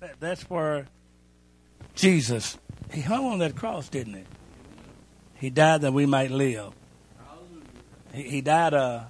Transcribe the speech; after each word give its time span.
that, 0.00 0.18
that's 0.18 0.42
where 0.50 0.86
Jesus, 1.94 2.58
he 2.92 3.02
hung 3.02 3.26
on 3.26 3.38
that 3.40 3.54
cross, 3.54 3.88
didn't 3.88 4.14
he? 4.14 4.24
He 5.34 5.50
died 5.50 5.82
that 5.82 5.92
we 5.92 6.06
might 6.06 6.30
live. 6.30 6.72
He, 8.12 8.22
he 8.22 8.40
died 8.40 8.74
a, 8.74 9.08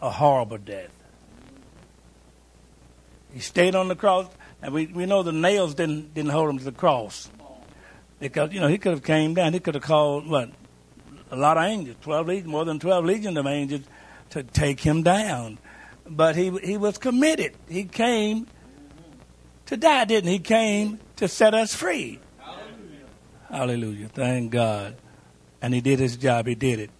a 0.00 0.10
horrible 0.10 0.58
death. 0.58 0.90
He 3.32 3.40
stayed 3.40 3.74
on 3.74 3.88
the 3.88 3.96
cross, 3.96 4.26
and 4.60 4.72
we, 4.74 4.86
we 4.86 5.06
know 5.06 5.22
the 5.22 5.32
nails 5.32 5.74
didn't 5.74 6.14
didn't 6.14 6.30
hold 6.32 6.50
him 6.50 6.58
to 6.58 6.64
the 6.64 6.72
cross 6.72 7.30
because 8.20 8.52
you 8.52 8.60
know 8.60 8.68
he 8.68 8.78
could 8.78 8.92
have 8.92 9.02
came 9.02 9.34
down. 9.34 9.52
He 9.54 9.60
could 9.60 9.74
have 9.74 9.82
called 9.82 10.28
what 10.28 10.50
a 11.30 11.36
lot 11.36 11.56
of 11.56 11.64
angels, 11.64 11.96
twelve 12.02 12.26
legions, 12.26 12.48
more 12.48 12.64
than 12.64 12.78
twelve 12.78 13.06
legions 13.06 13.38
of 13.38 13.46
angels, 13.46 13.82
to 14.30 14.42
take 14.42 14.80
him 14.80 15.02
down. 15.02 15.58
But 16.06 16.36
he 16.36 16.50
he 16.62 16.76
was 16.76 16.98
committed. 16.98 17.54
He 17.68 17.84
came 17.84 18.46
to 19.72 19.78
die, 19.78 20.04
didn't 20.04 20.28
he? 20.28 20.34
He 20.34 20.38
came 20.38 21.00
to 21.16 21.26
set 21.26 21.54
us 21.54 21.74
free. 21.74 22.20
Hallelujah. 22.38 23.06
Hallelujah. 23.50 24.08
Thank 24.08 24.52
God. 24.52 24.96
And 25.62 25.72
he 25.72 25.80
did 25.80 25.98
his 25.98 26.18
job. 26.18 26.46
He 26.46 26.54
did 26.54 26.78
it. 26.78 26.90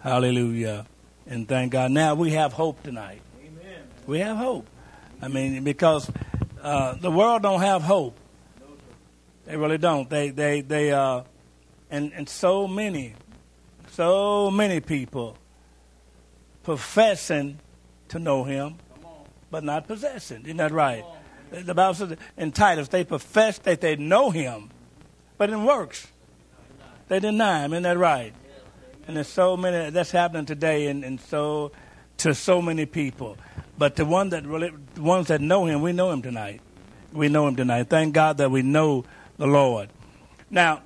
Hallelujah. 0.00 0.86
And 1.26 1.48
thank 1.48 1.72
God. 1.72 1.90
Now 1.90 2.14
we 2.14 2.32
have 2.32 2.52
hope 2.52 2.82
tonight. 2.82 3.22
Amen. 3.40 3.80
We 4.06 4.18
have 4.18 4.36
hope. 4.36 4.66
I 5.22 5.28
mean, 5.28 5.64
because 5.64 6.10
uh, 6.62 6.96
the 6.96 7.10
world 7.10 7.42
don't 7.42 7.62
have 7.62 7.82
hope. 7.82 8.18
They 9.46 9.56
really 9.56 9.78
don't. 9.78 10.10
They 10.10 10.30
they 10.30 10.60
they 10.60 10.92
uh, 10.92 11.22
and 11.90 12.12
and 12.12 12.28
so 12.28 12.66
many, 12.66 13.14
so 13.92 14.50
many 14.50 14.80
people 14.80 15.38
professing 16.62 17.58
to 18.08 18.18
know 18.18 18.42
Him, 18.44 18.74
but 19.50 19.62
not 19.62 19.86
possessing. 19.86 20.42
Isn't 20.44 20.56
that 20.56 20.72
right? 20.72 21.04
The 21.50 21.74
Bible 21.74 21.94
says 21.94 22.16
in 22.36 22.52
Titus 22.52 22.88
they 22.88 23.04
profess 23.04 23.58
that 23.58 23.80
they 23.80 23.96
know 23.96 24.30
Him, 24.30 24.70
but 25.38 25.50
in 25.50 25.64
works 25.64 26.08
they 27.08 27.20
deny 27.20 27.64
Him. 27.64 27.72
Isn't 27.72 27.84
that 27.84 27.98
right? 27.98 28.32
And 29.06 29.16
there's 29.16 29.28
so 29.28 29.56
many 29.56 29.90
that's 29.90 30.10
happening 30.10 30.46
today, 30.46 30.88
and, 30.88 31.04
and 31.04 31.20
so 31.20 31.70
to 32.18 32.34
so 32.34 32.60
many 32.60 32.86
people. 32.86 33.36
But 33.78 33.96
the 33.96 34.04
one 34.04 34.30
that 34.30 34.44
really, 34.46 34.72
the 34.94 35.02
ones 35.02 35.28
that 35.28 35.40
know 35.40 35.66
Him, 35.66 35.82
we 35.82 35.92
know 35.92 36.10
Him 36.10 36.22
tonight. 36.22 36.60
We 37.12 37.28
know 37.28 37.46
Him 37.46 37.56
tonight. 37.56 37.88
Thank 37.88 38.14
God 38.14 38.38
that 38.38 38.50
we 38.50 38.62
know 38.62 39.04
the 39.36 39.46
Lord. 39.46 39.90
Now, 40.50 40.82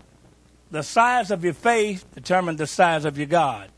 the 0.71 0.83
size 0.83 1.31
of 1.31 1.45
your 1.45 1.55
faith 1.55 2.05
determines 2.15 2.59
the 2.59 2.67
size 2.67 3.05
of 3.05 3.17
your 3.17 3.27
God. 3.27 3.71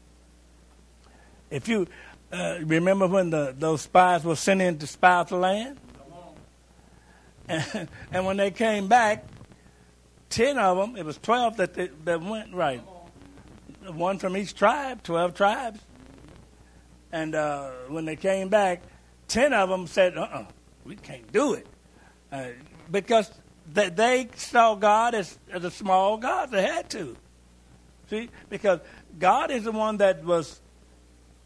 If 1.51 1.69
you 1.69 1.87
uh, 2.33 2.59
remember 2.63 3.07
when 3.07 3.31
the, 3.31 3.55
those 3.57 3.83
spies 3.83 4.25
were 4.25 4.37
sent 4.37 4.63
in 4.63 4.79
to 4.79 4.87
spy 4.87 5.13
out 5.13 5.29
the 5.29 5.37
land, 5.37 5.79
and, 7.53 7.89
and 8.13 8.27
when 8.27 8.37
they 8.37 8.51
came 8.51 8.89
back, 8.89 9.25
ten 10.29 10.59
of 10.59 10.77
them, 10.77 10.97
it 10.97 11.05
was 11.05 11.19
twelve 11.19 11.57
that 11.59 11.75
they, 11.75 11.89
that 12.05 12.23
went 12.23 12.55
right. 12.55 12.83
One 13.87 14.19
from 14.19 14.37
each 14.37 14.55
tribe, 14.55 15.03
twelve 15.03 15.35
tribes. 15.35 15.81
And 17.11 17.35
uh, 17.35 17.71
when 17.89 18.05
they 18.05 18.17
came 18.17 18.49
back, 18.49 18.83
ten 19.29 19.53
of 19.53 19.69
them 19.69 19.87
said, 19.87 20.17
"Uh, 20.17 20.23
uh 20.23 20.45
we 20.85 20.97
can't 20.97 21.31
do 21.33 21.55
it," 21.55 21.67
uh, 22.31 22.49
because 22.91 23.31
they 23.67 24.29
saw 24.37 24.75
God 24.75 25.15
as, 25.15 25.39
as 25.51 25.65
a 25.65 25.71
small 25.71 26.17
God. 26.17 26.51
They 26.51 26.63
had 26.63 26.91
to, 26.91 27.17
see, 28.11 28.31
because 28.49 28.81
God 29.19 29.51
is 29.51 29.65
the 29.65 29.73
one 29.73 29.99
that 29.99 30.25
was 30.25 30.61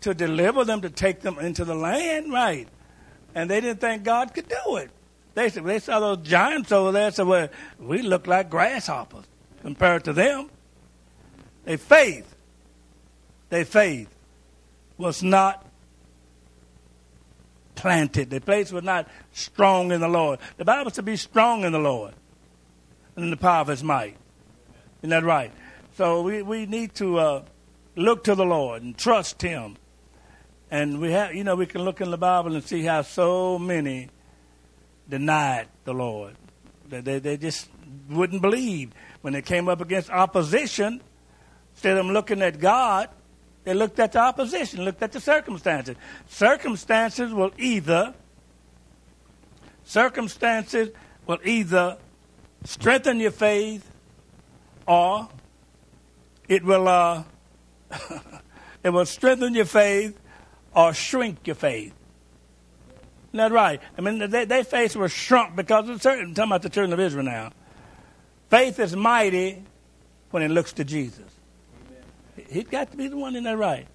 to 0.01 0.15
deliver 0.15 0.65
them, 0.65 0.81
to 0.83 0.91
take 0.91 1.21
them 1.21 1.39
into 1.39 1.65
the 1.65 1.75
land, 1.75 2.33
right? 2.33 2.69
And 3.35 3.51
they 3.51 3.61
didn't 3.61 3.81
think 3.81 4.05
God 4.05 4.35
could 4.35 4.49
do 4.49 4.77
it. 4.77 4.91
They 5.37 5.51
said 5.51 5.65
they 5.65 5.81
saw 5.81 6.01
those 6.01 6.27
giants 6.27 6.73
over 6.73 6.93
there. 6.93 7.11
Said, 7.11 7.27
"Well, 7.27 7.51
we 7.79 8.01
look 8.01 8.27
like 8.27 8.49
grasshoppers 8.49 9.27
compared 9.61 10.03
to 10.05 10.15
them." 10.15 10.49
Their 11.65 11.77
faith, 11.77 12.35
their 13.51 13.67
faith 13.67 14.09
was 14.97 15.23
not 15.23 15.67
planted. 17.75 18.31
Their 18.31 18.41
faith 18.41 18.73
was 18.73 18.83
not 18.83 19.11
strong 19.33 19.93
in 19.93 20.01
the 20.01 20.09
Lord. 20.09 20.39
The 20.57 20.65
Bible 20.65 20.91
said 20.91 21.05
be 21.05 21.17
strong 21.17 21.65
in 21.65 21.73
the 21.73 21.79
Lord 21.79 22.15
and 23.15 23.27
in 23.27 23.31
the 23.31 23.37
power 23.37 23.61
of 23.61 23.69
his 23.69 23.85
might. 23.85 24.17
Isn't 25.03 25.11
that 25.11 25.23
right? 25.23 25.53
So 25.99 26.23
we, 26.23 26.41
we 26.41 26.65
need 26.65 26.95
to 26.95 27.19
uh, 27.19 27.43
look 27.95 28.25
to 28.25 28.35
the 28.35 28.47
Lord 28.47 28.83
and 28.83 28.97
trust 28.97 29.43
him. 29.43 29.77
And 30.71 30.99
we 30.99 31.13
have, 31.13 31.35
you 31.35 31.45
know, 31.45 31.57
we 31.57 31.67
can 31.67 31.83
look 31.83 32.01
in 32.01 32.11
the 32.11 32.17
Bible 32.17 32.55
and 32.55 32.65
see 32.65 32.85
how 32.85 33.03
so 33.03 33.59
many 33.59 34.09
denied 35.09 35.69
the 35.85 35.95
Lord. 35.95 36.35
They, 36.89 37.01
they, 37.01 37.19
they 37.19 37.37
just 37.37 37.69
wouldn't 38.09 38.43
believe. 38.43 38.91
When 39.21 39.33
they 39.33 39.43
came 39.43 39.69
up 39.69 39.81
against 39.81 40.11
opposition, 40.11 41.01
instead 41.73 41.97
of 41.97 42.07
looking 42.07 42.43
at 42.43 42.61
God, 42.61 43.09
they 43.65 43.75
looked 43.75 43.99
at 43.99 44.13
the 44.13 44.21
opposition, 44.21 44.85
looked 44.85 45.03
at 45.03 45.13
the 45.13 45.21
circumstances. 45.21 45.97
Circumstances 46.29 47.33
will 47.33 47.53
either 47.59 48.15
circumstances 49.87 50.91
will 51.27 51.39
either 51.45 51.97
strengthen 52.65 53.21
your 53.21 53.31
faith 53.31 53.89
or 54.87 55.29
it 56.49 56.63
will 56.65 56.87
uh, 56.89 57.23
it 58.85 58.91
will 58.91 59.07
strengthen 59.07 59.55
your 59.55 59.65
faith 59.65 60.19
or 60.75 60.93
shrink 60.93 61.47
your 61.47 61.57
faith. 61.57 61.93
Isn't 63.33 63.53
right? 63.53 63.81
I 63.97 64.01
mean, 64.01 64.31
they, 64.31 64.45
their 64.45 64.65
faith 64.65 64.97
was 64.97 65.13
shrunk 65.13 65.57
because 65.57 65.89
of 65.89 66.01
certain. 66.01 66.27
I'm 66.27 66.35
talking 66.35 66.51
about 66.53 66.63
the 66.63 66.71
children 66.71 66.93
of 66.93 67.01
Israel 67.01 67.25
now. 67.25 67.53
Faith 68.49 68.79
is 68.79 68.95
mighty 68.95 69.63
when 70.31 70.43
it 70.43 70.51
looks 70.51 70.73
to 70.75 70.85
Jesus. 70.85 71.25
He's 72.49 72.65
got 72.65 72.91
to 72.91 72.97
be 72.97 73.09
the 73.09 73.17
one 73.17 73.37
in 73.37 73.45
that 73.45 73.59
right. 73.59 73.87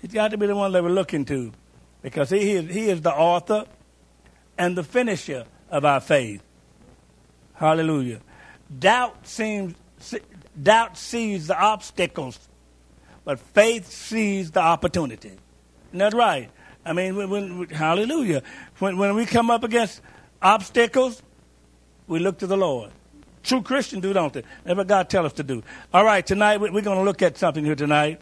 He's 0.00 0.12
got 0.12 0.30
to 0.30 0.38
be 0.38 0.46
the 0.46 0.56
one 0.56 0.72
that 0.72 0.82
we're 0.82 0.90
looking 0.90 1.24
to 1.26 1.52
because 2.02 2.30
he 2.30 2.52
is, 2.52 2.72
he 2.72 2.88
is 2.88 3.02
the 3.02 3.12
author 3.12 3.64
and 4.56 4.76
the 4.76 4.84
finisher 4.84 5.44
of 5.70 5.84
our 5.84 6.00
faith. 6.00 6.42
Hallelujah. 7.54 8.20
Doubt 8.78 9.26
seems 9.26 9.74
doubt 10.60 10.96
sees 10.96 11.48
the 11.48 11.58
obstacles, 11.58 12.38
but 13.24 13.38
faith 13.40 13.90
sees 13.90 14.50
the 14.50 14.60
opportunity. 14.60 15.36
Isn't 15.88 15.98
that 15.98 16.14
right? 16.14 16.50
I 16.88 16.92
mean, 16.94 17.16
when, 17.16 17.28
when, 17.30 17.68
hallelujah. 17.68 18.42
When, 18.78 18.96
when 18.96 19.14
we 19.14 19.26
come 19.26 19.50
up 19.50 19.62
against 19.62 20.00
obstacles, 20.40 21.22
we 22.06 22.18
look 22.18 22.38
to 22.38 22.46
the 22.46 22.56
Lord. 22.56 22.90
True 23.42 23.62
Christians 23.62 24.02
do, 24.02 24.12
don't 24.12 24.32
they? 24.32 24.42
That's 24.64 24.76
what 24.76 24.86
God 24.86 25.08
tell 25.08 25.26
us 25.26 25.34
to 25.34 25.42
do. 25.42 25.62
All 25.92 26.04
right, 26.04 26.26
tonight 26.26 26.60
we're 26.60 26.70
going 26.70 26.98
to 26.98 27.04
look 27.04 27.22
at 27.22 27.38
something 27.38 27.64
here 27.64 27.76
tonight. 27.76 28.20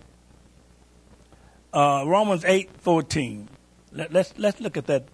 Uh, 1.72 2.04
Romans 2.06 2.44
eight 2.44 2.71
fourteen. 2.81 3.49
Let, 3.93 4.12
let's 4.12 4.34
let's 4.38 4.60
look 4.60 4.77
at 4.77 4.87
that 4.87 5.09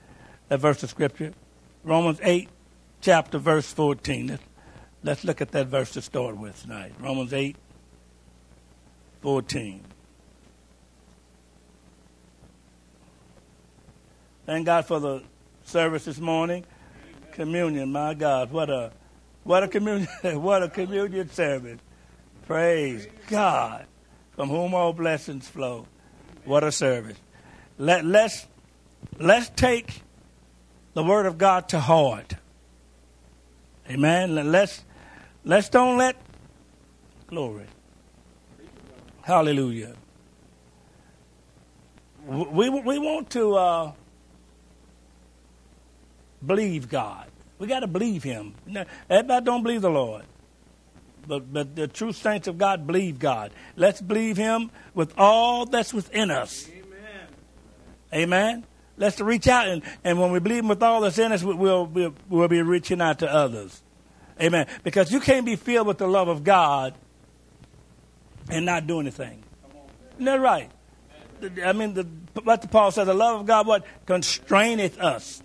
that 0.48 0.60
verse 0.60 0.82
of 0.82 0.90
scripture. 0.90 1.32
Romans 1.82 2.20
eight, 2.22 2.48
chapter 3.00 3.38
verse 3.38 3.72
fourteen. 3.72 4.28
Let's, 4.28 4.42
let's 5.02 5.24
look 5.24 5.40
at 5.40 5.50
that 5.52 5.66
verse 5.66 5.92
to 5.92 6.02
start 6.02 6.36
with 6.36 6.60
tonight. 6.62 6.92
Romans 7.00 7.32
eight, 7.32 7.56
fourteen. 9.20 9.82
Thank 14.44 14.66
God 14.66 14.86
for 14.86 14.98
the 14.98 15.22
service 15.64 16.04
this 16.04 16.18
morning. 16.18 16.64
Amen. 16.64 17.32
Communion, 17.32 17.92
my 17.92 18.14
God, 18.14 18.50
what 18.50 18.70
a 18.70 18.92
what 19.44 19.62
a 19.62 19.68
communion, 19.68 20.08
what 20.42 20.62
a 20.62 20.68
communion 20.68 21.30
service. 21.30 21.78
Praise 22.46 23.06
God, 23.28 23.86
from 24.34 24.48
whom 24.48 24.74
all 24.74 24.92
blessings 24.92 25.48
flow. 25.48 25.86
What 26.44 26.64
a 26.64 26.72
service. 26.72 27.16
Let, 27.78 28.04
let's, 28.04 28.46
let's 29.18 29.48
take 29.50 30.02
the 30.94 31.04
word 31.04 31.26
of 31.26 31.38
God 31.38 31.68
to 31.70 31.80
heart. 31.80 32.34
Amen. 33.88 34.50
Let's, 34.50 34.84
let's 35.44 35.68
don't 35.68 35.96
let, 35.98 36.16
glory. 37.28 37.66
Hallelujah. 39.22 39.94
We, 42.26 42.68
we 42.68 42.98
want 42.98 43.30
to 43.30 43.54
uh, 43.54 43.92
believe 46.46 46.88
God. 46.88 47.26
We 47.58 47.66
got 47.66 47.80
to 47.80 47.86
believe 47.86 48.22
Him. 48.22 48.54
Everybody 49.08 49.44
don't 49.44 49.62
believe 49.62 49.82
the 49.82 49.90
Lord. 49.90 50.24
But, 51.26 51.52
but 51.52 51.76
the 51.76 51.86
true 51.86 52.12
saints 52.12 52.48
of 52.48 52.58
God 52.58 52.86
believe 52.86 53.18
God. 53.18 53.52
Let's 53.76 54.00
believe 54.00 54.36
Him 54.36 54.70
with 54.94 55.14
all 55.16 55.66
that's 55.66 55.94
within 55.94 56.30
us. 56.30 56.68
Amen. 56.68 57.26
Amen. 58.12 58.64
Let's 58.96 59.20
reach 59.20 59.48
out, 59.48 59.68
and, 59.68 59.82
and 60.04 60.20
when 60.20 60.32
we 60.32 60.40
believe 60.40 60.60
Him 60.60 60.68
with 60.68 60.82
all 60.82 61.00
that's 61.00 61.18
in 61.18 61.32
us, 61.32 61.42
we'll, 61.42 61.86
we'll, 61.86 62.14
we'll 62.28 62.48
be 62.48 62.62
reaching 62.62 63.00
out 63.00 63.20
to 63.20 63.32
others. 63.32 63.80
Amen. 64.40 64.66
Because 64.82 65.12
you 65.12 65.20
can't 65.20 65.46
be 65.46 65.56
filled 65.56 65.86
with 65.86 65.98
the 65.98 66.06
love 66.06 66.28
of 66.28 66.42
God 66.42 66.94
and 68.50 68.66
not 68.66 68.86
do 68.86 69.00
anything. 69.00 69.42
Isn't 70.14 70.24
that 70.24 70.40
right? 70.40 70.70
I 71.64 71.72
mean, 71.72 71.94
the, 71.94 72.06
what 72.42 72.62
the 72.62 72.68
Paul 72.68 72.90
says, 72.90 73.06
the 73.06 73.14
love 73.14 73.40
of 73.40 73.46
God, 73.46 73.66
what 73.66 73.84
constraineth 74.06 74.98
us. 75.00 75.41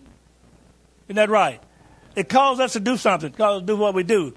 Isn't 1.07 1.15
that 1.15 1.29
right? 1.29 1.61
It 2.15 2.29
calls 2.29 2.59
us 2.59 2.73
to 2.73 2.79
do 2.79 2.97
something. 2.97 3.29
It 3.29 3.37
calls 3.37 3.57
us 3.57 3.61
to 3.61 3.65
do 3.67 3.77
what 3.77 3.93
we 3.93 4.03
do. 4.03 4.33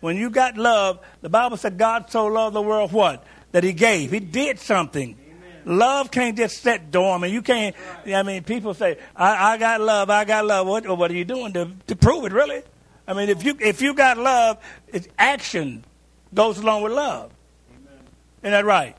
When 0.00 0.16
you 0.16 0.30
got 0.30 0.56
love, 0.56 1.00
the 1.20 1.28
Bible 1.28 1.56
said 1.56 1.78
God 1.78 2.10
so 2.10 2.26
loved 2.26 2.56
the 2.56 2.62
world 2.62 2.92
what? 2.92 3.24
That 3.52 3.64
he 3.64 3.72
gave. 3.72 4.10
He 4.10 4.20
did 4.20 4.58
something. 4.58 5.16
Love 5.64 6.10
can't 6.10 6.36
just 6.36 6.62
sit 6.62 6.90
dormant. 6.90 7.32
You 7.32 7.42
can't. 7.42 7.76
I 8.06 8.22
mean, 8.22 8.42
people 8.42 8.74
say, 8.74 8.98
"I, 9.14 9.52
I 9.52 9.58
got 9.58 9.80
love. 9.80 10.10
I 10.10 10.24
got 10.24 10.44
love." 10.44 10.66
What, 10.66 10.88
what 10.98 11.10
are 11.10 11.14
you 11.14 11.24
doing 11.24 11.52
to, 11.52 11.70
to 11.86 11.94
prove 11.94 12.24
it? 12.24 12.32
Really? 12.32 12.62
I 13.06 13.14
mean, 13.14 13.28
if 13.28 13.44
you 13.44 13.56
if 13.60 13.80
you 13.80 13.94
got 13.94 14.18
love, 14.18 14.58
it's 14.88 15.06
action 15.18 15.84
goes 16.34 16.58
along 16.58 16.82
with 16.82 16.92
love. 16.92 17.30
Amen. 17.70 18.00
Isn't 18.42 18.52
that 18.52 18.64
right? 18.64 18.96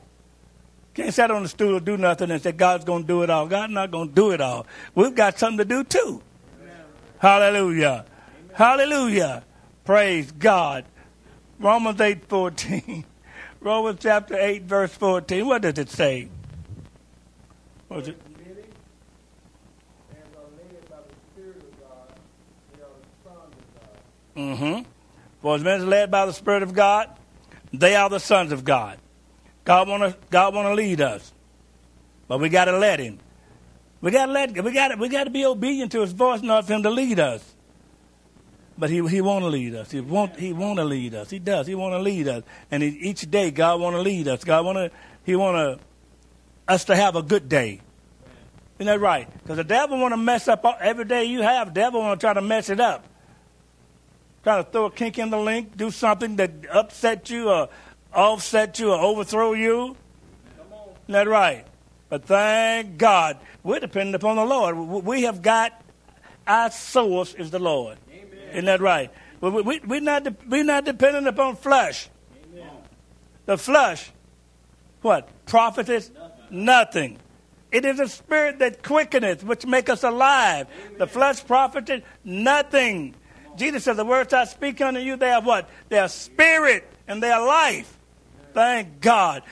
Can't 0.94 1.12
sit 1.12 1.30
on 1.30 1.42
the 1.42 1.48
stool 1.48 1.76
and 1.76 1.84
do 1.84 1.96
nothing 1.96 2.30
and 2.30 2.40
say 2.40 2.52
God's 2.52 2.84
going 2.84 3.02
to 3.02 3.06
do 3.06 3.22
it 3.22 3.30
all. 3.30 3.46
God's 3.46 3.72
not 3.72 3.90
going 3.90 4.08
to 4.08 4.14
do 4.14 4.30
it 4.30 4.40
all. 4.40 4.66
We've 4.94 5.14
got 5.14 5.38
something 5.38 5.58
to 5.58 5.64
do 5.64 5.84
too. 5.84 6.22
Hallelujah. 7.18 8.04
Amen. 8.06 8.50
Hallelujah. 8.54 9.44
Praise 9.84 10.32
God. 10.32 10.84
Romans 11.58 12.00
eight 12.00 12.24
fourteen. 12.28 13.04
Romans 13.60 14.00
chapter 14.02 14.36
eight 14.38 14.62
verse 14.62 14.94
fourteen. 14.94 15.46
What 15.46 15.62
does 15.62 15.78
it 15.78 15.90
say? 15.90 16.28
Was 17.88 18.08
it? 18.08 18.20
Mm-hmm. 24.36 24.82
For 25.42 25.54
as 25.54 25.62
men 25.62 25.82
are 25.82 25.84
led 25.84 26.10
by 26.10 26.26
the 26.26 26.32
Spirit 26.32 26.62
of 26.62 26.72
God, 26.72 27.08
they 27.72 27.94
are 27.94 28.08
the 28.10 28.18
sons 28.18 28.52
of 28.52 28.64
God. 28.64 28.98
God 29.64 29.88
wanna 29.88 30.16
God 30.30 30.54
wanna 30.54 30.74
lead 30.74 31.00
us, 31.00 31.32
but 32.28 32.40
we 32.40 32.48
gotta 32.48 32.76
let 32.76 33.00
Him. 33.00 33.18
We 34.04 34.10
gotta 34.10 34.32
let 34.32 34.62
we 34.62 34.70
gotta 34.70 34.96
we 34.98 35.08
gotta 35.08 35.30
be 35.30 35.46
obedient 35.46 35.90
to 35.92 36.02
His 36.02 36.12
voice, 36.12 36.42
not 36.42 36.66
for 36.66 36.74
Him 36.74 36.82
to 36.82 36.90
lead 36.90 37.18
us. 37.18 37.54
But 38.76 38.90
He 38.90 38.96
He 39.08 39.22
wanna 39.22 39.46
lead 39.46 39.74
us. 39.74 39.90
He 39.90 40.00
want 40.02 40.38
He 40.38 40.52
wanna 40.52 40.84
lead 40.84 41.14
us. 41.14 41.30
He 41.30 41.38
does. 41.38 41.66
He 41.66 41.74
wanna 41.74 42.00
lead 42.00 42.28
us, 42.28 42.44
and 42.70 42.82
he, 42.82 42.90
each 42.90 43.30
day 43.30 43.50
God 43.50 43.80
wanna 43.80 44.00
lead 44.00 44.28
us. 44.28 44.44
God 44.44 44.66
wanna 44.66 44.90
He 45.24 45.34
wanna 45.34 45.78
us 46.68 46.84
to 46.84 46.94
have 46.94 47.16
a 47.16 47.22
good 47.22 47.48
day. 47.48 47.80
Isn't 48.78 48.92
that 48.92 49.00
right? 49.00 49.26
Because 49.42 49.56
the 49.56 49.64
devil 49.64 49.98
want 49.98 50.12
to 50.12 50.18
mess 50.18 50.48
up 50.48 50.66
every 50.80 51.06
day 51.06 51.24
you 51.24 51.40
have. 51.40 51.68
The 51.68 51.80
devil 51.80 52.00
want 52.00 52.20
to 52.20 52.26
try 52.26 52.34
to 52.34 52.42
mess 52.42 52.68
it 52.68 52.80
up. 52.80 53.06
Try 54.42 54.58
to 54.58 54.64
throw 54.64 54.84
a 54.86 54.90
kink 54.90 55.18
in 55.18 55.30
the 55.30 55.38
link, 55.38 55.78
do 55.78 55.90
something 55.90 56.36
that 56.36 56.50
upset 56.70 57.30
you 57.30 57.48
or 57.48 57.70
offset 58.12 58.78
you 58.80 58.90
or 58.90 58.98
overthrow 58.98 59.54
you. 59.54 59.96
Isn't 61.06 61.12
that 61.12 61.26
right? 61.26 61.66
But 62.14 62.26
thank 62.26 62.96
God, 62.96 63.38
we're 63.64 63.80
dependent 63.80 64.14
upon 64.14 64.36
the 64.36 64.44
Lord. 64.44 64.76
We 65.04 65.22
have 65.22 65.42
got 65.42 65.82
our 66.46 66.70
source 66.70 67.34
is 67.34 67.50
the 67.50 67.58
Lord. 67.58 67.98
Amen. 68.08 68.38
Isn't 68.52 68.64
that 68.66 68.80
right? 68.80 69.10
We, 69.40 69.50
we, 69.50 69.80
we're, 69.80 70.00
not 70.00 70.22
de- 70.22 70.36
we're 70.48 70.62
not 70.62 70.84
dependent 70.84 71.26
upon 71.26 71.56
flesh. 71.56 72.08
Amen. 72.52 72.68
The 73.46 73.58
flesh, 73.58 74.12
what? 75.02 75.28
Profiteth 75.46 76.12
nothing. 76.14 76.64
nothing. 76.64 77.18
It 77.72 77.84
is 77.84 77.98
a 77.98 78.06
spirit 78.06 78.60
that 78.60 78.84
quickeneth, 78.84 79.42
which 79.42 79.66
make 79.66 79.88
us 79.88 80.04
alive. 80.04 80.68
Amen. 80.86 80.98
The 80.98 81.08
flesh 81.08 81.44
profited 81.44 82.04
nothing. 82.22 83.16
Jesus 83.56 83.82
said, 83.82 83.96
The 83.96 84.04
words 84.04 84.32
I 84.32 84.44
speak 84.44 84.80
unto 84.80 85.00
you, 85.00 85.16
they 85.16 85.32
are 85.32 85.42
what? 85.42 85.68
They 85.88 85.98
are 85.98 86.08
spirit 86.08 86.88
and 87.08 87.20
they 87.20 87.32
are 87.32 87.44
life. 87.44 87.98
Thank 88.54 89.00
God. 89.00 89.42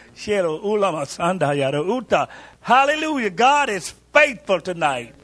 Hallelujah. 2.63 3.31
God 3.31 3.69
is 3.69 3.91
faithful 4.13 4.61
tonight. 4.61 5.15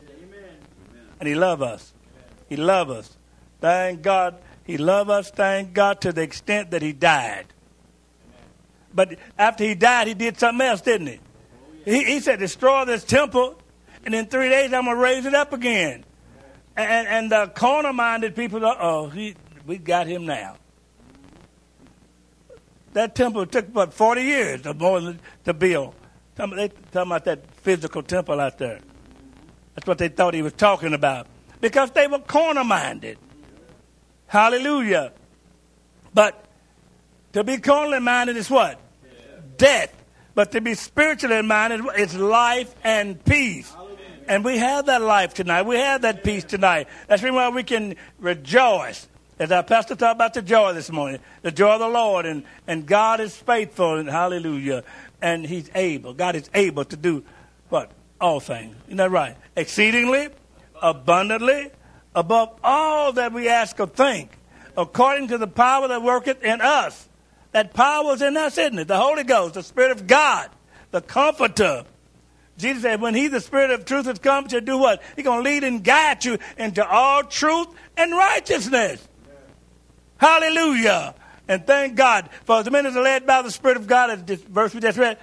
And 1.20 1.28
He 1.28 1.34
loves 1.34 1.62
us. 1.62 1.92
He 2.48 2.56
loves 2.56 2.90
us. 2.90 3.16
Thank 3.60 4.02
God. 4.02 4.36
He 4.64 4.76
loves 4.76 5.10
us, 5.10 5.30
thank 5.30 5.72
God, 5.72 6.00
to 6.02 6.12
the 6.12 6.22
extent 6.22 6.72
that 6.72 6.82
He 6.82 6.92
died. 6.92 7.46
But 8.92 9.18
after 9.38 9.64
He 9.64 9.74
died, 9.74 10.08
He 10.08 10.14
did 10.14 10.38
something 10.38 10.66
else, 10.66 10.82
didn't 10.82 11.06
He? 11.06 11.20
He, 11.84 12.04
he 12.04 12.20
said, 12.20 12.38
destroy 12.38 12.84
this 12.84 13.02
temple, 13.02 13.58
and 14.04 14.14
in 14.14 14.26
three 14.26 14.50
days 14.50 14.72
I'm 14.74 14.84
going 14.84 14.96
to 14.96 15.02
raise 15.02 15.24
it 15.24 15.34
up 15.34 15.54
again. 15.54 16.04
And, 16.76 17.08
and 17.08 17.32
the 17.32 17.50
carnal 17.54 17.94
minded 17.94 18.36
people, 18.36 18.60
oh, 18.64 19.08
he, 19.08 19.34
we 19.66 19.78
got 19.78 20.06
him 20.06 20.26
now. 20.26 20.56
That 22.92 23.14
temple 23.14 23.46
took 23.46 23.68
about 23.68 23.94
40 23.94 24.22
years 24.22 24.66
or 24.66 24.74
more 24.74 25.14
to 26.38 26.46
build. 26.46 26.58
They 26.58 26.68
talking 26.68 27.10
about 27.10 27.24
that 27.24 27.40
physical 27.62 28.02
temple 28.02 28.40
out 28.40 28.58
there. 28.58 28.80
That's 29.74 29.86
what 29.86 29.98
they 29.98 30.08
thought 30.08 30.34
he 30.34 30.42
was 30.42 30.54
talking 30.54 30.94
about. 30.94 31.26
Because 31.60 31.90
they 31.92 32.06
were 32.06 32.18
carnal 32.20 32.64
minded. 32.64 33.18
Hallelujah. 34.26 35.12
But 36.14 36.44
to 37.32 37.44
be 37.44 37.58
carnal 37.58 38.00
minded 38.00 38.36
is 38.36 38.50
what? 38.50 38.80
Death. 39.56 39.94
But 40.34 40.52
to 40.52 40.60
be 40.60 40.74
spiritually 40.74 41.42
minded 41.42 41.82
is 41.96 42.14
life 42.16 42.74
and 42.84 43.22
peace. 43.24 43.74
And 44.28 44.44
we 44.44 44.58
have 44.58 44.86
that 44.86 45.00
life 45.00 45.34
tonight. 45.34 45.62
We 45.62 45.76
have 45.76 46.02
that 46.02 46.22
peace 46.22 46.44
tonight. 46.44 46.88
That's 47.06 47.22
why 47.22 47.48
we 47.48 47.62
can 47.62 47.96
rejoice. 48.18 49.08
As 49.38 49.52
our 49.52 49.62
pastor 49.62 49.94
talked 49.94 50.16
about 50.16 50.34
the 50.34 50.42
joy 50.42 50.72
this 50.72 50.90
morning, 50.90 51.20
the 51.42 51.52
joy 51.52 51.74
of 51.74 51.80
the 51.80 51.88
Lord, 51.88 52.26
and, 52.26 52.42
and 52.66 52.84
God 52.84 53.20
is 53.20 53.36
faithful, 53.36 53.96
and 53.96 54.08
hallelujah. 54.08 54.82
And 55.20 55.46
He's 55.46 55.70
able. 55.74 56.14
God 56.14 56.36
is 56.36 56.48
able 56.54 56.84
to 56.84 56.96
do 56.96 57.24
what? 57.68 57.90
All 58.20 58.40
things. 58.40 58.76
Isn't 58.86 58.98
that 58.98 59.10
right? 59.10 59.36
Exceedingly, 59.56 60.28
abundantly, 60.80 61.70
above 62.14 62.58
all 62.62 63.12
that 63.12 63.32
we 63.32 63.48
ask 63.48 63.78
or 63.80 63.86
think, 63.86 64.30
according 64.76 65.28
to 65.28 65.38
the 65.38 65.46
power 65.46 65.88
that 65.88 66.02
worketh 66.02 66.42
in 66.42 66.60
us. 66.60 67.08
That 67.52 67.74
power 67.74 68.12
is 68.12 68.22
in 68.22 68.36
us, 68.36 68.58
isn't 68.58 68.78
it? 68.78 68.88
The 68.88 68.98
Holy 68.98 69.24
Ghost, 69.24 69.54
the 69.54 69.62
Spirit 69.62 69.92
of 69.92 70.06
God, 70.06 70.50
the 70.90 71.00
Comforter. 71.00 71.84
Jesus 72.58 72.82
said, 72.82 73.00
when 73.00 73.14
He, 73.14 73.28
the 73.28 73.40
Spirit 73.40 73.70
of 73.70 73.84
truth, 73.84 74.06
has 74.06 74.18
come 74.18 74.48
to 74.48 74.60
do 74.60 74.78
what? 74.78 75.02
He's 75.16 75.24
going 75.24 75.44
to 75.44 75.50
lead 75.50 75.64
and 75.64 75.82
guide 75.82 76.24
you 76.24 76.38
into 76.56 76.86
all 76.86 77.22
truth 77.22 77.68
and 77.96 78.12
righteousness. 78.12 79.06
Hallelujah. 80.18 81.14
And 81.48 81.66
thank 81.66 81.96
God. 81.96 82.28
For 82.44 82.60
as 82.60 82.70
men 82.70 82.86
as 82.86 82.94
are 82.94 83.02
led 83.02 83.26
by 83.26 83.42
the 83.42 83.50
Spirit 83.50 83.78
of 83.78 83.86
God, 83.86 84.10
as 84.10 84.22
this 84.24 84.42
verse 84.42 84.74
we 84.74 84.80
just 84.80 84.98
read, 84.98 85.18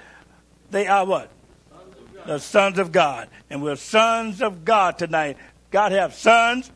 they 0.72 0.88
are 0.88 1.06
what? 1.06 1.30
Sons 1.70 2.26
the 2.26 2.40
sons 2.40 2.80
of 2.80 2.92
God. 2.92 3.30
And 3.50 3.62
we're 3.62 3.76
sons 3.76 4.42
of 4.42 4.66
God 4.66 4.98
tonight. 4.98 5.38
God 5.72 5.92
have 5.92 6.16
sons 6.16 6.72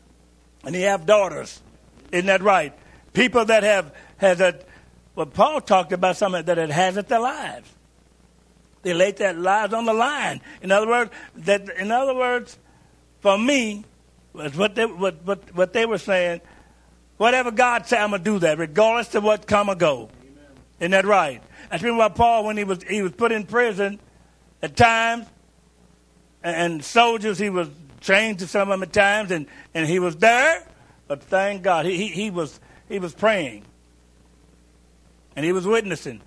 and 0.64 0.74
He 0.74 0.82
have 0.82 1.04
daughters. 1.04 1.60
Isn't 2.12 2.26
that 2.26 2.42
right? 2.42 2.72
People 3.12 3.44
that 3.46 3.64
have 3.64 3.92
has 4.18 4.40
a 4.40 4.60
but 5.14 5.34
Paul 5.34 5.60
talked 5.60 5.92
about 5.92 6.16
something 6.16 6.44
that 6.44 6.58
it 6.58 6.70
has 6.70 6.96
at 6.96 7.08
their 7.08 7.20
lives. 7.20 7.68
They 8.82 8.94
laid 8.94 9.16
their 9.16 9.34
lives 9.34 9.74
on 9.74 9.84
the 9.84 9.92
line. 9.92 10.40
In 10.62 10.72
other 10.72 10.86
words, 10.86 11.10
that 11.36 11.68
in 11.78 11.90
other 11.90 12.14
words, 12.14 12.56
for 13.20 13.36
me, 13.36 13.84
was 14.32 14.56
what 14.56 14.76
they 14.76 14.86
what, 14.86 15.22
what, 15.24 15.54
what 15.54 15.72
they 15.72 15.84
were 15.84 15.98
saying, 15.98 16.40
whatever 17.20 17.50
God 17.50 17.84
said, 17.84 18.00
I'm 18.00 18.12
gonna 18.12 18.22
do 18.22 18.38
that, 18.38 18.56
regardless 18.56 19.14
of 19.14 19.22
what 19.22 19.46
come 19.46 19.68
or 19.68 19.74
go. 19.74 20.08
Amen. 20.22 20.44
Isn't 20.80 20.90
that 20.92 21.04
right? 21.04 21.42
That's 21.70 21.82
why 21.82 22.08
Paul, 22.08 22.46
when 22.46 22.56
he 22.56 22.64
was 22.64 22.82
he 22.82 23.02
was 23.02 23.12
put 23.12 23.30
in 23.30 23.44
prison 23.44 24.00
at 24.62 24.74
times, 24.74 25.26
and, 26.42 26.82
soldiers 26.82 27.38
he 27.38 27.50
was 27.50 27.68
trained 28.00 28.38
to 28.38 28.46
some 28.46 28.70
of 28.70 28.80
them 28.80 28.82
at 28.82 28.94
times, 28.94 29.30
and, 29.32 29.46
and 29.74 29.86
he 29.86 29.98
was 29.98 30.16
there, 30.16 30.66
but 31.08 31.22
thank 31.22 31.62
God 31.62 31.84
he, 31.84 31.98
he, 31.98 32.06
he 32.06 32.30
was 32.30 32.58
he 32.88 32.98
was 32.98 33.12
praying 33.12 33.64
and 35.36 35.44
he 35.44 35.52
was 35.52 35.66
witnessing. 35.66 36.22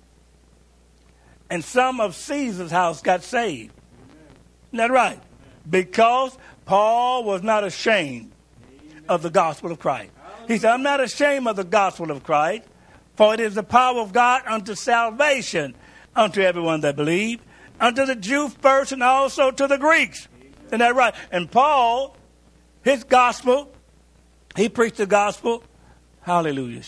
And 1.50 1.64
some 1.64 2.00
of 2.00 2.14
Caesar's 2.14 2.70
house 2.70 3.02
got 3.02 3.24
saved. 3.24 3.72
Isn't 4.68 4.78
that 4.78 4.92
right? 4.92 5.20
Because 5.68 6.38
Paul 6.66 7.24
was 7.24 7.42
not 7.42 7.64
ashamed 7.64 8.30
of 9.08 9.22
the 9.22 9.30
gospel 9.30 9.72
of 9.72 9.80
Christ. 9.80 10.12
He 10.46 10.58
said, 10.58 10.72
I'm 10.72 10.82
not 10.82 11.00
ashamed 11.00 11.46
of 11.46 11.56
the 11.56 11.64
gospel 11.64 12.10
of 12.10 12.22
Christ, 12.22 12.64
for 13.16 13.34
it 13.34 13.40
is 13.40 13.54
the 13.54 13.62
power 13.62 14.00
of 14.00 14.12
God 14.12 14.42
unto 14.46 14.74
salvation 14.74 15.74
unto 16.14 16.40
everyone 16.40 16.80
that 16.82 16.96
believe, 16.96 17.40
unto 17.80 18.06
the 18.06 18.14
Jew 18.14 18.48
first 18.48 18.92
and 18.92 19.02
also 19.02 19.50
to 19.50 19.66
the 19.66 19.78
Greeks. 19.78 20.28
Isn't 20.66 20.78
that 20.78 20.94
right? 20.94 21.14
And 21.30 21.50
Paul, 21.50 22.16
his 22.82 23.04
gospel, 23.04 23.72
he 24.56 24.68
preached 24.68 24.96
the 24.96 25.06
gospel. 25.06 25.64
Hallelujah 26.22 26.82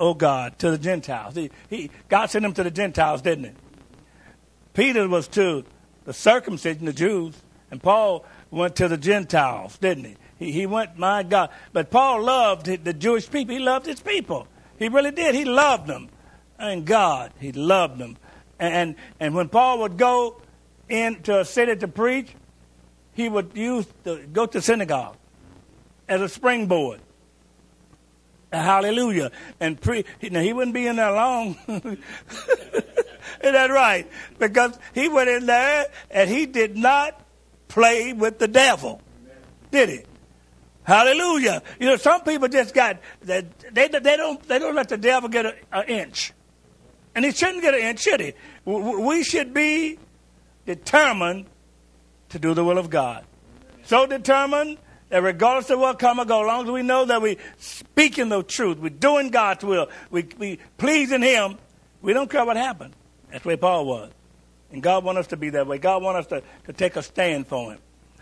oh 0.00 0.14
God, 0.14 0.58
to 0.58 0.70
the 0.70 0.78
Gentiles. 0.78 1.34
He, 1.36 1.50
he, 1.68 1.90
God 2.08 2.30
sent 2.30 2.44
him 2.44 2.54
to 2.54 2.64
the 2.64 2.70
Gentiles, 2.70 3.22
didn't 3.22 3.44
he? 3.44 3.50
Peter 4.72 5.06
was 5.06 5.28
to 5.28 5.64
the 6.04 6.14
circumcision, 6.14 6.86
the 6.86 6.92
Jews, 6.92 7.34
and 7.70 7.82
Paul 7.82 8.24
went 8.50 8.76
to 8.76 8.88
the 8.88 8.96
Gentiles, 8.96 9.76
didn't 9.78 10.04
he? 10.04 10.16
He, 10.40 10.50
he 10.50 10.66
went, 10.66 10.98
my 10.98 11.22
God. 11.22 11.50
But 11.72 11.90
Paul 11.90 12.24
loved 12.24 12.66
the 12.66 12.94
Jewish 12.94 13.30
people. 13.30 13.54
He 13.54 13.60
loved 13.60 13.86
his 13.86 14.00
people. 14.00 14.48
He 14.78 14.88
really 14.88 15.12
did. 15.12 15.34
He 15.36 15.44
loved 15.44 15.86
them. 15.86 16.08
And 16.58 16.84
God, 16.84 17.32
he 17.38 17.52
loved 17.52 17.98
them. 17.98 18.16
And, 18.58 18.96
and 19.20 19.34
when 19.34 19.48
Paul 19.48 19.80
would 19.80 19.96
go 19.96 20.40
into 20.88 21.38
a 21.38 21.44
city 21.44 21.76
to 21.76 21.86
preach, 21.86 22.34
he 23.12 23.28
would 23.28 23.52
use 23.54 23.86
the, 24.02 24.26
go 24.32 24.46
to 24.46 24.60
synagogue 24.60 25.16
as 26.08 26.20
a 26.20 26.28
springboard. 26.28 27.00
Hallelujah. 28.52 29.30
And 29.60 29.80
pre, 29.80 30.04
now 30.22 30.40
he 30.40 30.52
wouldn't 30.52 30.74
be 30.74 30.86
in 30.86 30.96
there 30.96 31.12
long. 31.12 31.56
Is 31.68 33.52
that 33.52 33.70
right? 33.70 34.10
Because 34.38 34.78
he 34.94 35.08
went 35.08 35.30
in 35.30 35.46
there 35.46 35.86
and 36.10 36.28
he 36.28 36.46
did 36.46 36.76
not 36.76 37.20
play 37.68 38.12
with 38.12 38.38
the 38.38 38.48
devil, 38.48 39.00
did 39.70 39.88
he? 39.88 40.00
Hallelujah. 40.82 41.62
You 41.78 41.86
know, 41.86 41.96
some 41.96 42.22
people 42.22 42.48
just 42.48 42.74
got 42.74 42.98
they 43.20 43.46
they, 43.70 43.88
they 43.88 44.16
don't 44.16 44.42
they 44.48 44.58
don't 44.58 44.74
let 44.74 44.88
the 44.88 44.96
devil 44.96 45.28
get 45.28 45.46
an 45.72 45.84
inch, 45.86 46.32
and 47.14 47.24
he 47.24 47.32
shouldn't 47.32 47.62
get 47.62 47.74
an 47.74 47.80
inch, 47.80 48.00
should 48.00 48.20
he? 48.20 48.34
We 48.64 49.22
should 49.22 49.52
be 49.52 49.98
determined 50.66 51.46
to 52.30 52.38
do 52.38 52.54
the 52.54 52.64
will 52.64 52.78
of 52.78 52.90
God. 52.90 53.24
So 53.84 54.06
determined 54.06 54.78
that 55.10 55.22
regardless 55.22 55.70
of 55.70 55.80
what 55.80 55.98
come 55.98 56.20
or 56.20 56.24
go, 56.24 56.42
as 56.42 56.46
long 56.46 56.64
as 56.64 56.70
we 56.70 56.82
know 56.82 57.04
that 57.04 57.20
we 57.20 57.36
speaking 57.58 58.28
the 58.28 58.42
truth, 58.42 58.78
we're 58.78 58.88
doing 58.88 59.30
God's 59.30 59.64
will, 59.64 59.88
we 60.10 60.28
we 60.38 60.58
pleasing 60.78 61.22
Him, 61.22 61.58
we 62.00 62.12
don't 62.12 62.30
care 62.30 62.44
what 62.44 62.56
happened. 62.56 62.94
That's 63.30 63.44
way 63.44 63.56
Paul 63.56 63.86
was. 63.86 64.10
And 64.72 64.82
God 64.82 65.04
wants 65.04 65.20
us 65.20 65.26
to 65.28 65.36
be 65.36 65.50
that 65.50 65.66
way. 65.66 65.78
God 65.78 66.02
wants 66.02 66.20
us 66.20 66.26
to, 66.28 66.42
to 66.66 66.72
take 66.72 66.96
a 66.96 67.02
stand 67.02 67.46
for 67.48 67.72
Him. 67.72 67.80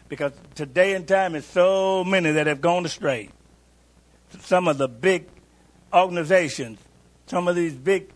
Because 0.08 0.32
today 0.54 0.94
and 0.94 1.06
time 1.06 1.34
is 1.34 1.44
so 1.44 2.04
many 2.04 2.32
that 2.32 2.46
have 2.46 2.60
gone 2.60 2.86
astray. 2.86 3.28
Some 4.40 4.68
of 4.68 4.78
the 4.78 4.88
big 4.88 5.26
organizations, 5.92 6.78
some 7.26 7.48
of 7.48 7.56
these 7.56 7.74
big, 7.74 8.10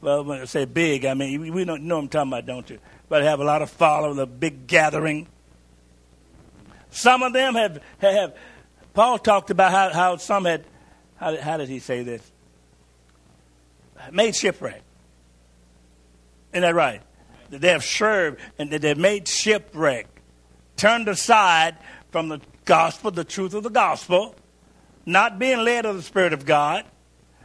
well, 0.00 0.24
when 0.24 0.40
I 0.40 0.44
say 0.44 0.64
big, 0.64 1.04
I 1.04 1.14
mean, 1.14 1.52
we 1.52 1.64
don't 1.64 1.84
know 1.84 1.96
what 1.96 2.02
I'm 2.02 2.08
talking 2.08 2.32
about, 2.32 2.46
don't 2.46 2.68
you? 2.70 2.78
But 3.08 3.22
have 3.22 3.40
a 3.40 3.44
lot 3.44 3.62
of 3.62 3.70
followers, 3.70 4.18
a 4.18 4.26
big 4.26 4.66
gathering. 4.66 5.28
Some 6.90 7.22
of 7.22 7.32
them 7.32 7.54
have, 7.54 7.82
have 7.98 8.34
Paul 8.94 9.18
talked 9.18 9.50
about 9.50 9.72
how, 9.72 9.90
how 9.90 10.16
some 10.16 10.44
had, 10.44 10.64
how, 11.16 11.36
how 11.36 11.56
did 11.56 11.68
he 11.68 11.78
say 11.78 12.02
this? 12.02 12.22
Made 14.12 14.36
shipwreck. 14.36 14.82
Isn't 16.52 16.62
that 16.62 16.74
right? 16.74 17.02
They 17.50 17.70
have 17.70 17.84
served 17.84 18.40
and 18.58 18.70
they've 18.70 18.96
made 18.96 19.26
shipwreck, 19.26 20.06
turned 20.76 21.08
aside 21.08 21.76
from 22.10 22.28
the 22.28 22.40
gospel, 22.64 23.10
the 23.10 23.24
truth 23.24 23.54
of 23.54 23.62
the 23.62 23.70
gospel, 23.70 24.34
not 25.06 25.38
being 25.38 25.58
led 25.58 25.86
of 25.86 25.96
the 25.96 26.02
Spirit 26.02 26.32
of 26.32 26.46
God. 26.46 26.84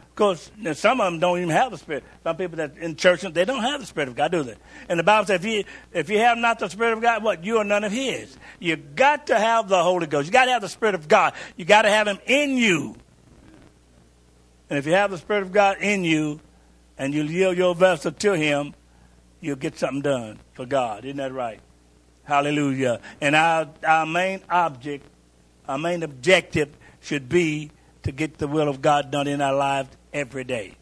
Of 0.02 0.14
course, 0.16 0.50
some 0.74 1.00
of 1.00 1.12
them 1.12 1.20
don't 1.20 1.38
even 1.38 1.50
have 1.50 1.70
the 1.70 1.78
Spirit. 1.78 2.04
Some 2.24 2.36
people 2.36 2.56
that 2.56 2.76
in 2.76 2.96
church 2.96 3.22
they 3.22 3.44
don't 3.44 3.62
have 3.62 3.80
the 3.80 3.86
Spirit 3.86 4.08
of 4.08 4.16
God, 4.16 4.32
do 4.32 4.42
they? 4.42 4.56
And 4.88 4.98
the 4.98 5.04
Bible 5.04 5.26
says, 5.26 5.44
if 5.44 5.50
you 5.50 5.64
if 5.92 6.10
you 6.10 6.18
have 6.18 6.36
not 6.36 6.58
the 6.58 6.68
Spirit 6.68 6.92
of 6.92 7.00
God, 7.00 7.22
what 7.22 7.44
you 7.44 7.58
are 7.58 7.64
none 7.64 7.84
of 7.84 7.92
His. 7.92 8.36
You 8.58 8.76
got 8.76 9.28
to 9.28 9.38
have 9.38 9.68
the 9.68 9.82
Holy 9.82 10.06
Ghost. 10.06 10.26
You 10.26 10.32
got 10.32 10.44
to 10.46 10.50
have 10.50 10.62
the 10.62 10.68
Spirit 10.68 10.94
of 10.94 11.08
God. 11.08 11.32
You 11.56 11.64
got 11.64 11.82
to 11.82 11.90
have 11.90 12.06
Him 12.06 12.18
in 12.26 12.56
you. 12.56 12.96
And 14.68 14.78
if 14.78 14.86
you 14.86 14.92
have 14.92 15.10
the 15.10 15.18
Spirit 15.18 15.42
of 15.42 15.52
God 15.52 15.78
in 15.80 16.04
you, 16.04 16.40
and 16.98 17.14
you 17.14 17.22
yield 17.22 17.56
your 17.56 17.74
vessel 17.74 18.12
to 18.12 18.32
Him, 18.34 18.74
you'll 19.40 19.56
get 19.56 19.78
something 19.78 20.02
done 20.02 20.38
for 20.52 20.66
God. 20.66 21.06
Isn't 21.06 21.16
that 21.16 21.32
right? 21.32 21.60
Hallelujah. 22.24 23.00
And 23.20 23.34
our, 23.34 23.68
our 23.86 24.06
main 24.06 24.40
object, 24.48 25.06
our 25.68 25.78
main 25.78 26.02
objective 26.02 26.76
should 27.00 27.28
be 27.28 27.70
to 28.02 28.12
get 28.12 28.38
the 28.38 28.48
will 28.48 28.68
of 28.68 28.80
God 28.80 29.10
done 29.10 29.26
in 29.26 29.40
our 29.40 29.54
lives 29.54 29.88
every 30.12 30.44
day. 30.44 30.76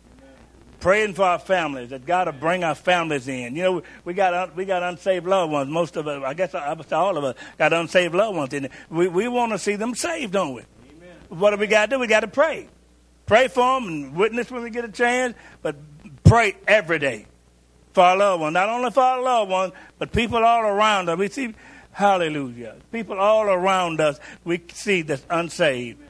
Praying 0.81 1.15
for 1.15 1.25
our 1.25 1.41
families 1.41 1.91
that 1.91 2.07
God 2.07 2.29
will 2.29 2.35
bring 2.35 2.63
our 2.63 2.75
families 2.75 3.27
in. 3.27 3.57
You 3.57 3.63
know, 3.65 3.83
we 4.05 4.15
got 4.15 4.55
we 4.55 4.65
got 4.65 4.85
unsaved 4.85 5.27
loved 5.27 5.51
ones. 5.51 5.69
Most 5.69 5.97
of 5.97 6.07
us, 6.07 6.23
I 6.25 6.35
guess, 6.35 6.55
I 6.55 6.73
would 6.73 6.89
say 6.89 6.95
all 6.95 7.17
of 7.17 7.25
us, 7.25 7.35
got 7.57 7.73
unsaved 7.73 8.15
loved 8.15 8.37
ones. 8.37 8.55
And 8.55 8.69
we 8.89 9.09
we 9.09 9.27
want 9.27 9.51
to 9.51 9.59
see 9.59 9.75
them 9.75 9.97
saved, 9.97 10.35
don't 10.35 10.55
we? 10.55 10.63
Amen. 10.63 11.17
What 11.31 11.51
do 11.51 11.57
we 11.57 11.67
got 11.67 11.87
to 11.87 11.97
do? 11.97 11.99
We 11.99 12.07
got 12.07 12.21
to 12.21 12.29
pray. 12.29 12.69
Pray 13.27 13.49
for 13.49 13.81
them 13.81 13.89
and 13.89 14.17
witness 14.17 14.53
when 14.53 14.63
we 14.63 14.71
get 14.71 14.85
a 14.85 14.93
chance, 14.93 15.35
but 15.63 15.75
pray 16.23 16.57
every 16.69 17.01
day 17.01 17.27
for 17.99 18.05
our 18.05 18.17
loved 18.17 18.43
ones. 18.43 18.55
Not 18.55 18.69
only 18.69 18.93
for 18.93 19.01
our 19.01 19.21
loved 19.21 19.51
ones, 19.51 19.73
but 19.99 20.13
people 20.13 20.45
all 20.45 20.63
around 20.63 21.09
us. 21.09 21.19
We 21.19 21.29
see, 21.29 21.53
hallelujah, 21.91 22.77
people 22.93 23.19
all 23.19 23.51
around 23.51 24.01
us 24.01 24.21
we 24.45 24.63
see 24.73 25.03
that's 25.03 25.27
unsaved. 25.29 26.01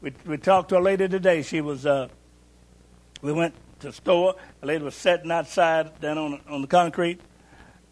We, 0.00 0.12
we 0.26 0.36
talked 0.38 0.70
to 0.70 0.78
a 0.78 0.80
lady 0.80 1.06
today. 1.06 1.42
She 1.42 1.60
was, 1.60 1.86
uh, 1.86 2.08
we 3.22 3.32
went 3.32 3.54
to 3.78 3.86
the 3.86 3.92
store. 3.92 4.34
A 4.62 4.66
lady 4.66 4.82
was 4.82 4.96
sitting 4.96 5.30
outside 5.30 6.00
down 6.00 6.18
on, 6.18 6.40
on 6.48 6.62
the 6.62 6.66
concrete. 6.66 7.20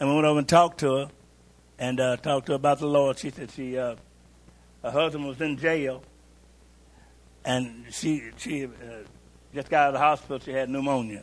And 0.01 0.09
we 0.09 0.17
went 0.17 0.27
over 0.27 0.41
and 0.41 0.49
talked 0.49 0.81
to 0.81 0.97
her 0.97 1.09
and 1.79 2.01
uh, 2.01 2.17
talked 2.17 2.47
to 2.47 2.53
her 2.53 2.57
about 2.57 2.81
the 2.81 2.89
Lord. 2.89 3.17
She 3.17 3.31
said 3.31 3.53
she, 3.53 3.79
uh, 3.79 3.95
her 4.83 4.91
husband 4.91 5.25
was 5.25 5.41
in 5.41 5.57
jail. 5.57 6.03
And 7.45 7.85
she, 7.93 8.25
she 8.39 8.65
uh, 8.65 8.69
just 9.55 9.71
got 9.71 9.83
out 9.83 9.89
of 9.91 9.93
the 9.93 10.01
hospital. 10.01 10.41
She 10.41 10.51
had 10.51 10.69
pneumonia 10.69 11.23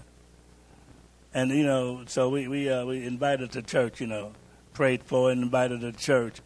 and 1.33 1.49
you 1.51 1.65
know, 1.65 2.03
so 2.07 2.29
we 2.29 2.47
we 2.47 2.69
uh, 2.69 2.85
we 2.85 3.05
invited 3.05 3.53
her 3.53 3.61
to 3.61 3.67
church. 3.67 3.99
You 3.99 4.07
know, 4.07 4.33
prayed 4.73 5.03
for 5.03 5.31
and 5.31 5.43
invited 5.43 5.81
to 5.81 5.91
church, 5.91 6.41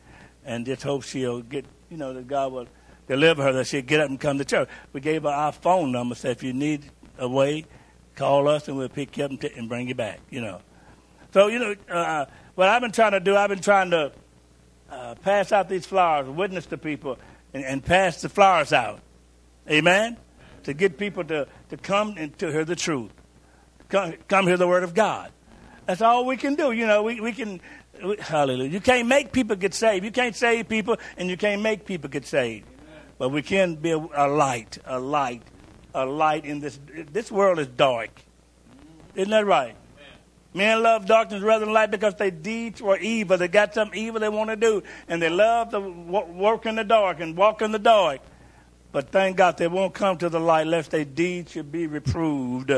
and 0.46 0.66
just 0.66 0.84
hope 0.84 1.04
she'll 1.04 1.42
get. 1.42 1.66
You 1.90 1.98
know, 1.98 2.14
that 2.14 2.28
God 2.28 2.52
will 2.52 2.68
deliver 3.08 3.44
her, 3.44 3.54
that 3.54 3.68
she'll 3.68 3.82
get 3.82 4.00
up 4.00 4.10
and 4.10 4.20
come 4.20 4.38
to 4.38 4.46
church. 4.46 4.70
We 4.94 5.02
gave 5.02 5.24
her 5.24 5.30
our 5.30 5.52
phone 5.52 5.92
number. 5.92 6.16
Said 6.16 6.32
if 6.32 6.44
you 6.44 6.54
need 6.54 6.86
a 7.18 7.28
way, 7.28 7.66
call 8.16 8.48
us 8.48 8.68
and 8.68 8.78
we'll 8.78 8.90
pick 8.90 9.18
you 9.18 9.26
up 9.26 9.32
and, 9.32 9.42
t- 9.42 9.52
and 9.56 9.68
bring 9.68 9.88
you 9.88 9.96
back. 9.96 10.20
You 10.30 10.42
know. 10.42 10.62
So 11.34 11.48
you 11.48 11.60
know, 11.60 11.76
uh, 11.90 12.26
what 12.56 12.70
I've 12.70 12.82
been 12.82 12.92
trying 12.92 13.12
to 13.12 13.20
do, 13.20 13.36
I've 13.36 13.50
been 13.50 13.60
trying 13.60 13.92
to 13.92 14.12
uh, 14.90 15.16
pass 15.16 15.52
out 15.52 15.68
these 15.68 15.86
flowers, 15.86 16.30
witness 16.30 16.66
to 16.68 16.78
people, 16.78 17.18
and, 17.54 17.66
and 17.66 17.84
pass 17.84 18.22
the 18.22 18.30
flowers 18.30 18.72
out. 18.72 19.02
Amen. 19.70 20.16
To 20.64 20.74
get 20.74 20.98
people 20.98 21.24
to, 21.26 21.48
to 21.70 21.78
come 21.78 22.16
and 22.18 22.38
to 22.40 22.52
hear 22.52 22.66
the 22.66 22.76
truth 22.76 23.12
come, 23.90 24.14
come 24.28 24.48
hear 24.48 24.58
the 24.58 24.68
word 24.68 24.84
of 24.84 24.94
God. 24.94 25.32
That's 25.86 26.02
all 26.02 26.26
we 26.26 26.38
can 26.38 26.56
do. 26.56 26.72
You 26.72 26.86
know, 26.86 27.04
we, 27.04 27.22
we 27.22 27.32
can, 27.32 27.62
we, 28.04 28.18
hallelujah. 28.18 28.70
You 28.70 28.82
can't 28.82 29.08
make 29.08 29.32
people 29.32 29.56
get 29.56 29.74
saved. 29.74 30.04
You 30.04 30.12
can't 30.12 30.36
save 30.36 30.68
people 30.68 30.98
and 31.18 31.30
you 31.30 31.38
can't 31.38 31.62
make 31.62 31.86
people 31.86 32.10
get 32.10 32.26
saved. 32.26 32.68
Amen. 32.68 33.02
But 33.18 33.30
we 33.30 33.42
can 33.42 33.76
be 33.76 33.92
a, 33.92 33.98
a, 33.98 34.28
light, 34.28 34.78
a 34.86 35.00
light, 35.00 35.44
a 35.94 36.06
light 36.06 36.46
in 36.46 36.60
this, 36.60 36.80
this 37.12 37.32
world 37.32 37.60
is 37.60 37.68
dark. 37.68 38.10
Isn't 39.16 39.32
that 39.32 39.46
right? 39.46 39.76
Men 40.54 40.82
love 40.82 41.06
darkness 41.06 41.44
rather 41.44 41.66
than 41.66 41.74
light 41.74 41.92
because 41.92 42.16
their 42.16 42.32
deeds 42.32 42.82
were 42.82 42.98
evil. 42.98 43.38
They 43.38 43.48
got 43.48 43.74
something 43.74 44.00
evil 44.00 44.20
they 44.20 44.30
want 44.30 44.50
to 44.50 44.56
do, 44.56 44.82
and 45.08 45.22
they 45.22 45.30
love 45.30 45.70
to 45.70 45.80
work 45.80 46.66
in 46.66 46.76
the 46.76 46.84
dark 46.84 47.20
and 47.20 47.38
walk 47.38 47.62
in 47.62 47.72
the 47.72 47.80
dark. 47.80 48.22
But 48.92 49.12
thank 49.12 49.38
God 49.38 49.58
they 49.58 49.68
won't 49.68 49.94
come 49.94 50.18
to 50.18 50.30
the 50.30 50.40
light 50.40 50.66
lest 50.66 50.92
their 50.92 51.06
deeds 51.06 51.52
should 51.52 51.72
be 51.72 51.86
reproved. 51.86 52.72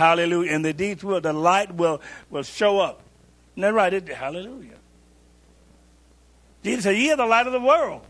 Hallelujah. 0.00 0.52
And 0.52 0.64
the 0.64 0.72
deeds 0.72 1.04
will, 1.04 1.20
the 1.20 1.34
light 1.34 1.74
will, 1.74 2.00
will 2.30 2.42
show 2.42 2.78
up. 2.80 3.02
Isn't 3.54 3.60
that 3.60 3.74
right? 3.74 3.92
It, 3.92 4.08
hallelujah. 4.08 4.78
Jesus 6.64 6.84
said, 6.84 6.96
Ye 6.96 7.12
are 7.12 7.18
the 7.18 7.26
light 7.26 7.46
of 7.46 7.52
the 7.52 7.60
world. 7.60 8.00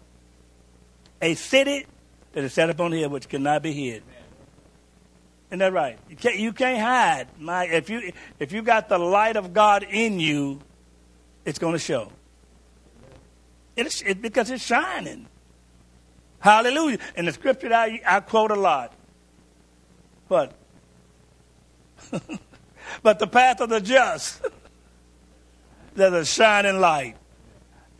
A 1.21 1.35
city 1.35 1.87
that 2.31 2.45
is 2.45 2.53
set 2.53 2.71
upon 2.71 2.93
the 2.93 3.01
hill 3.01 3.11
which 3.11 3.29
cannot 3.29 3.65
be 3.65 3.73
hid. 3.73 4.05
Isn't 5.49 5.59
that 5.59 5.73
right? 5.73 5.99
You 6.09 6.15
can't, 6.15 6.37
you 6.37 6.53
can't 6.53 6.81
hide. 6.81 7.27
My, 7.41 7.65
if, 7.67 7.91
you, 7.91 8.13
if 8.39 8.53
you 8.53 8.63
got 8.63 8.89
the 8.89 8.99
light 8.99 9.35
of 9.35 9.53
God 9.53 9.83
in 9.83 10.21
you, 10.21 10.61
it's 11.45 11.59
going 11.59 11.73
to 11.73 11.81
show. 11.81 12.13
It's, 13.75 14.01
it, 14.03 14.23
because 14.23 14.49
it's 14.49 14.65
shining. 14.65 15.27
Hallelujah. 16.39 16.99
And 17.17 17.27
the 17.27 17.33
scripture 17.33 17.75
I, 17.75 18.01
I 18.07 18.21
quote 18.21 18.53
a 18.53 18.61
lot. 18.61 18.95
But 20.29 20.55
but 23.03 23.19
the 23.19 23.27
path 23.27 23.61
of 23.61 23.69
the 23.69 23.81
just, 23.81 24.43
there's 25.95 26.13
a 26.13 26.25
shining 26.25 26.81
light 26.81 27.17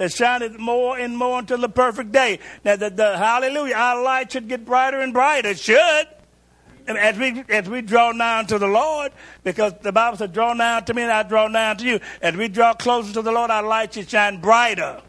that 0.01 0.13
shineth 0.13 0.59
more 0.59 0.99
and 0.99 1.17
more 1.17 1.41
until 1.41 1.59
the 1.59 1.69
perfect 1.69 2.11
day. 2.11 2.39
Now, 2.65 2.77
the, 2.77 2.89
the, 2.89 3.19
hallelujah, 3.19 3.75
our 3.75 4.03
light 4.03 4.33
should 4.33 4.49
get 4.49 4.65
brighter 4.65 4.99
and 5.01 5.13
brighter. 5.13 5.51
It 5.51 5.59
should. 5.59 6.07
And 6.87 6.97
as 6.97 7.19
we, 7.19 7.45
as 7.51 7.69
we 7.69 7.83
draw 7.83 8.11
nigh 8.13 8.45
to 8.45 8.59
the 8.59 8.67
Lord, 8.67 9.13
because 9.45 9.75
the 9.83 9.93
Bible 9.93 10.17
says, 10.17 10.31
draw 10.31 10.55
nigh 10.55 10.81
to 10.81 10.95
me 10.95 11.03
and 11.03 11.13
I 11.13 11.23
draw 11.23 11.49
nigh 11.49 11.75
to 11.75 11.85
you. 11.85 12.01
As 12.23 12.35
we 12.35 12.49
draw 12.49 12.73
closer 12.73 13.13
to 13.13 13.23
the 13.23 13.31
Lord, 13.31 13.51
our 13.51 13.63
light 13.63 13.93
should 13.93 14.09
shine 14.09 14.41
brighter. 14.41 15.03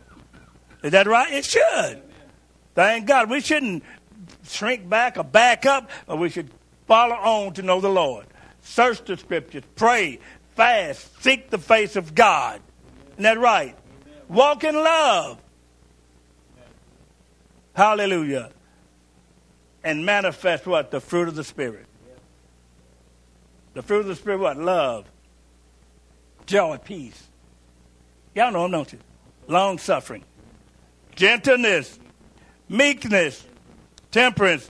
Is 0.84 0.92
that 0.92 1.08
right? 1.08 1.32
It 1.32 1.46
should. 1.46 2.02
Thank 2.76 3.08
God. 3.08 3.30
We 3.30 3.40
shouldn't 3.40 3.84
shrink 4.44 4.90
back 4.90 5.18
or 5.18 5.24
back 5.24 5.66
up, 5.66 5.90
but 6.06 6.18
we 6.18 6.30
should 6.30 6.50
follow 6.86 7.16
on 7.16 7.54
to 7.54 7.62
know 7.62 7.80
the 7.80 7.90
Lord 7.90 8.26
search 8.62 9.04
the 9.06 9.18
scriptures, 9.18 9.64
pray, 9.76 10.20
fast, 10.56 11.22
seek 11.22 11.50
the 11.50 11.58
face 11.58 11.96
of 11.96 12.16
God. 12.16 12.62
Isn't 13.14 13.24
that 13.24 13.40
right? 13.40 13.76
Walk 14.28 14.64
in 14.64 14.76
love. 14.76 15.42
Hallelujah. 17.74 18.52
And 19.84 20.06
manifest 20.06 20.66
what? 20.68 20.92
The 20.92 21.00
fruit 21.00 21.28
of 21.28 21.36
the 21.36 21.44
Spirit. 21.44 21.86
The 23.74 23.82
fruit 23.82 24.02
of 24.02 24.08
the 24.08 24.16
Spirit, 24.16 24.40
what? 24.40 24.58
Love, 24.58 25.06
joy, 26.46 26.78
peace. 26.78 27.28
Y'all 28.36 28.52
know 28.52 28.64
them, 28.64 28.72
don't 28.72 28.94
you? 28.94 29.00
Long 29.48 29.78
suffering, 29.78 30.24
gentleness, 31.16 32.00
meekness, 32.70 33.46
temperance, 34.12 34.70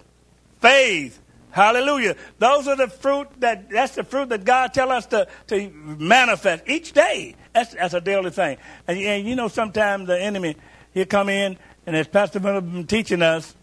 faith. 0.59 1.19
Hallelujah. 1.51 2.15
Those 2.39 2.67
are 2.67 2.75
the 2.75 2.87
fruit 2.87 3.27
that 3.39 3.69
that's 3.69 3.95
the 3.95 4.03
fruit 4.03 4.29
that 4.29 4.45
God 4.45 4.73
tell 4.73 4.91
us 4.91 5.05
to, 5.07 5.27
to 5.47 5.69
manifest 5.69 6.63
each 6.67 6.93
day. 6.93 7.35
That's, 7.53 7.73
that's 7.73 7.93
a 7.93 8.01
daily 8.01 8.31
thing. 8.31 8.57
And, 8.87 8.97
and 8.97 9.27
you 9.27 9.35
know, 9.35 9.47
sometimes 9.47 10.07
the 10.07 10.19
enemy, 10.19 10.55
he'll 10.93 11.05
come 11.05 11.29
in, 11.29 11.57
and 11.85 11.95
as 11.95 12.07
Pastor 12.07 12.39
Miller 12.39 12.61
been 12.61 12.87
teaching 12.87 13.21
us, 13.21 13.55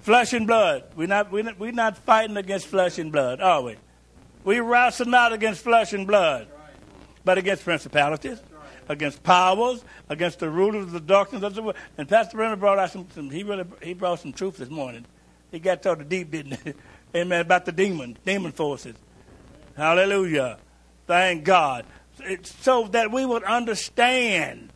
flesh 0.00 0.32
and 0.32 0.46
blood. 0.46 0.84
We're 0.96 1.08
not, 1.08 1.30
we're 1.30 1.42
not, 1.42 1.58
we're 1.58 1.72
not 1.72 1.98
fighting 1.98 2.36
against 2.36 2.66
flesh 2.66 2.98
and 2.98 3.10
blood, 3.12 3.40
are 3.40 3.62
we? 3.62 3.76
We 4.44 4.60
wrestle 4.60 5.06
not 5.06 5.32
against 5.32 5.62
flesh 5.62 5.92
and 5.92 6.06
blood, 6.06 6.48
but 7.24 7.36
against 7.36 7.64
principalities, 7.64 8.38
against 8.88 9.22
powers, 9.22 9.84
against 10.08 10.38
the 10.38 10.48
rulers 10.48 10.84
of 10.84 10.92
the 10.92 11.00
darkness 11.00 11.42
of 11.42 11.54
the 11.54 11.62
world. 11.62 11.76
And 11.98 12.08
Pastor 12.08 12.36
Brennan 12.36 12.58
brought 12.58 12.78
out 12.78 12.90
some, 12.90 13.06
some 13.14 13.28
he 13.28 13.42
really 13.42 13.64
he 13.82 13.92
brought 13.92 14.20
some 14.20 14.32
truth 14.32 14.56
this 14.56 14.70
morning. 14.70 15.04
He 15.50 15.58
got 15.58 15.82
to 15.82 15.94
the 15.94 16.04
deep, 16.04 16.30
didn't 16.30 16.58
he? 16.62 16.74
Amen. 17.14 17.40
About 17.40 17.64
the 17.64 17.72
demon, 17.72 18.16
demon 18.24 18.52
forces. 18.52 18.94
Hallelujah. 19.76 20.58
Thank 21.06 21.44
God. 21.44 21.86
It's 22.20 22.54
so 22.62 22.88
that 22.88 23.10
we 23.10 23.24
would 23.24 23.44
understand 23.44 24.72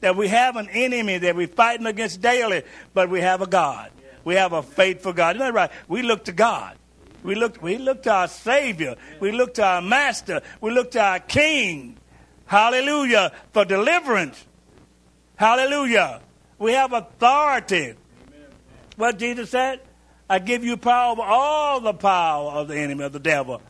that 0.00 0.16
we 0.16 0.28
have 0.28 0.56
an 0.56 0.68
enemy 0.70 1.18
that 1.18 1.34
we're 1.34 1.46
fighting 1.46 1.86
against 1.86 2.20
daily, 2.20 2.62
but 2.92 3.08
we 3.08 3.20
have 3.20 3.40
a 3.40 3.46
God. 3.46 3.90
We 4.24 4.34
have 4.34 4.52
a 4.52 4.62
faithful 4.62 5.12
God. 5.12 5.36
Isn't 5.36 5.46
that 5.46 5.54
right? 5.54 5.70
We 5.88 6.02
look 6.02 6.24
to 6.24 6.32
God. 6.32 6.76
We 7.22 7.34
look, 7.34 7.62
we 7.62 7.78
look 7.78 8.02
to 8.02 8.12
our 8.12 8.28
Savior. 8.28 8.96
We 9.20 9.32
look 9.32 9.54
to 9.54 9.64
our 9.64 9.80
Master. 9.80 10.42
We 10.60 10.72
look 10.72 10.90
to 10.90 11.00
our 11.00 11.20
King. 11.20 11.96
Hallelujah. 12.46 13.32
For 13.52 13.64
deliverance. 13.64 14.44
Hallelujah. 15.36 16.20
We 16.58 16.72
have 16.72 16.92
authority. 16.92 17.94
What 18.96 19.18
Jesus 19.18 19.50
said? 19.50 19.80
I 20.28 20.38
give 20.38 20.64
you 20.64 20.76
power 20.76 21.12
over 21.12 21.22
all 21.22 21.80
the 21.80 21.94
power 21.94 22.52
of 22.52 22.68
the 22.68 22.76
enemy, 22.76 23.04
of 23.04 23.12
the 23.12 23.18
devil. 23.18 23.60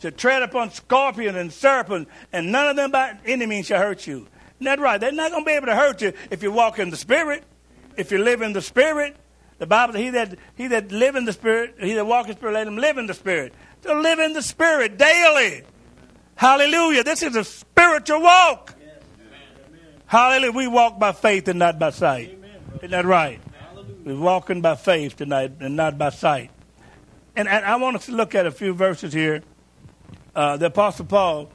To 0.00 0.10
tread 0.10 0.42
upon 0.42 0.70
scorpions 0.70 1.36
and 1.36 1.52
serpents, 1.52 2.10
and 2.32 2.52
none 2.52 2.68
of 2.68 2.76
them 2.76 2.90
by 2.90 3.18
any 3.24 3.46
means 3.46 3.66
shall 3.66 3.80
hurt 3.80 4.06
you. 4.06 4.28
Isn't 4.56 4.64
that 4.64 4.80
right? 4.80 5.00
They're 5.00 5.12
not 5.12 5.30
going 5.30 5.44
to 5.44 5.46
be 5.46 5.52
able 5.52 5.66
to 5.66 5.76
hurt 5.76 6.02
you 6.02 6.12
if 6.30 6.42
you 6.42 6.52
walk 6.52 6.78
in 6.78 6.90
the 6.90 6.96
Spirit, 6.96 7.44
if 7.96 8.12
you 8.12 8.18
live 8.18 8.42
in 8.42 8.52
the 8.52 8.62
Spirit. 8.62 9.16
The 9.58 9.66
Bible 9.66 9.94
says, 9.94 10.02
he 10.02 10.10
that, 10.10 10.38
he 10.56 10.66
that 10.68 10.92
live 10.92 11.16
in 11.16 11.24
the 11.24 11.32
Spirit, 11.32 11.76
he 11.80 11.94
that 11.94 12.06
walk 12.06 12.26
in 12.26 12.32
the 12.32 12.38
Spirit, 12.38 12.52
let 12.52 12.66
him 12.68 12.76
live 12.76 12.98
in 12.98 13.06
the 13.06 13.14
Spirit. 13.14 13.54
To 13.82 13.94
live 13.94 14.18
in 14.18 14.34
the 14.34 14.42
Spirit 14.42 14.98
daily. 14.98 15.62
Hallelujah. 16.36 17.02
This 17.02 17.22
is 17.22 17.34
a 17.34 17.42
spiritual 17.42 18.22
walk. 18.22 18.74
Hallelujah. 20.06 20.52
We 20.52 20.68
walk 20.68 20.98
by 20.98 21.12
faith 21.12 21.48
and 21.48 21.58
not 21.58 21.78
by 21.78 21.90
sight. 21.90 22.38
Isn't 22.76 22.90
that 22.90 23.04
right? 23.04 23.40
We're 24.04 24.18
walking 24.18 24.60
by 24.60 24.74
faith 24.76 25.16
tonight 25.16 25.52
and 25.60 25.76
not 25.76 25.98
by 25.98 26.10
sight. 26.10 26.50
And, 27.36 27.48
and 27.48 27.64
I 27.64 27.76
want 27.76 27.96
us 27.96 28.06
to 28.06 28.12
look 28.12 28.34
at 28.34 28.46
a 28.46 28.50
few 28.50 28.74
verses 28.74 29.12
here. 29.12 29.42
Uh, 30.34 30.56
the 30.56 30.66
Apostle 30.66 31.04
Paul, 31.04 31.50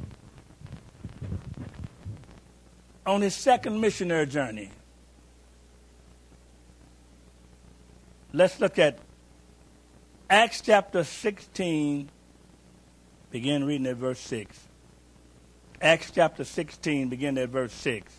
on 3.06 3.22
his 3.22 3.36
second 3.36 3.80
missionary 3.80 4.26
journey, 4.26 4.72
let's 8.34 8.60
look 8.60 8.80
at 8.80 9.00
Acts 10.30 10.62
chapter 10.62 11.04
16, 11.04 12.10
begin 13.32 13.66
reading 13.66 13.88
at 13.88 13.98
verse 13.98 14.20
6. 14.20 14.68
Acts 15.82 16.12
chapter 16.12 16.44
16, 16.44 17.10
begin 17.10 17.38
at 17.38 17.50
verse 17.50 17.74
6. 17.74 18.12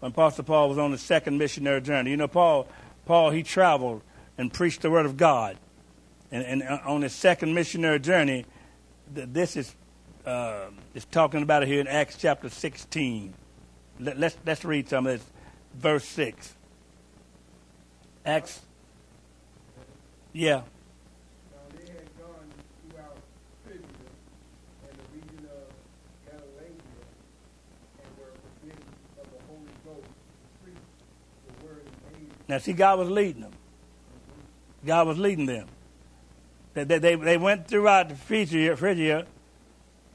When 0.00 0.12
Apostle 0.12 0.44
Paul 0.44 0.68
was 0.68 0.78
on 0.78 0.92
his 0.92 1.02
second 1.02 1.38
missionary 1.38 1.80
journey. 1.80 2.10
You 2.10 2.16
know, 2.16 2.28
Paul 2.28 2.68
Paul, 3.06 3.30
he 3.30 3.42
traveled 3.42 4.02
and 4.36 4.52
preached 4.52 4.82
the 4.82 4.90
word 4.90 5.06
of 5.06 5.16
God. 5.16 5.56
And, 6.30 6.44
and 6.44 6.62
uh, 6.62 6.80
on 6.84 7.02
his 7.02 7.14
second 7.14 7.54
missionary 7.54 8.00
journey, 8.00 8.44
this 9.10 9.56
is, 9.56 9.74
uh, 10.26 10.66
talking 11.12 11.42
about 11.42 11.62
it 11.62 11.68
here 11.68 11.80
in 11.80 11.86
Acts 11.86 12.16
chapter 12.18 12.50
16. 12.50 13.32
Let, 14.00 14.18
let's, 14.18 14.36
let's 14.44 14.64
read 14.64 14.88
some 14.88 15.06
of 15.06 15.18
this. 15.18 15.30
Verse 15.74 16.04
6. 16.04 16.54
Acts. 18.26 18.60
Yeah. 20.32 20.62
Now, 32.48 32.58
see, 32.58 32.72
God 32.72 32.98
was 32.98 33.10
leading 33.10 33.42
them. 33.42 33.52
God 34.84 35.06
was 35.06 35.18
leading 35.18 35.46
them. 35.46 35.68
They, 36.74 36.84
they, 36.84 37.14
they 37.14 37.36
went 37.36 37.66
throughout 37.66 38.12
Phrygia, 38.12 38.76
Phrygia 38.76 39.26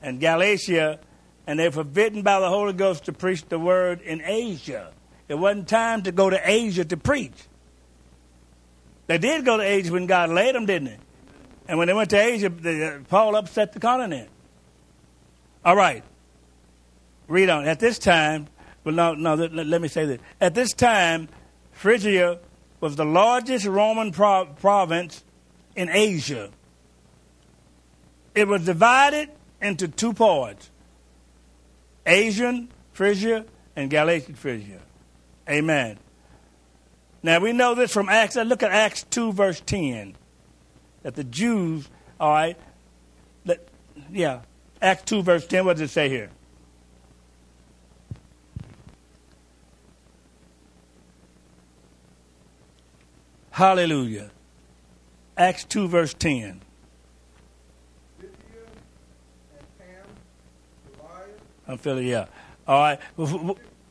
and 0.02 0.20
Galatia, 0.20 1.00
and 1.48 1.60
they 1.60 1.67
were 1.67 1.72
forbidden 1.72 2.22
by 2.22 2.39
the 2.39 2.48
Holy 2.48 2.74
Ghost 2.74 3.06
to 3.06 3.13
preach 3.13 3.44
the 3.46 3.60
word 3.60 4.02
in 4.02 4.22
Asia. 4.22 4.94
It 5.28 5.36
wasn't 5.36 5.67
time 5.67 6.04
to 6.04 6.12
go 6.12 6.30
to 6.30 6.39
Asia 6.44 6.86
to 6.86 6.98
preach. 6.98 7.34
They 9.08 9.17
did 9.17 9.44
go 9.44 9.58
to 9.58 9.63
Asia 9.63 9.91
when 9.91 10.06
God 10.06 10.30
led 10.30 10.56
them, 10.56 10.65
didn't 10.65 10.86
they? 10.86 10.98
And 11.67 11.78
when 11.78 11.88
they 11.88 11.94
went 11.94 12.10
to 12.12 12.17
Asia, 12.22 12.50
they, 12.50 12.86
uh, 12.86 13.00
Paul 13.10 13.36
upset 13.36 13.74
the 13.74 13.80
continent. 13.80 14.30
All 15.65 15.76
right. 15.76 16.04
Read 17.28 17.50
on. 17.50 17.67
At 17.67 17.80
this 17.80 17.98
time, 17.98 18.48
well, 18.84 18.96
no, 18.96 19.13
no, 19.13 19.36
let, 19.36 19.54
let 19.54 19.82
me 19.82 19.88
say 19.88 20.06
this. 20.06 20.20
At 20.39 20.54
this 20.54 20.74
time, 20.74 21.30
Phrygia 21.82 22.38
was 22.80 22.96
the 22.96 23.06
largest 23.06 23.65
Roman 23.65 24.12
pro- 24.12 24.46
province 24.46 25.24
in 25.76 25.89
Asia. 25.89 26.52
It 28.36 28.48
was 28.48 28.63
divided 28.65 29.32
into 29.60 29.88
two 29.88 30.13
parts 30.13 30.70
Asian 32.06 32.70
Phrygia 32.94 33.46
and 33.76 33.89
Galatian 33.89 34.36
Phrygia. 34.36 34.80
Amen. 35.50 35.98
Now 37.24 37.39
we 37.39 37.52
know 37.52 37.74
this 37.74 37.91
from 37.91 38.10
Acts. 38.10 38.36
Look 38.36 38.62
at 38.62 38.70
Acts 38.70 39.02
2, 39.10 39.34
verse 39.34 39.60
10. 39.65 40.15
That 41.02 41.15
the 41.15 41.24
Jews, 41.24 41.89
all 42.20 42.30
right, 42.30 42.58
that, 43.46 43.67
yeah, 44.12 44.41
Acts 44.84 45.02
2, 45.06 45.24
verse 45.24 45.48
10, 45.48 45.65
what 45.65 45.78
does 45.78 45.89
it 45.89 45.94
say 45.94 46.10
here? 46.10 46.30
Hallelujah. 53.52 54.32
Acts 55.38 55.66
2, 55.66 55.88
verse 55.88 56.14
10. 56.14 56.62
I'm 61.68 61.78
feeling, 61.78 62.08
yeah. 62.08 62.26
All 62.68 62.82
right. 62.82 63.00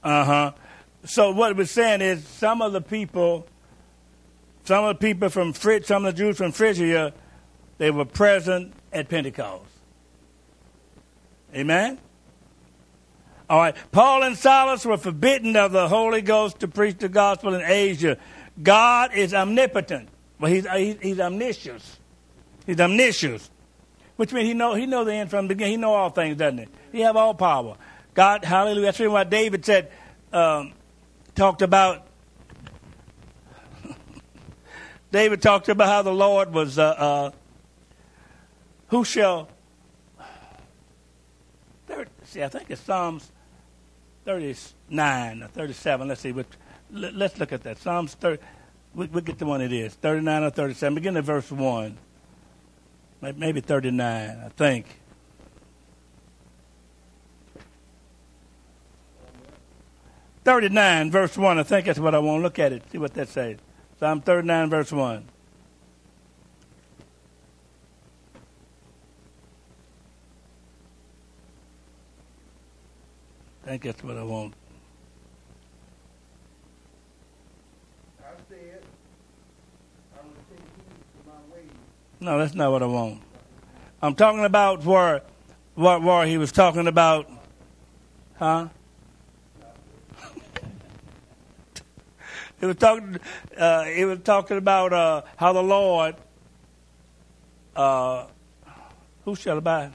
Uh 0.02 0.24
huh. 0.24 0.52
So 1.04 1.30
what 1.30 1.56
we're 1.56 1.64
saying 1.64 2.02
is 2.02 2.26
some 2.26 2.60
of 2.60 2.72
the 2.72 2.80
people, 2.80 3.46
some 4.64 4.84
of 4.84 4.98
the 4.98 5.06
people 5.06 5.30
from 5.30 5.52
Phrygia, 5.52 5.86
some 5.86 6.04
of 6.04 6.14
the 6.14 6.18
Jews 6.18 6.36
from 6.36 6.52
Phrygia, 6.52 7.14
they 7.78 7.90
were 7.90 8.04
present 8.04 8.74
at 8.92 9.08
Pentecost. 9.08 9.64
Amen? 11.54 11.98
All 13.48 13.58
right. 13.58 13.74
Paul 13.90 14.22
and 14.22 14.36
Silas 14.36 14.84
were 14.84 14.98
forbidden 14.98 15.56
of 15.56 15.72
the 15.72 15.88
Holy 15.88 16.20
Ghost 16.20 16.60
to 16.60 16.68
preach 16.68 16.98
the 16.98 17.08
gospel 17.08 17.54
in 17.54 17.62
Asia. 17.62 18.18
God 18.62 19.14
is 19.14 19.32
omnipotent. 19.34 20.08
Well, 20.38 20.50
he's, 20.50 20.66
he's, 20.70 20.96
he's 21.00 21.20
omniscient. 21.20 21.82
He's 22.66 22.80
omniscient, 22.80 23.48
which 24.16 24.32
means 24.32 24.48
he 24.48 24.54
know 24.54 24.74
he 24.74 24.86
know 24.86 25.04
the 25.04 25.14
end 25.14 25.30
from 25.30 25.48
the 25.48 25.54
beginning. 25.54 25.72
He 25.72 25.76
know 25.76 25.92
all 25.92 26.10
things, 26.10 26.36
doesn't 26.36 26.58
he? 26.58 26.66
He 26.92 27.00
have 27.00 27.16
all 27.16 27.34
power. 27.34 27.76
God, 28.14 28.44
hallelujah. 28.44 28.92
That's 28.92 28.98
why 28.98 29.24
David 29.24 29.64
said, 29.64 29.90
um, 30.32 30.72
talked 31.34 31.62
about. 31.62 32.06
David 35.12 35.42
talked 35.42 35.68
about 35.68 35.88
how 35.88 36.02
the 36.02 36.12
Lord 36.12 36.52
was. 36.52 36.78
Uh, 36.78 36.84
uh, 36.88 37.30
who 38.88 39.04
shall? 39.04 39.48
see, 42.24 42.42
I 42.42 42.48
think 42.48 42.70
it's 42.70 42.80
Psalms 42.80 43.30
thirty-nine 44.24 45.42
or 45.42 45.48
thirty-seven. 45.48 46.08
Let's 46.08 46.20
see. 46.20 46.32
Which, 46.32 46.46
let's 46.92 47.38
look 47.38 47.52
at 47.52 47.62
that. 47.64 47.78
Psalms 47.78 48.14
30. 48.14 48.42
We'll, 48.94 49.06
get 49.06 49.38
to 49.38 49.46
one 49.46 49.60
it 49.60 49.72
is. 49.72 49.94
39 49.94 50.42
or 50.42 50.50
37. 50.50 50.94
Begin 50.96 51.16
at 51.16 51.24
verse 51.24 51.50
1. 51.50 51.96
Maybe 53.20 53.60
39, 53.60 54.42
I 54.44 54.48
think. 54.48 54.86
Thirty-nine, 60.42 61.10
verse 61.10 61.36
one. 61.36 61.58
I 61.58 61.62
think 61.62 61.86
that's 61.86 61.98
what 61.98 62.14
I 62.14 62.18
want 62.18 62.40
to 62.40 62.42
look 62.42 62.58
at 62.58 62.72
it. 62.72 62.82
See 62.90 62.98
what 62.98 63.12
that 63.14 63.28
says. 63.28 63.58
Psalm 63.98 64.22
thirty-nine, 64.22 64.70
verse 64.70 64.90
one. 64.90 65.28
I 73.62 73.68
think 73.68 73.82
that's 73.82 74.02
what 74.02 74.16
I 74.16 74.22
want. 74.22 74.54
No, 82.22 82.38
that's 82.38 82.54
not 82.54 82.70
what 82.70 82.82
I 82.82 82.86
want. 82.86 83.22
I'm 84.02 84.14
talking 84.14 84.44
about 84.44 84.84
where, 84.84 85.22
where, 85.74 85.98
where 85.98 86.26
he 86.26 86.36
was 86.36 86.52
talking 86.52 86.86
about, 86.86 87.30
huh? 88.38 88.68
he 92.60 92.66
was 92.66 92.76
talking. 92.76 93.18
Uh, 93.56 93.84
he 93.84 94.04
was 94.04 94.18
talking 94.18 94.58
about 94.58 94.92
uh, 94.92 95.22
how 95.36 95.54
the 95.54 95.62
Lord. 95.62 96.16
Uh, 97.74 98.26
who 99.24 99.34
shall 99.34 99.56
abide? 99.56 99.92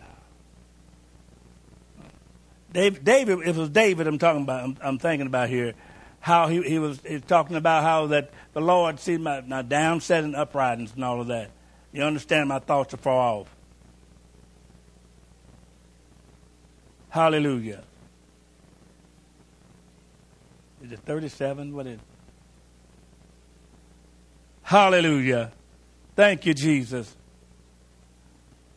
David, 2.71 3.03
David. 3.03 3.47
It 3.47 3.55
was 3.55 3.69
David. 3.69 4.07
I'm 4.07 4.17
talking 4.17 4.41
about. 4.41 4.63
I'm, 4.63 4.77
I'm 4.81 4.97
thinking 4.97 5.27
about 5.27 5.49
here. 5.49 5.75
How 6.21 6.47
he, 6.47 6.63
he 6.63 6.79
was 6.79 6.99
talking 7.27 7.55
about 7.55 7.83
how 7.83 8.07
that 8.07 8.31
the 8.53 8.61
Lord 8.61 8.99
sees 8.99 9.19
my, 9.19 9.41
my 9.41 9.61
downsetting 9.61 10.33
uprisings 10.33 10.93
and 10.95 11.03
all 11.03 11.21
of 11.21 11.27
that. 11.27 11.51
You 11.95 12.03
understand 12.03 12.49
my 12.49 12.59
thoughts 12.59 12.93
are 12.93 12.97
far 12.97 13.13
off. 13.13 13.55
Hallelujah. 17.07 17.83
Is 20.83 20.91
it 20.91 20.99
37? 20.99 21.73
What 21.73 21.87
is 21.87 21.93
it? 21.93 21.99
Hallelujah. 24.63 25.53
Thank 26.17 26.45
you, 26.45 26.53
Jesus. 26.53 27.15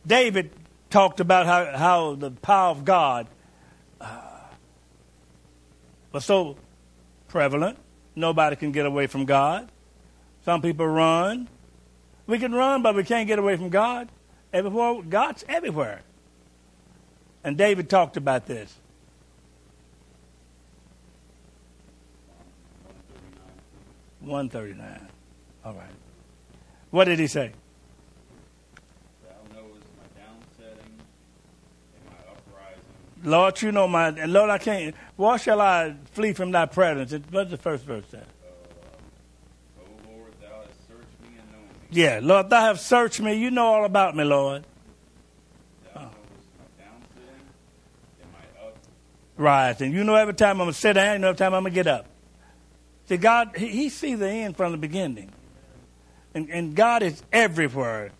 David 0.07 0.51
talked 0.89 1.19
about 1.19 1.45
how, 1.45 1.77
how 1.77 2.15
the 2.15 2.31
power 2.31 2.69
of 2.69 2.85
God 2.85 3.27
uh, 3.99 4.21
was 6.13 6.23
so 6.23 6.55
prevalent. 7.27 7.77
Nobody 8.15 8.55
can 8.55 8.71
get 8.71 8.85
away 8.85 9.07
from 9.07 9.25
God. 9.25 9.69
Some 10.45 10.61
people 10.61 10.87
run. 10.87 11.49
We 12.29 12.37
can 12.37 12.53
run, 12.53 12.83
but 12.83 12.95
we 12.95 13.03
can't 13.03 13.27
get 13.27 13.39
away 13.39 13.57
from 13.57 13.69
God. 13.69 14.07
Everywhere, 14.53 15.01
God's 15.01 15.43
everywhere. 15.49 16.01
And 17.43 17.57
David 17.57 17.89
talked 17.89 18.17
about 18.17 18.45
this. 18.45 18.75
One 24.19 24.47
thirty 24.47 24.75
nine. 24.75 25.07
All 25.65 25.73
right. 25.73 25.89
What 26.91 27.05
did 27.05 27.17
he 27.17 27.25
say? 27.25 27.51
Lord, 33.23 33.61
you 33.61 33.71
know 33.71 33.87
my 33.87 34.11
Lord. 34.11 34.51
I 34.51 34.59
can't. 34.59 34.95
Why 35.15 35.37
shall 35.37 35.59
I 35.61 35.95
flee 36.11 36.33
from 36.33 36.51
Thy 36.51 36.67
presence? 36.67 37.25
What's 37.31 37.49
the 37.49 37.57
first 37.57 37.85
verse 37.85 38.05
say? 38.11 38.19
Uh, 38.19 38.21
oh 39.81 39.83
Lord, 40.09 40.31
Thou 40.39 40.47
hast 40.47 40.87
searched 40.87 41.19
me 41.21 41.29
and 41.37 41.51
known 41.51 41.67
me. 41.67 41.78
Yeah, 41.91 42.19
Lord, 42.21 42.49
Thou 42.49 42.61
have 42.61 42.79
searched 42.79 43.19
me. 43.19 43.33
You 43.33 43.51
know 43.51 43.65
all 43.65 43.85
about 43.85 44.15
me, 44.15 44.23
Lord. 44.23 44.65
rise. 49.39 49.81
And 49.81 49.93
you 49.93 50.03
know 50.03 50.15
every 50.15 50.33
time 50.33 50.61
I'm 50.61 50.65
going 50.65 50.73
to 50.73 50.79
sit 50.79 50.93
down, 50.93 51.13
you 51.13 51.19
know 51.19 51.29
every 51.29 51.37
time 51.37 51.53
I'm 51.53 51.63
going 51.63 51.73
to 51.73 51.75
get 51.75 51.87
up. 51.87 52.05
See, 53.07 53.17
God, 53.17 53.55
He, 53.55 53.67
he 53.69 53.89
sees 53.89 54.19
the 54.19 54.29
end 54.29 54.57
from 54.57 54.71
the 54.71 54.77
beginning. 54.77 55.31
And, 56.35 56.49
and 56.49 56.75
God 56.75 57.01
is 57.01 57.23
everywhere. 57.33 58.11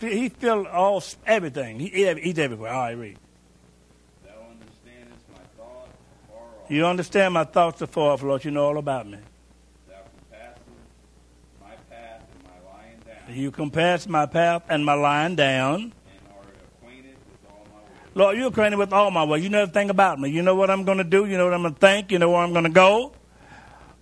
He 0.00 0.28
feels 0.28 0.66
all 0.70 1.02
everything. 1.26 1.80
He, 1.80 1.88
he's 1.88 2.38
everywhere. 2.38 2.72
All 2.72 2.82
right, 2.82 2.92
read. 2.92 3.18
Thou 4.24 4.30
understandest 4.50 5.24
my 5.32 5.38
thoughts 5.56 5.96
far 6.28 6.38
off. 6.38 6.70
You 6.70 6.86
understand 6.86 7.34
my 7.34 7.44
thoughts 7.44 7.80
are 7.82 7.86
far 7.86 8.12
off, 8.12 8.22
Lord. 8.22 8.44
You 8.44 8.50
know 8.50 8.66
all 8.66 8.78
about 8.78 9.08
me. 9.08 9.18
Thou 9.88 9.94
compassest 10.30 10.60
my 11.60 11.74
path 11.90 12.20
and 12.34 12.44
my 12.44 12.70
You 13.28 13.50
compass 13.50 14.08
my 14.08 14.24
path 14.24 14.62
and 14.68 14.84
my 14.84 14.94
lying 14.94 15.36
down. 15.36 15.92
Lord, 18.14 18.36
you're 18.36 18.48
acquainted 18.48 18.78
with 18.78 18.92
all 18.92 19.10
my 19.10 19.22
ways. 19.24 19.44
You 19.44 19.50
know 19.50 19.60
everything 19.60 19.90
about 19.90 20.18
me. 20.18 20.30
You 20.30 20.42
know 20.42 20.54
what 20.54 20.70
I'm 20.70 20.84
going 20.84 20.98
to 20.98 21.04
do. 21.04 21.26
You 21.26 21.36
know 21.36 21.44
what 21.44 21.54
I'm 21.54 21.62
going 21.62 21.74
to 21.74 21.80
think. 21.80 22.10
You 22.10 22.18
know 22.18 22.30
where 22.30 22.40
I'm 22.40 22.52
going 22.52 22.64
to 22.64 22.70
go. 22.70 23.12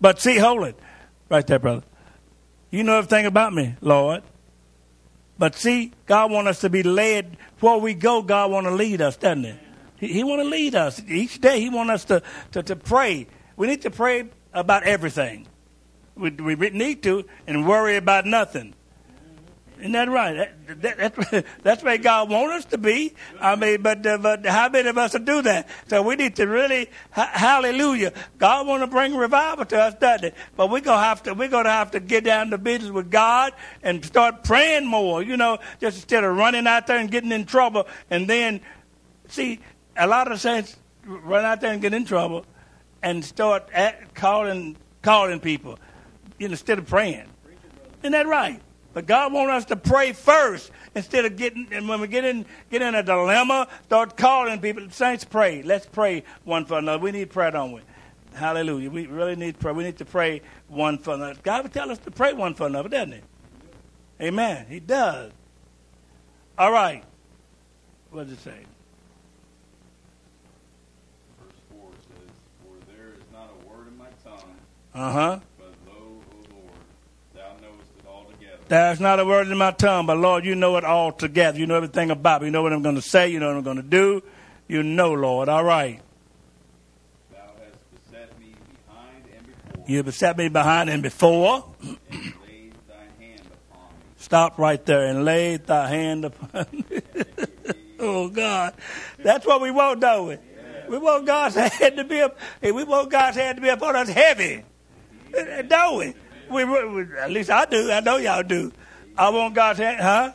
But 0.00 0.20
see, 0.20 0.38
hold 0.38 0.64
it. 0.64 0.78
Right 1.28 1.46
there, 1.46 1.58
brother. 1.58 1.82
You 2.70 2.82
know 2.82 2.96
everything 2.96 3.26
about 3.26 3.52
me, 3.52 3.74
Lord. 3.80 4.22
But 5.38 5.54
see, 5.56 5.92
God 6.06 6.30
wants 6.30 6.50
us 6.50 6.60
to 6.60 6.70
be 6.70 6.82
led. 6.82 7.36
Where 7.60 7.76
we 7.76 7.94
go, 7.94 8.22
God 8.22 8.50
want 8.52 8.66
to 8.66 8.74
lead 8.74 9.00
us, 9.00 9.16
doesn't 9.16 9.44
he? 9.44 9.54
He, 9.96 10.12
he 10.14 10.24
want 10.24 10.40
to 10.40 10.48
lead 10.48 10.74
us. 10.74 11.02
Each 11.06 11.40
day, 11.40 11.60
he 11.60 11.68
want 11.68 11.90
us 11.90 12.04
to, 12.06 12.22
to, 12.52 12.62
to 12.62 12.76
pray. 12.76 13.26
We 13.56 13.66
need 13.66 13.82
to 13.82 13.90
pray 13.90 14.30
about 14.52 14.84
everything. 14.84 15.46
We, 16.14 16.30
we 16.30 16.70
need 16.70 17.02
to 17.02 17.24
and 17.46 17.66
worry 17.66 17.96
about 17.96 18.24
nothing. 18.24 18.74
Isn't 19.78 19.92
that 19.92 20.08
right? 20.08 20.50
That, 20.66 20.82
that, 20.82 21.14
that, 21.14 21.44
that's 21.62 21.82
where 21.82 21.98
God 21.98 22.30
wants 22.30 22.64
us 22.64 22.64
to 22.66 22.78
be. 22.78 23.14
I 23.40 23.56
mean, 23.56 23.82
but, 23.82 24.06
uh, 24.06 24.18
but 24.18 24.46
how 24.46 24.68
many 24.70 24.88
of 24.88 24.96
us 24.96 25.12
will 25.12 25.20
do 25.20 25.42
that? 25.42 25.68
So 25.88 26.02
we 26.02 26.16
need 26.16 26.36
to 26.36 26.46
really, 26.46 26.88
ha- 27.10 27.30
hallelujah. 27.32 28.12
God 28.38 28.66
want 28.66 28.82
to 28.82 28.86
bring 28.86 29.14
revival 29.14 29.66
to 29.66 29.78
us, 29.78 29.94
doesn't 29.94 30.28
it? 30.28 30.34
But 30.56 30.70
we're 30.70 30.80
gonna 30.80 31.02
have 31.02 31.22
to, 31.24 31.34
we're 31.34 31.48
gonna 31.48 31.70
have 31.70 31.90
to 31.90 32.00
get 32.00 32.24
down 32.24 32.50
to 32.50 32.58
business 32.58 32.90
with 32.90 33.10
God 33.10 33.52
and 33.82 34.04
start 34.04 34.44
praying 34.44 34.86
more. 34.86 35.22
You 35.22 35.36
know, 35.36 35.58
just 35.80 35.98
instead 35.98 36.24
of 36.24 36.36
running 36.36 36.66
out 36.66 36.86
there 36.86 36.98
and 36.98 37.10
getting 37.10 37.32
in 37.32 37.44
trouble, 37.44 37.86
and 38.08 38.28
then, 38.28 38.60
see, 39.28 39.60
a 39.96 40.06
lot 40.06 40.32
of 40.32 40.40
saints 40.40 40.76
run 41.04 41.44
out 41.44 41.60
there 41.60 41.72
and 41.72 41.82
get 41.82 41.92
in 41.92 42.06
trouble, 42.06 42.46
and 43.02 43.22
start 43.22 43.68
at, 43.72 44.14
calling 44.14 44.76
calling 45.02 45.38
people, 45.38 45.78
instead 46.38 46.78
of 46.78 46.86
praying. 46.86 47.28
Isn't 48.02 48.12
that 48.12 48.26
right? 48.26 48.60
But 48.96 49.04
God 49.04 49.30
wants 49.34 49.52
us 49.52 49.64
to 49.66 49.76
pray 49.76 50.14
first 50.14 50.70
instead 50.94 51.26
of 51.26 51.36
getting, 51.36 51.68
and 51.70 51.86
when 51.86 52.00
we 52.00 52.08
get 52.08 52.24
in, 52.24 52.46
get 52.70 52.80
in 52.80 52.94
a 52.94 53.02
dilemma, 53.02 53.68
start 53.84 54.16
calling 54.16 54.58
people. 54.58 54.88
Saints, 54.88 55.22
pray. 55.22 55.60
Let's 55.62 55.84
pray 55.84 56.22
one 56.44 56.64
for 56.64 56.78
another. 56.78 57.02
We 57.02 57.12
need 57.12 57.28
prayer, 57.28 57.50
don't 57.50 57.72
we? 57.72 57.82
Hallelujah. 58.32 58.88
We 58.88 59.06
really 59.06 59.36
need 59.36 59.58
prayer. 59.58 59.74
We 59.74 59.84
need 59.84 59.98
to 59.98 60.06
pray 60.06 60.40
one 60.68 60.96
for 60.96 61.12
another. 61.12 61.38
God 61.42 61.64
would 61.64 61.74
tell 61.74 61.90
us 61.90 61.98
to 61.98 62.10
pray 62.10 62.32
one 62.32 62.54
for 62.54 62.68
another, 62.68 62.88
doesn't 62.88 63.12
He? 63.12 63.20
Amen. 64.28 64.64
He 64.66 64.80
does. 64.80 65.30
All 66.56 66.72
right. 66.72 67.04
What 68.08 68.28
does 68.28 68.38
it 68.38 68.40
say? 68.40 68.64
Verse 71.38 71.52
4 71.68 71.90
says, 72.08 72.34
For 72.62 72.92
there 72.94 73.08
is 73.08 73.30
not 73.30 73.50
a 73.50 73.68
word 73.68 73.88
in 73.88 73.98
my 73.98 74.08
tongue. 74.24 74.56
Uh 74.94 75.12
huh. 75.12 75.40
There's 78.68 78.98
not 78.98 79.20
a 79.20 79.24
word 79.24 79.46
in 79.46 79.56
my 79.56 79.70
tongue, 79.70 80.06
but 80.06 80.16
Lord, 80.18 80.44
you 80.44 80.56
know 80.56 80.76
it 80.76 80.84
all 80.84 81.12
together. 81.12 81.56
You 81.56 81.66
know 81.66 81.76
everything 81.76 82.10
about 82.10 82.40
me. 82.40 82.48
You 82.48 82.50
know 82.50 82.62
what 82.62 82.72
I'm 82.72 82.82
going 82.82 82.96
to 82.96 83.02
say. 83.02 83.28
You 83.28 83.38
know 83.38 83.46
what 83.46 83.56
I'm 83.56 83.62
going 83.62 83.76
to 83.76 83.82
do. 83.82 84.22
You 84.66 84.82
know, 84.82 85.12
Lord. 85.12 85.48
All 85.48 85.62
right. 85.62 86.00
Thou 87.30 87.38
hast 87.38 87.78
beset 87.94 88.38
me 88.40 88.54
behind 88.88 89.24
and 89.32 89.46
before. 89.46 89.84
You 89.86 90.02
beset 90.02 90.36
me 90.36 90.48
behind 90.48 90.90
and 90.90 91.02
before. 91.02 91.64
and 91.80 91.94
laid 92.10 92.74
thy 92.88 93.24
hand 93.24 93.42
upon 93.70 93.92
me. 93.92 94.04
Stop 94.16 94.58
right 94.58 94.84
there 94.84 95.06
and 95.06 95.24
laid 95.24 95.66
thy 95.66 95.88
hand 95.88 96.24
upon 96.24 96.66
me. 96.72 97.00
oh 98.00 98.28
God, 98.28 98.74
that's 99.18 99.46
what 99.46 99.60
we 99.60 99.70
want, 99.70 100.00
don't 100.00 100.26
we? 100.26 100.34
Yeah. 100.34 100.88
We 100.88 100.98
want 100.98 101.24
God's 101.24 101.54
hand 101.54 101.98
to 101.98 102.04
be 102.04 102.20
up. 102.20 102.36
We 102.60 102.82
want 102.82 103.10
God's 103.10 103.36
hand 103.36 103.58
to 103.58 103.62
be 103.62 103.68
upon 103.68 103.94
us 103.94 104.08
heavy, 104.08 104.64
don't 105.68 105.98
we? 105.98 106.14
We, 106.50 106.64
we, 106.64 107.02
at 107.18 107.30
least 107.30 107.50
I 107.50 107.64
do. 107.64 107.90
I 107.90 108.00
know 108.00 108.16
y'all 108.16 108.42
do. 108.42 108.72
I 109.16 109.30
want 109.30 109.54
God's 109.54 109.78
hand, 109.78 110.00
huh? 110.00 110.32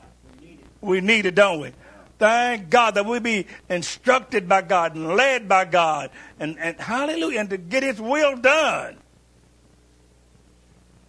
We 0.81 1.01
need 1.01 1.25
it, 1.25 1.35
don't 1.35 1.59
we? 1.59 1.71
Thank 2.17 2.69
God 2.69 2.95
that 2.95 3.05
we 3.05 3.19
be 3.19 3.47
instructed 3.69 4.47
by 4.47 4.61
God 4.61 4.95
and 4.95 5.15
led 5.15 5.47
by 5.47 5.65
God. 5.65 6.11
And, 6.39 6.57
and 6.59 6.79
hallelujah, 6.79 7.39
and 7.39 7.49
to 7.49 7.57
get 7.57 7.83
His 7.83 7.99
will 7.99 8.35
done. 8.37 8.97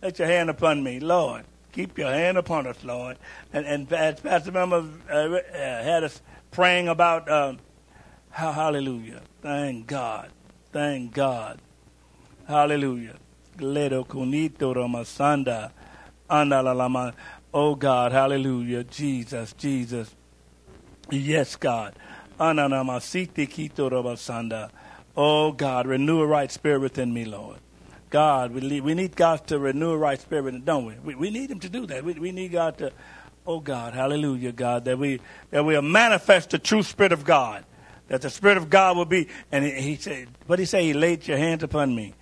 Let 0.02 0.18
your 0.18 0.28
hand 0.28 0.50
upon 0.50 0.82
me, 0.82 1.00
Lord. 1.00 1.44
Keep 1.72 1.96
your 1.96 2.10
hand 2.10 2.36
upon 2.36 2.66
us, 2.66 2.82
Lord. 2.84 3.18
And, 3.52 3.64
and 3.66 3.92
as 3.92 4.20
Pastor 4.20 4.52
Member 4.52 4.84
uh, 5.10 5.14
uh, 5.14 5.40
had 5.82 6.04
us 6.04 6.20
praying 6.50 6.88
about, 6.88 7.28
uh, 7.28 7.54
hallelujah. 8.30 9.22
Thank 9.40 9.86
God. 9.86 10.30
Thank 10.72 11.14
God. 11.14 11.60
Hallelujah. 12.48 13.16
Ledo 13.58 14.06
Kunito 14.06 14.74
Ramasanda 14.74 15.70
Analalama. 16.30 17.12
Oh 17.52 17.74
God, 17.74 18.12
hallelujah. 18.12 18.84
Jesus, 18.84 19.52
Jesus. 19.52 20.14
Yes, 21.10 21.56
God. 21.56 21.94
Ananamasiti 22.40 23.46
Kito 23.48 23.90
Ramasanda. 23.90 24.70
Oh 25.16 25.52
God, 25.52 25.86
renew 25.86 26.20
a 26.20 26.26
right 26.26 26.50
spirit 26.50 26.80
within 26.80 27.12
me, 27.12 27.24
Lord. 27.24 27.58
God, 28.08 28.52
we 28.52 28.60
need, 28.60 28.82
we 28.82 28.94
need 28.94 29.16
God 29.16 29.46
to 29.46 29.58
renew 29.58 29.90
a 29.90 29.96
right 29.96 30.20
spirit, 30.20 30.64
don't 30.64 30.84
we? 30.86 30.94
We, 31.02 31.14
we 31.14 31.30
need 31.30 31.50
Him 31.50 31.60
to 31.60 31.68
do 31.68 31.86
that. 31.86 32.04
We, 32.04 32.14
we 32.14 32.32
need 32.32 32.52
God 32.52 32.78
to, 32.78 32.92
oh 33.46 33.60
God, 33.60 33.94
hallelujah, 33.94 34.52
God, 34.52 34.84
that 34.86 34.98
we 34.98 35.20
that 35.50 35.64
we 35.64 35.80
manifest 35.80 36.50
the 36.50 36.58
true 36.58 36.82
spirit 36.82 37.12
of 37.12 37.24
God. 37.24 37.64
That 38.08 38.22
the 38.22 38.30
spirit 38.30 38.58
of 38.58 38.68
God 38.68 38.96
will 38.96 39.06
be, 39.06 39.28
and 39.50 39.64
he, 39.64 39.70
he 39.70 39.96
said, 39.96 40.28
what 40.46 40.56
did 40.56 40.62
he 40.62 40.66
say? 40.66 40.84
He 40.84 40.92
laid 40.92 41.26
your 41.26 41.38
hands 41.38 41.62
upon 41.62 41.94
me. 41.94 42.14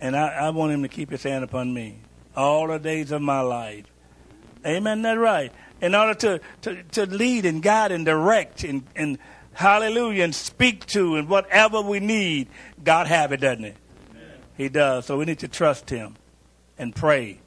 And 0.00 0.16
I, 0.16 0.28
I 0.28 0.50
want 0.50 0.72
him 0.72 0.82
to 0.82 0.88
keep 0.88 1.10
his 1.10 1.22
hand 1.22 1.44
upon 1.44 1.72
me 1.72 2.00
all 2.36 2.68
the 2.68 2.78
days 2.78 3.12
of 3.12 3.22
my 3.22 3.40
life. 3.40 3.86
Amen. 4.64 5.02
That's 5.02 5.18
right. 5.18 5.52
in 5.80 5.94
order 5.94 6.14
to, 6.14 6.40
to, 6.62 6.82
to 6.82 7.06
lead 7.06 7.46
and 7.46 7.62
guide 7.62 7.92
and 7.92 8.04
direct 8.04 8.64
and, 8.64 8.84
and 8.94 9.18
hallelujah 9.52 10.24
and 10.24 10.34
speak 10.34 10.86
to 10.86 11.16
and 11.16 11.28
whatever 11.28 11.80
we 11.80 12.00
need, 12.00 12.48
God 12.82 13.06
have 13.06 13.32
it, 13.32 13.40
doesn't 13.40 13.64
he? 13.64 13.72
Amen. 14.10 14.24
He 14.56 14.68
does. 14.68 15.06
So 15.06 15.16
we 15.16 15.24
need 15.24 15.38
to 15.40 15.48
trust 15.48 15.88
him 15.88 16.16
and 16.78 16.94
pray 16.94 17.40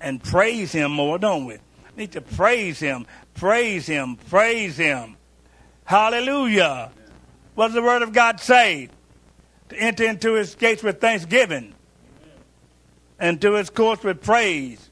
and 0.00 0.22
praise 0.22 0.72
him 0.72 0.92
more, 0.92 1.18
don't 1.18 1.46
we? 1.46 1.54
we 1.54 2.02
need 2.02 2.12
to 2.12 2.20
praise 2.20 2.78
him, 2.78 3.06
praise 3.34 3.86
him, 3.86 4.16
praise 4.28 4.76
him. 4.76 5.16
Hallelujah. 5.84 6.92
Amen. 6.92 7.12
What 7.54 7.66
does 7.68 7.74
the 7.74 7.82
word 7.82 8.02
of 8.02 8.12
God 8.12 8.38
say? 8.38 8.90
To 9.70 9.76
enter 9.76 10.04
into 10.04 10.34
his 10.34 10.54
gates 10.56 10.82
with 10.82 11.00
thanksgiving. 11.00 11.74
And 13.20 13.38
do 13.38 13.52
his 13.52 13.70
courts 13.70 14.02
with 14.02 14.22
praise. 14.22 14.90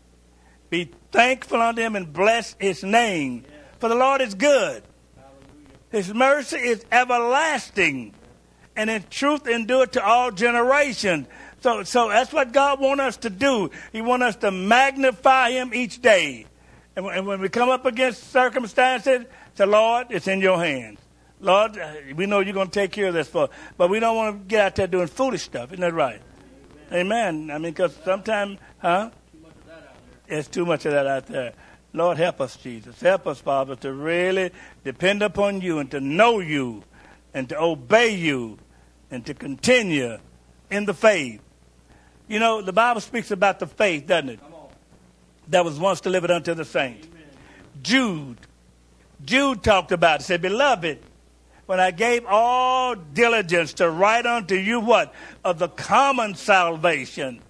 Be 0.71 0.93
thankful 1.11 1.61
unto 1.61 1.81
him 1.81 1.97
and 1.97 2.13
bless 2.13 2.55
his 2.61 2.85
name. 2.85 3.45
For 3.79 3.89
the 3.89 3.95
Lord 3.95 4.21
is 4.21 4.35
good. 4.35 4.83
His 5.91 6.13
mercy 6.13 6.59
is 6.59 6.85
everlasting. 6.93 8.15
And 8.77 8.91
in 8.91 9.05
truth 9.11 9.49
endure 9.49 9.87
to 9.87 10.05
all 10.05 10.31
generations. 10.31 11.27
So, 11.61 11.83
so 11.83 12.09
that's 12.11 12.33
what 12.33 12.53
God 12.53 12.81
wants 12.81 13.03
us 13.03 13.17
to 13.19 13.31
do. 13.31 13.71
He 13.93 14.03
wants 14.03 14.25
us 14.27 14.37
to 14.37 14.51
magnify 14.51 15.51
him 15.51 15.73
each 15.75 16.01
day. 16.01 16.47
And, 16.95 17.07
and 17.07 17.27
when 17.27 17.41
we 17.41 17.49
come 17.49 17.71
up 17.71 17.87
against 17.87 18.31
circumstances, 18.31 19.25
say, 19.55 19.65
Lord, 19.65 20.09
it's 20.11 20.29
in 20.29 20.41
your 20.41 20.59
hands. 20.59 21.01
Lord, 21.41 21.81
we 22.15 22.27
know 22.27 22.41
you're 22.41 22.55
going 22.55 22.69
to 22.69 22.73
take 22.73 22.93
care 22.93 23.09
of 23.09 23.15
this 23.15 23.29
for 23.29 23.49
But 23.77 23.91
we 23.91 24.01
don't 24.01 24.17
want 24.17 24.43
to 24.43 24.45
get 24.49 24.67
out 24.67 24.77
there 24.77 24.87
doing 24.87 25.07
foolish 25.07 25.43
stuff. 25.43 25.73
Isn't 25.73 25.81
that 25.81 25.95
right? 25.95 26.21
Amen. 26.93 27.51
I 27.51 27.59
mean, 27.59 27.73
because 27.73 27.97
sometimes, 28.05 28.59
huh? 28.79 29.11
There's 30.27 30.49
too 30.49 30.67
much 30.67 30.85
of 30.87 30.93
that 30.93 31.07
out 31.07 31.27
there. 31.27 31.55
Lord, 31.93 32.19
help 32.19 32.41
us, 32.41 32.57
Jesus. 32.57 33.01
Help 33.01 33.27
us, 33.27 33.41
Father, 33.41 33.75
to 33.77 33.93
really 33.93 34.51
depend 34.85 35.23
upon 35.23 35.61
you 35.61 35.79
and 35.79 35.91
to 35.91 36.01
know 36.01 36.39
you 36.39 36.85
and 37.33 37.49
to 37.49 37.61
obey 37.61 38.11
you 38.11 38.59
and 39.11 39.25
to 39.27 39.35
continue 39.35 40.19
in 40.71 40.85
the 40.85 40.95
faith. 40.95 41.41
You 42.27 42.39
know, 42.39 42.61
the 42.61 42.75
Bible 42.75 43.01
speaks 43.01 43.31
about 43.31 43.59
the 43.59 43.67
faith, 43.67 44.07
doesn't 44.07 44.29
it? 44.29 44.41
That 45.49 45.65
was 45.65 45.79
once 45.79 46.03
delivered 46.03 46.31
unto 46.31 46.53
the 46.53 46.65
saints. 46.65 47.09
Jude. 47.83 48.39
Jude 49.25 49.63
talked 49.63 49.93
about 49.93 50.21
it. 50.21 50.25
Said, 50.25 50.43
Beloved, 50.43 50.99
when 51.69 51.81
I 51.81 51.91
gave 51.91 52.25
all 52.27 52.97
diligence 52.97 53.75
to 53.75 53.89
write 53.91 54.27
unto 54.27 54.55
you 54.55 54.81
what? 54.81 55.15
Of 55.45 55.59
the 55.59 55.69
common 55.69 56.35
salvation 56.35 57.43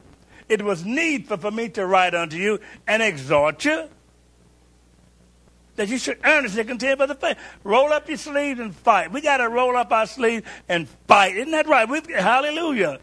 it 0.48 0.62
was 0.62 0.84
needful 0.84 1.36
for 1.36 1.50
me 1.50 1.68
to 1.70 1.86
write 1.86 2.14
unto 2.14 2.36
you 2.36 2.58
and 2.86 3.02
exhort 3.02 3.64
you 3.64 3.88
that 5.76 5.88
you 5.88 5.98
should 5.98 6.18
earnestly 6.24 6.64
contend 6.64 6.98
for 6.98 7.06
the 7.06 7.14
faith. 7.14 7.36
Roll 7.62 7.92
up 7.92 8.08
your 8.08 8.18
sleeves 8.18 8.58
and 8.58 8.74
fight. 8.74 9.12
We 9.12 9.20
got 9.20 9.36
to 9.36 9.48
roll 9.48 9.76
up 9.76 9.92
our 9.92 10.06
sleeves 10.06 10.44
and 10.68 10.88
fight. 11.06 11.36
Isn't 11.36 11.52
that 11.52 11.68
right? 11.68 11.88
We, 11.88 12.00
hallelujah. 12.12 12.98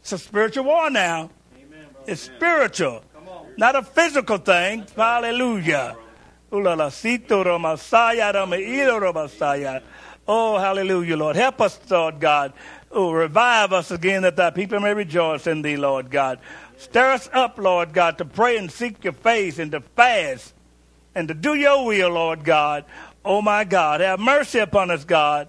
It's 0.00 0.12
a 0.12 0.18
spiritual 0.18 0.64
war 0.64 0.88
now. 0.88 1.30
Amen, 1.54 1.86
it's 2.06 2.22
spiritual, 2.22 3.02
not 3.58 3.76
a 3.76 3.82
physical 3.82 4.38
thing. 4.38 4.80
That's 4.80 4.92
hallelujah. 4.92 5.96
Oh, 10.30 10.58
hallelujah, 10.58 11.16
Lord. 11.16 11.36
Help 11.36 11.62
us, 11.62 11.80
Lord 11.90 12.20
God. 12.20 12.52
Oh, 12.90 13.12
revive 13.12 13.72
us 13.72 13.90
again 13.90 14.22
that 14.22 14.36
thy 14.36 14.50
people 14.50 14.78
may 14.78 14.92
rejoice 14.92 15.46
in 15.46 15.62
thee, 15.62 15.78
Lord 15.78 16.10
God. 16.10 16.38
Stir 16.76 17.12
us 17.12 17.30
up, 17.32 17.56
Lord 17.56 17.94
God, 17.94 18.18
to 18.18 18.26
pray 18.26 18.58
and 18.58 18.70
seek 18.70 19.02
your 19.02 19.14
face 19.14 19.58
and 19.58 19.72
to 19.72 19.80
fast 19.80 20.52
and 21.14 21.28
to 21.28 21.34
do 21.34 21.54
your 21.54 21.86
will, 21.86 22.10
Lord 22.10 22.44
God. 22.44 22.84
Oh, 23.24 23.40
my 23.40 23.64
God. 23.64 24.02
Have 24.02 24.20
mercy 24.20 24.58
upon 24.58 24.90
us, 24.90 25.02
God, 25.02 25.48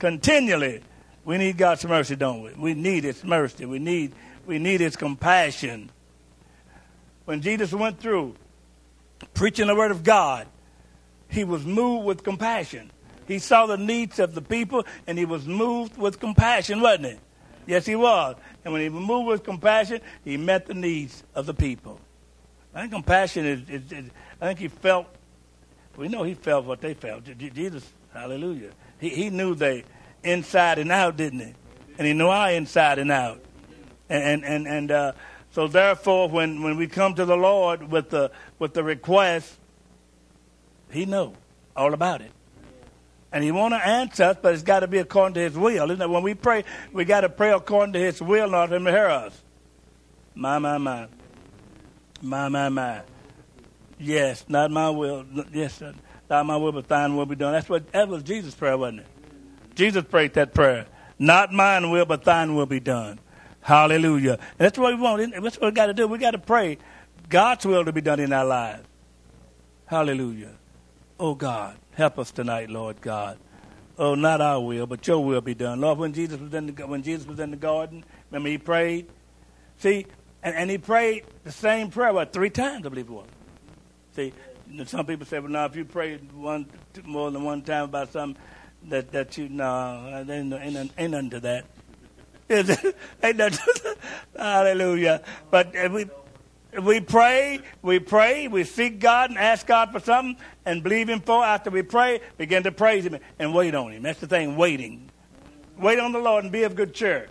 continually. 0.00 0.82
We 1.24 1.38
need 1.38 1.56
God's 1.56 1.84
mercy, 1.84 2.16
don't 2.16 2.42
we? 2.42 2.52
We 2.54 2.74
need 2.74 3.04
His 3.04 3.22
mercy. 3.22 3.66
We 3.66 3.78
need, 3.78 4.14
we 4.46 4.58
need 4.58 4.80
His 4.80 4.96
compassion. 4.96 5.90
When 7.24 7.40
Jesus 7.40 7.72
went 7.72 8.00
through 8.00 8.34
preaching 9.34 9.68
the 9.68 9.76
Word 9.76 9.92
of 9.92 10.02
God, 10.02 10.48
He 11.28 11.44
was 11.44 11.64
moved 11.64 12.04
with 12.04 12.24
compassion. 12.24 12.90
He 13.28 13.38
saw 13.38 13.66
the 13.66 13.76
needs 13.76 14.18
of 14.18 14.34
the 14.34 14.42
people 14.42 14.84
and 15.06 15.16
He 15.16 15.24
was 15.24 15.46
moved 15.46 15.96
with 15.96 16.18
compassion, 16.18 16.80
wasn't 16.80 17.06
He? 17.06 17.16
Yes, 17.66 17.86
He 17.86 17.94
was. 17.94 18.34
And 18.68 18.74
when 18.74 18.82
he 18.82 18.90
moved 18.90 19.28
with 19.28 19.44
compassion, 19.44 20.02
he 20.26 20.36
met 20.36 20.66
the 20.66 20.74
needs 20.74 21.22
of 21.34 21.46
the 21.46 21.54
people. 21.54 21.98
I 22.74 22.80
think 22.80 22.92
compassion 22.92 23.46
is, 23.46 23.60
is, 23.70 23.90
is 23.90 24.10
I 24.40 24.48
think 24.48 24.58
he 24.58 24.68
felt, 24.68 25.06
we 25.96 26.08
know 26.08 26.22
he 26.22 26.34
felt 26.34 26.66
what 26.66 26.82
they 26.82 26.92
felt. 26.92 27.24
Jesus, 27.38 27.90
hallelujah. 28.12 28.72
He, 29.00 29.08
he 29.08 29.30
knew 29.30 29.54
they 29.54 29.84
inside 30.22 30.78
and 30.78 30.92
out, 30.92 31.16
didn't 31.16 31.40
he? 31.40 31.54
And 31.96 32.06
he 32.06 32.12
knew 32.12 32.28
our 32.28 32.50
inside 32.50 32.98
and 32.98 33.10
out. 33.10 33.40
And, 34.10 34.44
and, 34.44 34.66
and 34.66 34.90
uh, 34.90 35.12
so 35.52 35.66
therefore, 35.66 36.28
when, 36.28 36.62
when 36.62 36.76
we 36.76 36.88
come 36.88 37.14
to 37.14 37.24
the 37.24 37.38
Lord 37.38 37.90
with 37.90 38.10
the, 38.10 38.30
with 38.58 38.74
the 38.74 38.84
request, 38.84 39.56
he 40.90 41.06
know 41.06 41.32
all 41.74 41.94
about 41.94 42.20
it. 42.20 42.32
And 43.30 43.44
he 43.44 43.52
want 43.52 43.74
to 43.74 43.86
answer 43.86 44.24
us, 44.24 44.36
but 44.40 44.54
it's 44.54 44.62
got 44.62 44.80
to 44.80 44.86
be 44.86 44.98
according 44.98 45.34
to 45.34 45.40
his 45.40 45.56
will. 45.56 45.90
Isn't 45.90 46.00
it? 46.00 46.08
When 46.08 46.22
we 46.22 46.34
pray, 46.34 46.64
we 46.92 47.04
got 47.04 47.20
to 47.22 47.28
pray 47.28 47.52
according 47.52 47.92
to 47.92 47.98
his 47.98 48.22
will, 48.22 48.48
not 48.48 48.72
him 48.72 48.84
to 48.84 48.90
hear 48.90 49.06
us. 49.06 49.42
My, 50.34 50.58
my, 50.58 50.78
my. 50.78 51.08
My, 52.22 52.48
my, 52.48 52.68
my. 52.68 53.02
Yes, 53.98 54.44
not 54.48 54.70
my 54.70 54.90
will. 54.90 55.24
Yes, 55.52 55.82
not 56.30 56.46
my 56.46 56.56
will, 56.56 56.72
but 56.72 56.88
thine 56.88 57.16
will 57.16 57.26
be 57.26 57.36
done. 57.36 57.52
That's 57.52 57.68
what 57.68 57.90
that 57.92 58.08
was 58.08 58.22
Jesus' 58.22 58.54
prayer, 58.54 58.78
wasn't 58.78 59.00
it? 59.00 59.06
Jesus 59.74 60.04
prayed 60.04 60.34
that 60.34 60.54
prayer. 60.54 60.86
Not 61.18 61.52
mine 61.52 61.90
will, 61.90 62.04
but 62.04 62.24
thine 62.24 62.54
will 62.54 62.66
be 62.66 62.80
done. 62.80 63.18
Hallelujah. 63.60 64.32
And 64.32 64.58
that's 64.58 64.78
what 64.78 64.94
we 64.94 65.00
want. 65.00 65.32
That's 65.32 65.60
what 65.60 65.66
we 65.66 65.70
got 65.72 65.86
to 65.86 65.94
do. 65.94 66.06
We 66.06 66.18
got 66.18 66.30
to 66.32 66.38
pray 66.38 66.78
God's 67.28 67.66
will 67.66 67.84
to 67.84 67.92
be 67.92 68.00
done 68.00 68.20
in 68.20 68.32
our 68.32 68.44
lives. 68.44 68.86
Hallelujah. 69.86 70.52
Oh 71.18 71.34
God. 71.34 71.76
Help 71.98 72.16
us 72.20 72.30
tonight, 72.30 72.70
Lord 72.70 73.00
God. 73.00 73.38
Oh, 73.98 74.14
not 74.14 74.40
our 74.40 74.60
will, 74.60 74.86
but 74.86 75.04
your 75.08 75.24
will 75.24 75.40
be 75.40 75.54
done. 75.54 75.80
Lord, 75.80 75.98
when 75.98 76.12
Jesus 76.12 76.38
was 76.38 76.54
in 76.54 76.66
the, 76.66 76.86
when 76.86 77.02
Jesus 77.02 77.26
was 77.26 77.40
in 77.40 77.50
the 77.50 77.56
garden, 77.56 78.04
remember 78.30 78.50
he 78.50 78.56
prayed? 78.56 79.08
See, 79.78 80.06
and, 80.44 80.54
and 80.54 80.70
he 80.70 80.78
prayed 80.78 81.24
the 81.42 81.50
same 81.50 81.90
prayer, 81.90 82.12
what, 82.12 82.32
three 82.32 82.50
times, 82.50 82.86
I 82.86 82.88
believe 82.90 83.08
it 83.08 83.12
was. 83.12 83.26
See, 84.14 84.32
some 84.86 85.06
people 85.06 85.26
say, 85.26 85.40
well, 85.40 85.50
now, 85.50 85.64
if 85.64 85.74
you 85.74 85.84
pray 85.84 86.18
one 86.18 86.66
more 87.04 87.32
than 87.32 87.42
one 87.42 87.62
time 87.62 87.86
about 87.86 88.12
something, 88.12 88.40
that, 88.84 89.10
that 89.10 89.36
you, 89.36 89.48
no, 89.48 90.24
ain't, 90.28 90.52
ain't, 90.52 90.92
ain't 90.96 91.10
nothing 91.10 91.30
to 91.30 91.40
that. 91.40 91.64
ain't 93.24 93.38
nothing 93.38 93.74
Hallelujah. 94.36 95.20
But 95.50 95.74
uh, 95.74 95.88
we, 95.92 96.06
we 96.82 97.00
pray, 97.00 97.60
we 97.82 97.98
pray, 97.98 98.48
we 98.48 98.64
seek 98.64 99.00
God 99.00 99.30
and 99.30 99.38
ask 99.38 99.66
God 99.66 99.90
for 99.90 100.00
something 100.00 100.42
and 100.66 100.82
believe 100.82 101.08
Him 101.08 101.20
for. 101.20 101.44
After 101.44 101.70
we 101.70 101.82
pray, 101.82 102.20
begin 102.36 102.62
to 102.64 102.72
praise 102.72 103.04
Him 103.04 103.18
and 103.38 103.54
wait 103.54 103.74
on 103.74 103.92
Him. 103.92 104.02
That's 104.02 104.20
the 104.20 104.26
thing, 104.26 104.56
waiting. 104.56 105.10
Wait 105.78 105.98
on 105.98 106.12
the 106.12 106.18
Lord 106.18 106.44
and 106.44 106.52
be 106.52 106.64
of 106.64 106.74
good 106.76 106.94
cheer. 106.94 107.28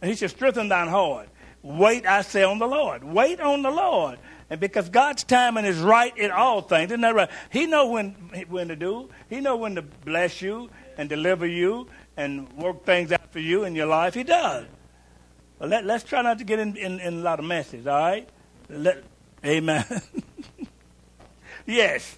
And 0.00 0.10
He 0.10 0.16
shall 0.16 0.28
strengthen 0.28 0.68
thine 0.68 0.88
heart. 0.88 1.28
Wait, 1.62 2.06
I 2.06 2.20
say, 2.22 2.42
on 2.42 2.58
the 2.58 2.66
Lord. 2.66 3.02
Wait 3.02 3.40
on 3.40 3.62
the 3.62 3.70
Lord. 3.70 4.18
And 4.50 4.60
because 4.60 4.90
God's 4.90 5.24
timing 5.24 5.64
is 5.64 5.78
right 5.78 6.16
in 6.16 6.30
all 6.30 6.60
things, 6.60 6.90
isn't 6.90 7.00
that 7.00 7.14
right? 7.14 7.30
He 7.50 7.66
know 7.66 7.88
when 7.88 8.12
when 8.48 8.68
to 8.68 8.76
do. 8.76 9.08
He 9.30 9.40
know 9.40 9.56
when 9.56 9.74
to 9.76 9.82
bless 9.82 10.42
you 10.42 10.68
and 10.98 11.08
deliver 11.08 11.46
you 11.46 11.88
and 12.16 12.52
work 12.52 12.84
things 12.84 13.10
out 13.10 13.32
for 13.32 13.40
you 13.40 13.64
in 13.64 13.74
your 13.74 13.86
life. 13.86 14.14
He 14.14 14.22
does. 14.22 14.66
Let, 15.66 15.88
us 15.88 16.02
try 16.04 16.22
not 16.22 16.38
to 16.38 16.44
get 16.44 16.58
in, 16.58 16.76
in, 16.76 17.00
in, 17.00 17.14
a 17.14 17.22
lot 17.22 17.38
of 17.38 17.44
messes, 17.44 17.86
all 17.86 17.98
right? 17.98 18.28
Let, 18.68 19.02
amen. 19.44 19.84
yes. 21.66 22.16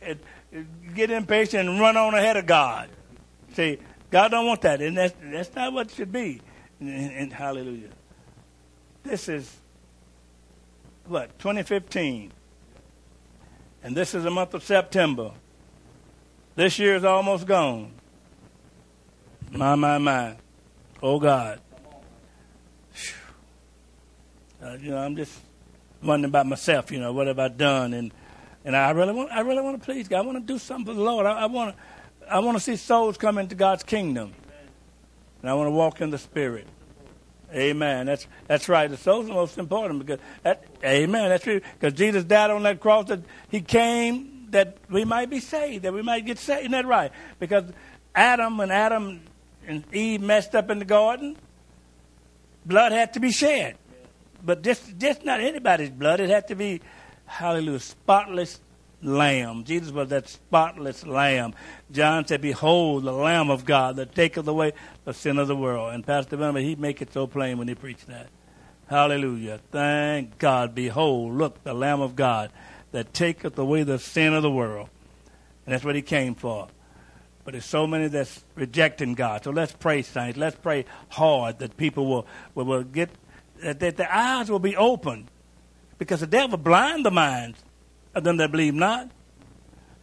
It, 0.00 0.18
it, 0.52 0.94
get 0.94 1.10
impatient 1.10 1.68
and 1.68 1.80
run 1.80 1.96
on 1.96 2.14
ahead 2.14 2.36
of 2.36 2.46
God. 2.46 2.88
See, 3.54 3.78
God 4.10 4.30
don't 4.30 4.46
want 4.46 4.62
that, 4.62 4.80
and 4.80 4.96
that's, 4.96 5.14
that's 5.22 5.54
not 5.54 5.72
what 5.72 5.88
it 5.88 5.94
should 5.94 6.12
be. 6.12 6.40
And, 6.80 7.12
and 7.12 7.32
hallelujah. 7.32 7.90
This 9.02 9.28
is, 9.28 9.56
what, 11.06 11.38
2015. 11.38 12.32
And 13.82 13.96
this 13.96 14.14
is 14.14 14.24
the 14.24 14.30
month 14.30 14.54
of 14.54 14.64
September. 14.64 15.32
This 16.56 16.78
year 16.78 16.96
is 16.96 17.04
almost 17.04 17.46
gone. 17.46 17.92
My, 19.50 19.74
my, 19.74 19.98
my. 19.98 20.36
Oh, 21.02 21.20
God. 21.20 21.60
Uh, 24.64 24.78
you 24.80 24.90
know, 24.90 24.98
I'm 24.98 25.14
just 25.14 25.38
wondering 26.02 26.30
about 26.30 26.46
myself. 26.46 26.90
You 26.90 26.98
know, 26.98 27.12
what 27.12 27.26
have 27.26 27.38
I 27.38 27.48
done? 27.48 27.92
And 27.92 28.12
and 28.64 28.74
I 28.74 28.90
really 28.92 29.12
want, 29.12 29.30
I 29.30 29.40
really 29.40 29.60
want 29.60 29.78
to 29.78 29.84
please 29.84 30.08
God. 30.08 30.20
I 30.20 30.22
want 30.22 30.38
to 30.38 30.52
do 30.52 30.58
something 30.58 30.86
for 30.86 30.94
the 30.94 31.02
Lord. 31.02 31.26
I, 31.26 31.40
I 31.40 31.46
want 31.46 31.76
to, 31.76 32.32
I 32.32 32.38
want 32.38 32.56
to 32.56 32.62
see 32.62 32.76
souls 32.76 33.18
come 33.18 33.36
into 33.36 33.54
God's 33.54 33.82
kingdom, 33.82 34.32
and 35.42 35.50
I 35.50 35.54
want 35.54 35.66
to 35.66 35.72
walk 35.72 36.00
in 36.00 36.08
the 36.08 36.16
Spirit. 36.16 36.66
Amen. 37.52 38.06
That's 38.06 38.26
that's 38.46 38.68
right. 38.70 38.88
The 38.88 38.96
soul's 38.96 39.26
the 39.26 39.34
most 39.34 39.58
important 39.58 39.98
because 39.98 40.18
that. 40.42 40.64
Amen. 40.82 41.28
That's 41.28 41.44
true. 41.44 41.60
Because 41.78 41.92
Jesus 41.92 42.24
died 42.24 42.50
on 42.50 42.62
that 42.62 42.80
cross. 42.80 43.08
That 43.08 43.20
He 43.50 43.60
came 43.60 44.46
that 44.50 44.78
we 44.88 45.04
might 45.04 45.28
be 45.28 45.40
saved, 45.40 45.84
that 45.84 45.92
we 45.92 46.00
might 46.00 46.24
get 46.24 46.38
saved. 46.38 46.60
Isn't 46.60 46.72
that 46.72 46.86
right? 46.86 47.12
Because 47.38 47.64
Adam, 48.14 48.56
when 48.56 48.70
Adam 48.70 49.20
and 49.66 49.84
Eve 49.92 50.22
messed 50.22 50.54
up 50.54 50.70
in 50.70 50.78
the 50.78 50.84
garden, 50.86 51.36
blood 52.64 52.92
had 52.92 53.12
to 53.12 53.20
be 53.20 53.30
shed. 53.30 53.76
But 54.44 54.62
just 54.62 54.98
just 54.98 55.24
not 55.24 55.40
anybody's 55.40 55.90
blood. 55.90 56.20
It 56.20 56.30
had 56.30 56.48
to 56.48 56.54
be, 56.54 56.80
hallelujah, 57.26 57.80
spotless 57.80 58.60
lamb. 59.02 59.64
Jesus 59.64 59.92
was 59.92 60.08
that 60.08 60.28
spotless 60.28 61.06
lamb. 61.06 61.54
John 61.92 62.26
said, 62.26 62.40
Behold, 62.40 63.04
the 63.04 63.12
Lamb 63.12 63.50
of 63.50 63.64
God 63.64 63.96
that 63.96 64.14
taketh 64.14 64.46
away 64.46 64.72
the 65.04 65.14
sin 65.14 65.38
of 65.38 65.48
the 65.48 65.56
world. 65.56 65.94
And 65.94 66.06
Pastor 66.06 66.36
Venerable, 66.36 66.60
he 66.60 66.74
make 66.74 67.02
it 67.02 67.12
so 67.12 67.26
plain 67.26 67.58
when 67.58 67.68
he 67.68 67.74
preached 67.74 68.06
that. 68.08 68.28
Hallelujah. 68.86 69.60
Thank 69.70 70.38
God. 70.38 70.74
Behold, 70.74 71.34
look, 71.34 71.62
the 71.64 71.74
Lamb 71.74 72.00
of 72.00 72.16
God 72.16 72.50
that 72.92 73.12
taketh 73.14 73.58
away 73.58 73.82
the 73.82 73.98
sin 73.98 74.34
of 74.34 74.42
the 74.42 74.50
world. 74.50 74.88
And 75.66 75.72
that's 75.72 75.84
what 75.84 75.94
he 75.94 76.02
came 76.02 76.34
for. 76.34 76.68
But 77.44 77.52
there's 77.52 77.64
so 77.64 77.86
many 77.86 78.08
that's 78.08 78.42
rejecting 78.54 79.14
God. 79.14 79.44
So 79.44 79.50
let's 79.50 79.72
pray, 79.72 80.02
saints. 80.02 80.38
Let's 80.38 80.56
pray 80.56 80.86
hard 81.10 81.58
that 81.58 81.76
people 81.76 82.06
will, 82.06 82.26
will, 82.54 82.64
will 82.64 82.82
get, 82.82 83.10
that, 83.62 83.80
that 83.80 83.96
their 83.96 84.12
eyes 84.12 84.50
will 84.50 84.58
be 84.58 84.76
opened 84.76 85.30
Because 85.98 86.20
the 86.20 86.26
devil 86.26 86.58
blind 86.58 87.04
the 87.04 87.10
minds 87.10 87.62
of 88.14 88.24
them 88.24 88.36
that 88.38 88.50
believe 88.50 88.74
not. 88.74 89.10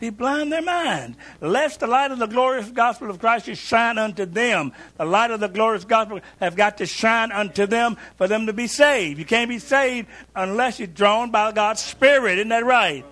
He 0.01 0.09
blind 0.09 0.51
their 0.51 0.63
minds, 0.63 1.15
Lest 1.41 1.79
the 1.79 1.87
light 1.87 2.09
of 2.09 2.17
the 2.17 2.25
glorious 2.25 2.69
gospel 2.71 3.11
of 3.11 3.19
Christ 3.19 3.45
should 3.45 3.57
shine 3.57 3.99
unto 3.99 4.25
them. 4.25 4.73
The 4.97 5.05
light 5.05 5.29
of 5.29 5.39
the 5.39 5.47
glorious 5.47 5.85
gospel 5.85 6.21
have 6.39 6.55
got 6.55 6.79
to 6.79 6.87
shine 6.87 7.31
unto 7.31 7.67
them 7.67 7.97
for 8.17 8.27
them 8.27 8.47
to 8.47 8.53
be 8.53 8.65
saved. 8.65 9.19
You 9.19 9.25
can't 9.25 9.47
be 9.47 9.59
saved 9.59 10.07
unless 10.35 10.79
you're 10.79 10.87
drawn 10.87 11.29
by 11.29 11.51
God's 11.51 11.81
Spirit. 11.81 12.39
Isn't 12.39 12.49
that 12.49 12.65
right? 12.65 13.05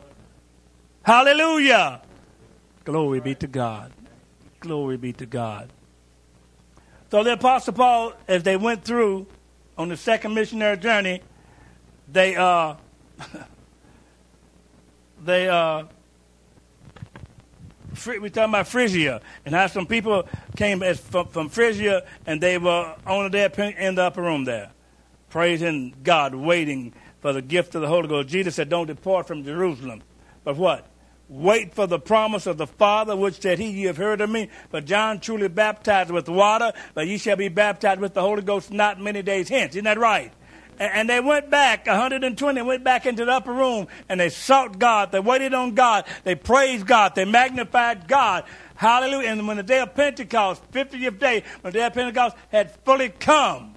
Hallelujah. 1.04 2.02
Glory 2.86 3.20
be 3.20 3.36
to 3.36 3.48
God. 3.48 3.92
Glory 4.60 4.98
be 4.98 5.14
to 5.14 5.28
God. 5.28 5.70
So 7.12 7.24
the 7.24 7.34
Apostle 7.34 7.74
Paul, 7.74 8.14
as 8.28 8.42
they 8.42 8.58
went 8.58 8.84
through 8.84 9.28
on 9.80 9.88
the 9.88 9.98
second 9.98 10.34
missionary 10.34 10.78
journey, 10.78 11.22
they 12.12 12.36
uh 12.36 12.76
they 15.24 15.48
uh 15.48 15.86
we're 18.06 18.30
talking 18.30 18.52
about 18.52 18.68
Phrygia 18.68 19.22
and 19.46 19.56
how 19.56 19.68
some 19.68 19.86
people 19.86 20.28
came 20.56 20.84
as, 20.84 21.00
from, 21.00 21.28
from 21.28 21.50
Phrygia 21.50 22.06
and 22.28 22.40
they 22.40 22.58
were 22.58 22.96
on 23.06 23.32
the 23.32 23.50
their 23.50 23.70
in 23.72 23.96
the 23.96 24.04
upper 24.04 24.22
room 24.22 24.44
there, 24.44 24.72
praising 25.30 25.96
God, 26.04 26.36
waiting 26.36 26.94
for 27.22 27.34
the 27.34 27.42
gift 27.42 27.76
of 27.76 27.82
the 27.82 27.88
Holy 27.88 28.08
Ghost. 28.08 28.28
Jesus 28.28 28.56
said, 28.56 28.70
"Don't 28.70 28.88
depart 28.88 29.28
from 29.28 29.44
Jerusalem, 29.44 30.04
but 30.44 30.58
what? 30.58 30.88
Wait 31.30 31.76
for 31.76 31.86
the 31.86 32.00
promise 32.00 32.48
of 32.48 32.58
the 32.58 32.66
Father, 32.66 33.16
which 33.16 33.40
said 33.40 33.60
He, 33.60 33.70
ye 33.70 33.84
have 33.84 33.98
heard 33.98 34.20
of 34.20 34.30
me. 34.30 34.50
But 34.72 34.86
John 34.86 35.20
truly 35.20 35.48
baptized 35.48 36.10
with 36.10 36.28
water, 36.28 36.74
but 36.96 37.08
ye 37.08 37.20
shall 37.20 37.36
be 37.36 37.50
baptized 37.50 38.02
with 38.02 38.16
the 38.16 38.22
Holy 38.22 38.42
Ghost 38.42 38.72
not 38.72 39.00
many 39.00 39.22
days 39.22 39.48
hence." 39.48 39.76
Isn't 39.76 39.86
that 39.86 40.00
right? 40.00 40.34
And 40.80 41.10
they 41.10 41.20
went 41.20 41.50
back, 41.50 41.88
120, 41.88 42.62
went 42.62 42.86
back 42.86 43.06
into 43.06 43.26
the 43.26 43.34
upper 43.34 43.52
room 43.52 43.88
and 44.08 44.18
they 44.18 44.30
sought 44.30 44.80
God. 44.80 45.12
They 45.12 45.20
waited 45.20 45.54
on 45.54 45.76
God. 45.76 46.06
They 46.24 46.36
praised 46.36 46.88
God. 46.88 47.16
They 47.16 47.26
magnified 47.26 48.08
God. 48.08 48.46
Hallelujah. 48.76 49.28
And 49.28 49.46
when 49.46 49.58
the 49.58 49.64
day 49.64 49.82
of 49.82 49.94
Pentecost, 49.94 50.64
50th 50.72 51.20
day, 51.20 51.44
when 51.60 51.74
the 51.74 51.80
day 51.80 51.86
of 51.86 51.94
Pentecost 51.94 52.38
had 52.50 52.72
fully 52.86 53.10
come, 53.10 53.76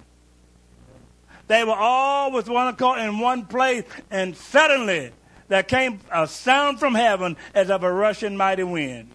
they 1.48 1.64
were 1.64 1.74
all 1.74 2.30
with 2.30 2.48
one 2.48 2.68
accord 2.68 3.00
in 3.00 3.18
one 3.18 3.46
place. 3.46 3.82
And 4.08 4.36
suddenly 4.36 5.10
there 5.52 5.62
came 5.62 6.00
a 6.10 6.26
sound 6.26 6.80
from 6.80 6.94
heaven 6.94 7.36
as 7.54 7.68
of 7.68 7.82
a 7.82 7.92
rushing 7.92 8.38
mighty 8.38 8.62
wind. 8.62 9.10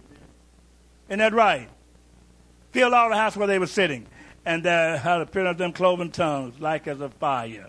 Isn't 1.10 1.18
that 1.18 1.34
right? 1.34 1.68
Filled 2.72 2.94
all 2.94 3.10
the 3.10 3.16
house 3.16 3.36
where 3.36 3.48
they 3.48 3.58
were 3.58 3.66
sitting. 3.66 4.06
And 4.46 4.64
there 4.64 4.98
had 4.98 5.22
appeared 5.22 5.48
of 5.48 5.58
them 5.58 5.74
cloven 5.74 6.12
tongues 6.12 6.60
like 6.60 6.88
as 6.88 7.02
a 7.02 7.10
fire 7.10 7.68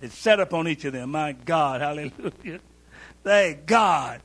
It 0.00 0.10
set 0.10 0.40
upon 0.40 0.68
each 0.68 0.86
of 0.86 0.94
them. 0.94 1.10
My 1.10 1.32
God, 1.32 1.82
hallelujah. 1.82 2.60
Thank 3.22 3.66
God. 3.66 4.22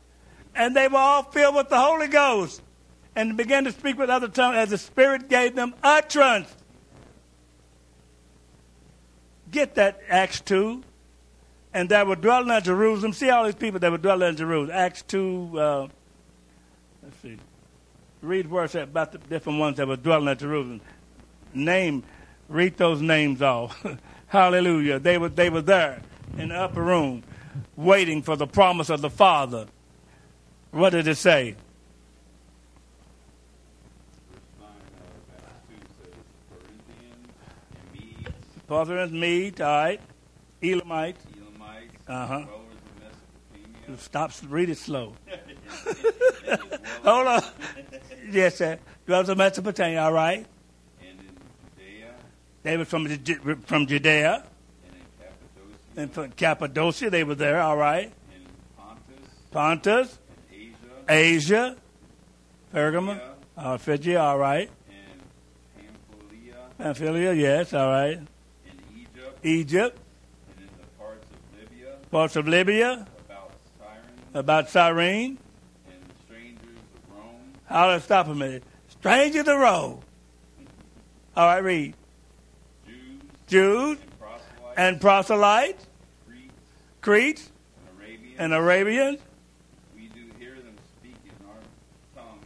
And 0.56 0.73
they 0.73 0.88
were 0.88 0.97
all 0.97 1.23
filled 1.23 1.56
with 1.56 1.67
the 1.67 1.80
Holy 1.80 2.08
Ghost 2.08 2.62
and 3.17 3.36
began 3.36 3.65
to 3.65 3.73
speak 3.73 3.99
with 3.99 4.10
other 4.10 4.30
tongues 4.30 4.56
as 4.56 4.69
the 4.69 4.77
Spirit 4.77 5.27
gave 5.27 5.56
them 5.56 5.75
utterance. 5.84 6.56
Get 9.51 9.75
that, 9.75 9.99
Acts 10.08 10.39
2. 10.39 10.84
And 11.77 11.89
that 11.89 12.07
were 12.07 12.15
dwelling 12.15 12.49
in 12.49 12.63
Jerusalem. 12.63 13.13
See 13.13 13.29
all 13.29 13.45
these 13.45 13.53
people 13.53 13.79
that 13.81 13.91
were 13.91 13.99
dwelling 13.99 14.29
in 14.29 14.35
Jerusalem. 14.35 14.75
Acts 14.75 15.03
2, 15.03 15.51
uh, 15.53 15.87
let's 17.03 17.19
see. 17.21 17.37
Read 18.23 18.51
at 18.51 18.75
about 18.77 19.11
the 19.11 19.19
different 19.19 19.59
ones 19.59 19.77
that 19.77 19.87
were 19.87 19.95
dwelling 19.95 20.27
in 20.27 20.37
Jerusalem. 20.39 20.81
Name, 21.53 22.03
read 22.49 22.77
those 22.77 22.99
names 22.99 23.43
off. 23.43 23.85
Hallelujah. 24.25 24.97
They 24.97 25.19
were, 25.19 25.29
they 25.29 25.51
were 25.51 25.61
there 25.61 26.01
in 26.35 26.49
the 26.49 26.55
upper 26.55 26.81
room 26.81 27.21
waiting 27.75 28.23
for 28.23 28.35
the 28.35 28.47
promise 28.47 28.89
of 28.89 29.01
the 29.01 29.11
Father. 29.11 29.67
What 30.71 30.89
did 30.89 31.07
it 31.07 31.17
say? 31.17 31.57
Parthians, 38.67 39.11
Medes, 39.11 39.61
all 39.61 39.67
right. 39.67 40.01
Uh-huh. 42.07 42.35
In 42.35 43.93
Mesopotamia. 43.93 43.97
Stop, 43.99 44.31
read 44.49 44.69
it 44.69 44.77
slow. 44.77 45.13
Hold 47.03 47.27
on. 47.27 47.43
Yes, 48.31 48.55
sir. 48.57 48.79
Dwellers 49.05 49.29
in 49.29 49.37
Mesopotamia, 49.37 50.01
all 50.01 50.13
right. 50.13 50.45
And 51.01 51.19
in 51.19 51.25
Judea. 51.77 52.13
They 52.63 52.77
were 52.77 52.85
from, 52.85 53.07
from 53.65 53.87
Judea. 53.87 54.43
And 54.85 54.93
in 54.93 55.01
Cappadocia. 55.17 56.01
And 56.01 56.11
from 56.13 56.31
Cappadocia, 56.31 57.09
they 57.09 57.23
were 57.23 57.35
there, 57.35 57.61
all 57.61 57.77
right. 57.77 58.11
And 58.33 58.47
Pontus. 58.77 60.09
Pontus, 60.09 60.19
And 60.51 60.61
Asia. 61.09 61.75
Asia, 61.75 61.77
Pergamum, 62.73 63.19
uh, 63.57 63.77
Phrygia, 63.77 64.19
all 64.21 64.37
right. 64.37 64.69
And 64.89 65.87
Pamphylia. 66.17 66.55
Pamphylia, 66.77 67.33
yes, 67.33 67.73
all 67.73 67.87
right. 67.89 68.17
And 68.17 68.27
Egypt. 68.95 69.45
Egypt, 69.45 69.99
And 70.57 70.67
in 70.67 70.73
the 70.77 70.87
parts 71.01 71.25
of 71.31 71.59
Libya. 71.59 71.95
Parts 72.11 72.35
of 72.35 72.47
Libya, 72.47 73.05
About 73.29 73.51
Cyrene. 73.79 74.33
about 74.33 74.69
Cyrene. 74.69 75.37
And 75.89 76.01
strangers 76.25 76.77
of 76.95 77.15
Rome. 77.17 77.53
How 77.65 77.87
let's 77.89 78.05
stop 78.05 78.27
a 78.27 78.35
minute. 78.35 78.63
Stranger 78.89 79.43
to 79.43 79.51
Rome. 79.55 79.99
All 81.35 81.45
right, 81.45 81.59
read. 81.63 81.93
Jews. 82.87 82.97
Jews 83.47 83.97
And 83.99 84.19
proselytes. 84.19 84.77
and 84.77 85.01
proselytes, 85.01 85.85
And 86.25 87.99
Arabians. 87.99 88.35
and 88.39 88.53
Arabians, 88.53 89.19
we 89.95 90.07
do 90.07 90.21
hear 90.39 90.55
them 90.55 90.75
speak 90.99 91.15
in 91.25 91.45
our 91.45 92.23
tongues. 92.23 92.43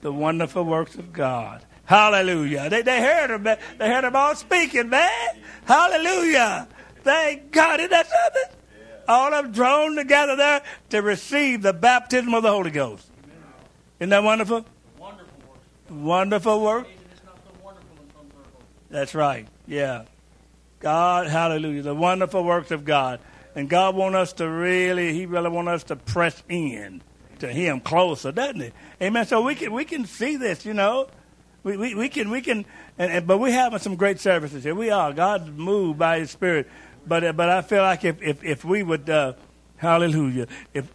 the 0.00 0.12
wonderful 0.12 0.64
works 0.64 0.96
of 0.96 1.12
God. 1.12 1.64
Hallelujah. 1.84 2.68
They, 2.70 2.82
they 2.82 3.00
heard 3.00 3.30
them. 3.30 3.42
They 3.78 3.88
heard 3.88 4.04
them 4.04 4.16
all 4.16 4.34
speaking, 4.34 4.88
man. 4.88 5.10
Hallelujah. 5.66 6.66
Thank 7.04 7.50
God. 7.52 7.80
Isn't 7.80 7.90
that 7.90 8.06
something? 8.08 8.58
All 9.12 9.34
of 9.34 9.44
them 9.44 9.52
drawn 9.52 9.96
together 9.96 10.36
there 10.36 10.62
to 10.90 11.02
receive 11.02 11.62
the 11.62 11.72
baptism 11.72 12.32
of 12.32 12.42
the 12.42 12.50
Holy 12.50 12.70
Ghost. 12.70 13.06
Isn't 14.00 14.10
that 14.10 14.22
wonderful? 14.22 14.64
Wonderful 15.90 16.60
work. 16.62 16.86
Amazing 16.86 17.04
it's 17.12 17.24
not 17.24 17.36
so 17.44 17.64
wonderful 17.64 17.96
circles. 18.10 18.64
That's 18.88 19.14
right. 19.14 19.46
Yeah. 19.66 20.04
God, 20.80 21.28
hallelujah. 21.28 21.82
The 21.82 21.94
wonderful 21.94 22.42
works 22.42 22.70
of 22.70 22.84
God. 22.84 23.20
And 23.54 23.68
God 23.68 23.94
want 23.94 24.14
us 24.14 24.32
to 24.34 24.48
really, 24.48 25.12
He 25.12 25.26
really 25.26 25.50
want 25.50 25.68
us 25.68 25.84
to 25.84 25.96
press 25.96 26.42
in 26.48 27.02
to 27.40 27.48
Him 27.48 27.80
closer, 27.80 28.32
doesn't 28.32 28.60
He? 28.60 28.72
Amen. 29.02 29.26
So 29.26 29.42
we 29.42 29.54
can 29.54 29.72
we 29.72 29.84
can 29.84 30.06
see 30.06 30.36
this, 30.36 30.64
you 30.64 30.72
know. 30.72 31.08
We 31.62 31.76
we, 31.76 31.94
we 31.94 32.08
can 32.08 32.30
we 32.30 32.40
can 32.40 32.64
and, 32.98 33.12
and 33.12 33.26
but 33.26 33.38
we're 33.38 33.52
having 33.52 33.78
some 33.78 33.96
great 33.96 34.20
services 34.20 34.64
here. 34.64 34.74
We 34.74 34.90
are. 34.90 35.12
God's 35.12 35.50
moved 35.50 35.98
by 35.98 36.20
His 36.20 36.30
Spirit. 36.30 36.68
But 37.06 37.24
uh, 37.24 37.32
but 37.32 37.48
I 37.48 37.62
feel 37.62 37.82
like 37.82 38.04
if 38.04 38.22
if, 38.22 38.44
if 38.44 38.64
we 38.64 38.82
would 38.82 39.08
uh, 39.10 39.34
hallelujah, 39.76 40.46
if 40.72 40.88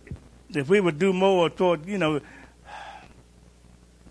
if 0.54 0.70
we 0.70 0.80
would 0.80 1.00
do 1.00 1.14
more 1.14 1.50
toward, 1.50 1.86
you 1.86 1.98
know, 1.98 2.22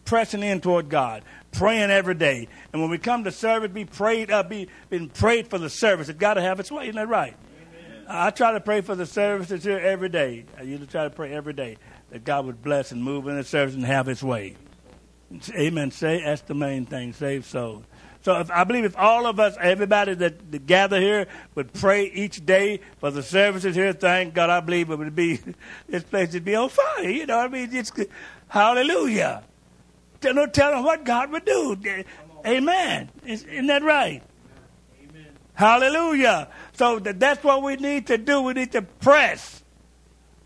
pressing 0.05 0.43
in 0.43 0.61
toward 0.61 0.89
God, 0.89 1.23
praying 1.53 1.91
every 1.91 2.15
day. 2.15 2.49
And 2.73 2.83
when 2.83 2.91
we 2.91 2.99
come 2.99 3.25
to 3.25 3.33
service, 3.33 3.71
be 3.71 3.85
prayed 3.85 4.31
up, 4.31 4.49
be 4.49 4.69
been 4.91 5.09
prayed 5.09 5.49
for 5.49 5.59
the 5.59 5.71
service. 5.71 6.09
It's 6.09 6.19
got 6.19 6.35
to 6.35 6.43
have 6.43 6.61
its 6.61 6.71
way, 6.71 6.85
isn't 6.85 6.97
that 6.97 7.09
right? 7.09 7.37
I 8.09 8.31
try 8.31 8.53
to 8.53 8.61
pray 8.61 8.83
for 8.83 8.95
the 8.95 9.07
services 9.07 9.65
here 9.65 9.79
every 9.79 10.09
day. 10.09 10.45
I 10.57 10.63
usually 10.63 10.87
try 10.87 11.05
to 11.05 11.11
pray 11.11 11.33
every 11.33 11.55
day 11.55 11.77
that 12.11 12.25
God 12.25 12.47
would 12.47 12.63
bless 12.63 12.93
and 12.93 13.03
move 13.03 13.27
in 13.27 13.37
the 13.37 13.43
service 13.43 13.75
and 13.75 13.85
have 13.85 14.07
His 14.07 14.23
way. 14.23 14.57
Amen. 15.51 15.91
Say 15.91 16.23
that's 16.23 16.43
the 16.43 16.55
main 16.55 16.87
thing. 16.87 17.13
Save 17.13 17.47
souls. 17.47 17.85
So 18.27 18.41
if, 18.41 18.51
I 18.51 18.65
believe 18.65 18.83
if 18.83 18.99
all 18.99 19.25
of 19.25 19.39
us, 19.39 19.57
everybody 19.61 20.13
that, 20.15 20.51
that 20.51 20.67
gather 20.67 21.01
here, 21.01 21.29
would 21.55 21.73
pray 21.73 22.07
each 22.07 22.45
day 22.45 22.81
for 22.99 23.13
the 23.13 23.23
services 23.23 23.77
here, 23.77 23.93
thank 23.93 24.35
God, 24.35 24.51
I 24.51 24.59
believe 24.59 24.91
it 24.91 24.97
would 24.97 25.15
be 25.15 25.39
this 25.89 26.03
place 26.03 26.33
would 26.33 26.45
be 26.45 26.57
on 26.57 26.69
fire. 26.69 27.09
You 27.09 27.27
know, 27.27 27.37
what 27.37 27.45
I 27.45 27.49
mean, 27.51 27.73
it's 27.73 27.93
hallelujah. 28.49 29.45
No 30.25 30.47
telling 30.49 30.83
what 30.83 31.05
God 31.05 31.31
would 31.31 31.45
do. 31.45 31.77
Amen. 32.45 33.11
Isn't 33.25 33.69
that 33.69 33.85
right? 33.85 34.25
Amen. 35.01 35.27
Hallelujah. 35.55 36.49
So 36.73 36.99
that, 36.99 37.21
that's 37.21 37.45
what 37.45 37.63
we 37.63 37.77
need 37.77 38.09
to 38.09 38.19
do. 38.19 38.41
We 38.41 38.55
need 38.55 38.73
to 38.73 38.83
press 38.83 39.63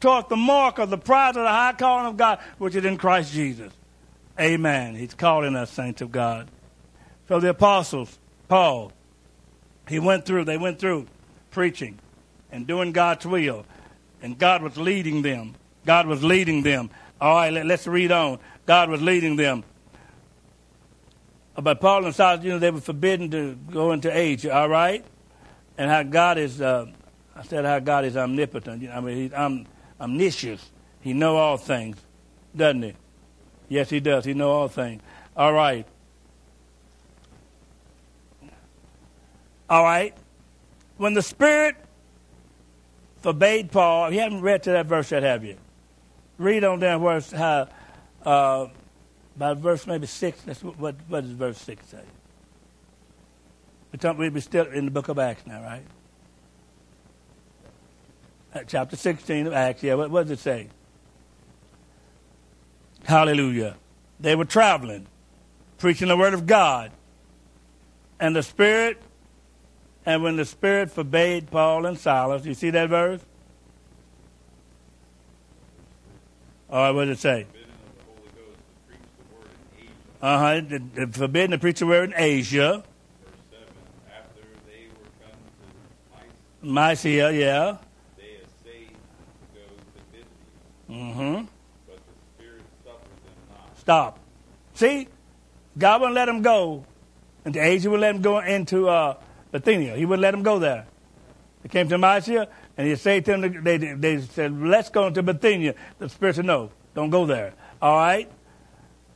toward 0.01 0.29
the 0.29 0.37
mark 0.37 0.79
of 0.79 0.91
the 0.91 0.99
prize 0.99 1.35
of 1.35 1.45
the 1.45 1.49
high 1.49 1.73
calling 1.73 2.09
of 2.09 2.19
God, 2.19 2.41
which 2.59 2.75
is 2.75 2.85
in 2.85 2.99
Christ 2.99 3.33
Jesus. 3.33 3.73
Amen. 4.39 4.97
He's 4.97 5.15
calling 5.15 5.57
us 5.57 5.71
saints 5.71 6.03
of 6.03 6.13
God. 6.13 6.51
So 7.31 7.39
the 7.39 7.51
apostles, 7.51 8.19
Paul, 8.49 8.91
he 9.89 10.01
went 10.01 10.27
through, 10.27 10.47
they 10.47 10.59
went 10.59 10.81
through 10.81 11.07
preaching 11.53 12.01
and 12.51 12.67
doing 12.67 12.91
God's 12.91 13.25
will. 13.25 13.67
And 14.21 14.37
God 14.37 14.65
was 14.65 14.77
leading 14.77 15.23
them. 15.23 15.55
God 15.87 16.09
was 16.09 16.25
leading 16.25 16.65
them. 16.65 16.91
All 17.21 17.37
right, 17.37 17.53
let, 17.53 17.71
us 17.71 17.87
read 17.87 18.11
on. 18.11 18.41
God 18.67 18.91
was 18.91 19.01
leading 19.01 19.37
them. 19.37 19.63
But 21.55 21.81
Paul 21.81 22.05
and 22.05 22.13
Silas, 22.13 22.43
you 22.43 22.51
know, 22.51 22.59
they 22.59 22.73
were 22.73 22.81
forbidden 22.81 23.31
to 23.31 23.55
go 23.71 23.93
into 23.93 24.11
Asia, 24.11 24.53
all 24.53 24.69
right? 24.69 25.05
And 25.79 25.89
how 25.89 26.03
God 26.03 26.37
is, 26.37 26.61
uh, 26.61 26.87
I 27.37 27.45
said 27.45 27.65
how 27.65 27.79
God 27.79 28.07
is 28.07 28.17
omnipotent. 28.17 28.91
I 28.91 28.99
mean, 28.99 29.17
he's 29.17 29.33
om- 29.35 29.67
omniscient. 30.01 30.61
He 31.01 31.13
know 31.13 31.37
all 31.37 31.59
things, 31.59 31.97
doesn't 32.57 32.83
he? 32.83 32.95
Yes, 33.69 33.89
he 33.89 34.01
does. 34.01 34.25
He 34.25 34.35
know 34.35 34.51
all 34.51 34.67
things. 34.67 35.01
All 35.37 35.53
right. 35.53 35.87
All 39.71 39.85
right. 39.85 40.15
When 40.97 41.15
the 41.15 41.23
Spirit 41.23 41.77
forbade 43.23 43.71
Paul, 43.71 44.13
you 44.13 44.19
haven't 44.19 44.43
read 44.43 44.65
to 44.65 44.73
that 44.73 44.87
verse 44.87 45.13
yet, 45.13 45.23
have 45.23 45.45
you? 45.45 45.57
Read 46.39 46.65
on 46.65 46.81
down 46.81 47.01
where 47.01 47.21
how, 47.21 47.69
uh, 48.25 48.67
by 49.37 49.55
verse 49.55 49.87
maybe 49.87 50.09
six. 50.09 50.43
That's 50.43 50.63
what, 50.65 50.79
what, 51.09 51.23
does 51.23 51.31
verse 51.31 51.59
six 51.59 51.87
say? 51.87 52.03
We're, 53.93 53.99
talking, 53.99 54.33
we're 54.33 54.41
still 54.41 54.67
in 54.67 54.87
the 54.87 54.91
book 54.91 55.09
of 55.09 55.19
Acts 55.19 55.47
now, 55.47 55.63
right? 55.63 55.85
Uh, 58.53 58.61
chapter 58.67 58.97
16 58.97 59.47
of 59.47 59.53
Acts, 59.53 59.83
yeah. 59.83 59.95
What, 59.95 60.11
what 60.11 60.23
does 60.25 60.33
it 60.33 60.43
say? 60.43 60.69
Hallelujah. 63.05 63.77
They 64.19 64.35
were 64.35 64.45
traveling, 64.45 65.07
preaching 65.79 66.09
the 66.09 66.17
word 66.17 66.35
of 66.35 66.47
God. 66.47 66.91
And 68.19 68.37
the 68.37 68.43
Spirit, 68.43 69.01
and 70.11 70.25
when 70.25 70.35
the 70.35 70.45
Spirit 70.45 70.91
forbade 70.91 71.53
Paul 71.53 71.87
and 71.87 71.97
Silas, 71.97 72.45
you 72.45 72.53
see 72.55 72.71
that 72.71 72.89
verse? 72.89 73.21
All 76.69 76.81
right, 76.83 76.91
what 76.91 77.05
does 77.05 77.19
it 77.19 77.21
say? 77.21 77.47
Uh 80.21 80.39
huh. 80.39 80.79
Forbidden 81.13 81.53
to 81.53 81.59
preach 81.59 81.79
the 81.79 81.87
word 81.87 82.11
in 82.11 82.15
Asia. 82.17 82.83
Verse 83.25 83.35
7. 83.51 83.65
After 84.09 84.41
they 84.67 84.89
were 84.99 85.09
come 85.23 85.39
to 86.61 86.67
Mysia, 86.67 87.33
yeah. 87.33 87.77
they 88.17 88.41
essayed 88.43 88.89
to 88.89 89.55
go 89.55 89.61
to 90.89 90.93
Mm-hmm. 90.93 91.45
but 91.87 91.97
the 91.97 92.35
Spirit 92.35 92.63
suffered 92.85 92.99
them 92.99 93.39
not. 93.49 93.79
Stop. 93.79 94.19
See, 94.75 95.07
God 95.79 96.01
wouldn't 96.01 96.17
let 96.17 96.25
them 96.25 96.43
go 96.43 96.85
into 97.45 97.65
Asia. 97.65 97.89
Would 97.89 98.01
let 98.01 98.13
them 98.15 98.23
go 98.23 98.41
into 98.41 98.89
uh, 98.89 99.15
Bithynia. 99.53 99.97
He 99.97 100.05
wouldn't 100.05 100.23
let 100.23 100.33
them 100.33 100.43
go 100.43 100.59
there. 100.59 100.87
They 101.63 101.69
came 101.69 101.89
to 101.89 101.99
Mysia, 101.99 102.49
and 102.77 102.87
he 102.87 102.97
said 102.97 103.25
to 103.27 103.33
them, 103.37 103.65
they, 103.65 103.77
they 103.77 104.21
said, 104.21 104.61
let's 104.61 104.89
go 104.89 105.07
into 105.07 105.23
Bithynia. 105.23 105.75
The 105.99 106.09
Spirit 106.09 106.37
said, 106.37 106.47
no, 106.47 106.71
don't 106.95 107.11
go 107.11 107.27
there. 107.27 107.53
All 107.83 107.97
right? 107.97 108.31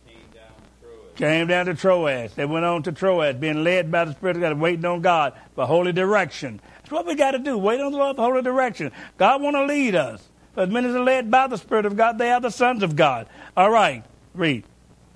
came 0.06 0.26
down 0.34 0.52
to 0.54 0.86
Troas. 0.86 1.16
Came 1.16 1.46
down 1.46 1.66
to 1.66 1.74
Troas. 1.74 2.34
They 2.34 2.44
went 2.44 2.64
on 2.66 2.82
to 2.82 2.92
Troas, 2.92 3.36
being 3.36 3.64
led 3.64 3.90
by 3.90 4.04
the 4.04 4.12
Spirit 4.12 4.36
of 4.36 4.42
God, 4.42 4.58
waiting 4.58 4.84
on 4.84 5.00
God 5.00 5.32
for 5.54 5.66
holy 5.66 5.92
direction. 5.92 6.60
That's 6.78 6.90
what 6.90 7.06
we 7.06 7.14
got 7.14 7.30
to 7.32 7.38
do. 7.38 7.56
Wait 7.56 7.80
on 7.80 7.92
the 7.92 7.98
Lord 7.98 8.16
for 8.16 8.22
holy 8.22 8.42
direction. 8.42 8.92
God 9.16 9.40
want 9.42 9.56
to 9.56 9.64
lead 9.64 9.94
us. 9.94 10.28
But 10.54 10.70
men 10.70 10.84
are 10.86 10.98
led 10.98 11.30
by 11.30 11.46
the 11.46 11.56
Spirit 11.56 11.86
of 11.86 11.96
God, 11.96 12.18
they 12.18 12.32
are 12.32 12.40
the 12.40 12.50
sons 12.50 12.82
of 12.82 12.96
God. 12.96 13.28
All 13.56 13.70
right, 13.70 14.04
read. 14.34 14.64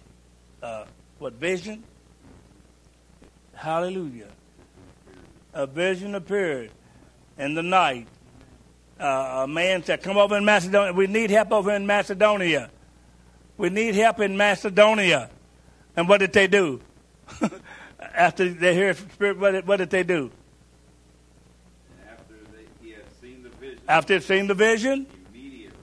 uh, 0.64 0.84
what 1.20 1.34
vision? 1.34 1.84
Hallelujah! 3.55 4.30
A 5.55 5.68
vision 5.68 6.16
appeared 6.16 6.72
in 7.38 7.55
the 7.55 7.62
night. 7.62 8.09
Uh, 9.01 9.44
a 9.44 9.48
man 9.48 9.82
said, 9.82 10.03
"Come 10.03 10.18
over 10.18 10.36
in 10.36 10.44
Macedonia. 10.44 10.92
We 10.92 11.07
need 11.07 11.30
help 11.30 11.53
over 11.53 11.72
in 11.72 11.86
Macedonia. 11.86 12.70
We 13.57 13.70
need 13.70 13.94
help 13.94 14.20
in 14.20 14.36
Macedonia." 14.36 15.30
And 15.96 16.09
what 16.09 16.18
did 16.18 16.32
they 16.32 16.46
do? 16.46 16.80
After 18.14 18.48
they 18.48 18.92
from 18.92 19.11
Spirit, 19.11 19.38
what 19.38 19.53
did, 19.53 19.66
what 19.66 19.76
did 19.78 19.90
they 19.90 20.03
do? 20.03 20.30
After 22.09 22.34
they, 22.53 22.86
he 22.86 22.92
had 22.92 23.05
seen 23.20 23.42
the 23.42 23.48
vision, 23.51 23.80
After 23.88 24.20
seen 24.20 24.46
the 24.46 24.55
vision, 24.55 25.07
immediately 25.32 25.76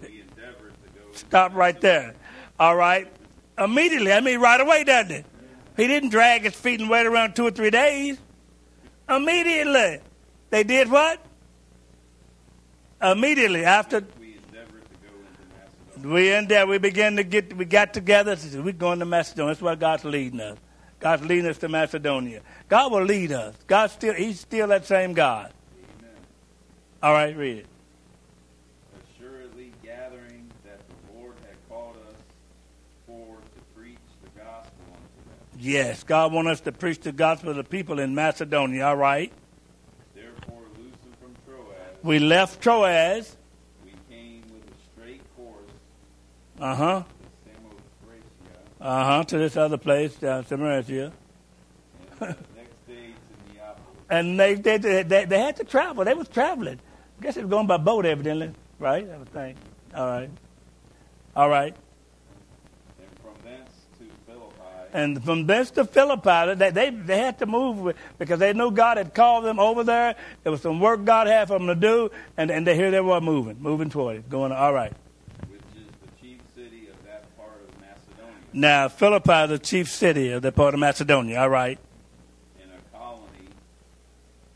he 0.00 0.20
endeavored 0.20 0.74
to 0.84 1.00
go. 1.00 1.12
stop 1.12 1.54
right 1.54 1.80
there. 1.80 2.14
All 2.58 2.76
right. 2.76 3.12
Immediately, 3.58 4.12
I 4.12 4.20
mean 4.20 4.40
right 4.40 4.60
away, 4.60 4.84
doesn't 4.84 5.12
it? 5.12 5.26
He 5.76 5.86
didn't 5.86 6.10
drag 6.10 6.42
his 6.42 6.54
feet 6.54 6.80
and 6.80 6.88
wait 6.88 7.06
around 7.06 7.34
two 7.34 7.46
or 7.46 7.50
three 7.50 7.70
days. 7.70 8.18
Immediately. 9.08 10.00
They 10.50 10.62
did 10.62 10.90
what? 10.90 11.25
Immediately 13.02 13.64
after 13.64 14.04
We 14.18 14.36
endeavored 14.36 14.84
to 14.84 14.96
go 15.02 15.12
into 15.18 15.44
Macedonia. 15.54 16.14
we 16.14 16.32
in 16.32 16.48
there, 16.48 16.66
we 16.66 16.78
began 16.78 17.16
to 17.16 17.24
get, 17.24 17.56
we 17.56 17.64
got 17.64 17.92
together. 17.92 18.36
We're 18.54 18.72
going 18.72 19.00
to 19.00 19.04
Macedonia. 19.04 19.52
That's 19.52 19.62
where 19.62 19.76
God's 19.76 20.04
leading 20.04 20.40
us. 20.40 20.58
God's 20.98 21.24
leading 21.24 21.46
us 21.46 21.58
to 21.58 21.68
Macedonia. 21.68 22.40
God 22.68 22.90
will 22.90 23.04
lead 23.04 23.32
us. 23.32 23.54
God 23.66 23.90
still, 23.90 24.14
He's 24.14 24.40
still 24.40 24.68
that 24.68 24.86
same 24.86 25.12
God. 25.12 25.52
Amen. 26.00 26.10
All 27.02 27.12
right, 27.12 27.36
read 27.36 27.58
it. 27.58 27.66
Assuredly 29.18 29.72
gathering 29.82 30.50
that 30.64 30.80
the 30.88 31.18
Lord 31.18 31.34
had 31.46 31.56
called 31.68 31.96
us 32.08 32.14
for 33.06 33.36
to 33.36 33.78
preach 33.78 33.98
the 34.22 34.40
gospel 34.40 34.86
unto 34.88 35.28
them. 35.28 35.58
Yes, 35.58 36.02
God 36.02 36.32
wants 36.32 36.50
us 36.50 36.60
to 36.62 36.72
preach 36.72 37.00
the 37.00 37.12
gospel 37.12 37.52
to 37.52 37.54
the 37.62 37.68
people 37.68 37.98
in 38.00 38.14
Macedonia. 38.14 38.86
All 38.86 38.96
right. 38.96 39.30
Therefore, 40.14 40.62
loosing 40.78 41.14
from 41.20 41.34
Troas, 41.46 41.95
We 42.06 42.20
left 42.20 42.60
Troas. 42.62 43.34
we 43.84 43.90
came 44.08 44.42
with 44.52 44.62
a 44.62 44.76
straight 44.92 45.22
course 45.36 45.72
Uh 46.60 46.74
huh. 46.76 47.02
to 48.78 48.86
Uh 48.86 49.04
huh. 49.04 49.24
To 49.24 49.38
this 49.38 49.56
other 49.56 49.76
place, 49.76 50.22
uh, 50.22 50.44
Samaria. 50.44 51.12
and 52.20 52.20
the 52.20 52.26
next 52.54 52.86
day 52.86 53.10
to 53.10 53.52
Neapolis. 53.52 54.06
And 54.08 54.38
they, 54.38 54.54
they 54.54 55.02
they 55.02 55.24
they 55.24 55.40
had 55.40 55.56
to 55.56 55.64
travel. 55.64 56.04
They 56.04 56.14
was 56.14 56.28
traveling. 56.28 56.78
I 57.18 57.22
guess 57.24 57.34
they 57.34 57.42
were 57.42 57.48
going 57.48 57.66
by 57.66 57.78
boat, 57.78 58.06
evidently. 58.06 58.52
Right? 58.78 59.10
I 59.10 59.16
would 59.16 59.32
think. 59.32 59.56
All 59.92 60.06
right. 60.06 60.30
All 61.34 61.48
right. 61.48 61.74
And 63.00 63.10
from 63.20 63.34
thence 63.42 63.72
to 63.98 64.04
Philippi, 64.26 64.75
And 64.92 65.22
from 65.22 65.46
thence 65.46 65.70
to 65.72 65.84
Philippi, 65.84 66.54
they, 66.54 66.70
they, 66.70 66.90
they 66.90 67.18
had 67.18 67.38
to 67.40 67.46
move 67.46 67.94
because 68.18 68.38
they 68.38 68.52
knew 68.52 68.70
God 68.70 68.96
had 68.96 69.14
called 69.14 69.44
them 69.44 69.58
over 69.58 69.84
there. 69.84 70.14
There 70.42 70.52
was 70.52 70.62
some 70.62 70.80
work 70.80 71.04
God 71.04 71.26
had 71.26 71.48
for 71.48 71.58
them 71.58 71.66
to 71.66 71.74
do, 71.74 72.10
and, 72.36 72.50
and 72.50 72.66
they, 72.66 72.74
here 72.74 72.90
they 72.90 73.00
were 73.00 73.20
moving, 73.20 73.60
moving 73.60 73.90
toward 73.90 74.16
it, 74.16 74.30
going, 74.30 74.52
all 74.52 74.72
right. 74.72 74.92
which 75.48 75.60
is 75.76 75.86
the 76.02 76.26
chief 76.26 76.40
city 76.54 76.88
of 76.88 77.04
that 77.04 77.36
part 77.36 77.60
of 77.68 77.80
Macedonia, 77.80 78.34
Now, 78.52 78.88
Philippi 78.88 79.32
is 79.32 79.48
the 79.50 79.58
chief 79.58 79.90
city 79.90 80.30
of 80.30 80.42
the 80.42 80.52
part 80.52 80.72
of 80.74 80.80
Macedonia, 80.80 81.40
all 81.40 81.50
right. 81.50 81.78
in 82.62 82.70
a 82.70 82.96
colony, 82.96 83.48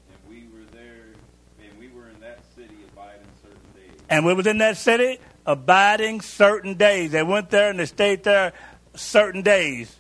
and 0.08 0.18
we 0.28 0.46
were 0.52 0.64
there, 0.72 1.12
and 1.60 1.78
we 1.78 1.88
were 1.88 2.08
in 2.08 2.20
that 2.20 2.38
city 2.54 2.76
abiding 2.92 3.26
certain 3.42 3.72
days. 3.74 4.00
And 4.08 4.24
we 4.24 4.34
was 4.34 4.46
in 4.46 4.58
that 4.58 4.76
city 4.78 5.18
abiding 5.44 6.20
certain 6.22 6.74
days. 6.74 7.10
They 7.10 7.22
went 7.22 7.50
there 7.50 7.70
and 7.70 7.78
they 7.78 7.86
stayed 7.86 8.24
there 8.24 8.52
certain 8.94 9.42
days, 9.42 9.99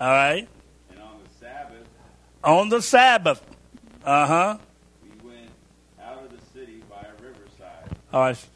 all 0.00 0.08
right. 0.10 0.48
And 0.90 1.00
on 1.00 1.18
the 1.22 1.46
Sabbath, 1.46 1.86
On 2.44 2.68
the 2.68 2.82
Sabbath, 2.82 3.42
Uh 4.04 4.26
huh. 4.26 4.58
we 5.02 5.28
went 5.28 5.48
out 6.02 6.22
of 6.24 6.30
the 6.30 6.58
city 6.58 6.82
by 6.88 6.96
a 7.02 7.22
riverside. 7.22 7.96
All 8.12 8.20
right. 8.20 8.46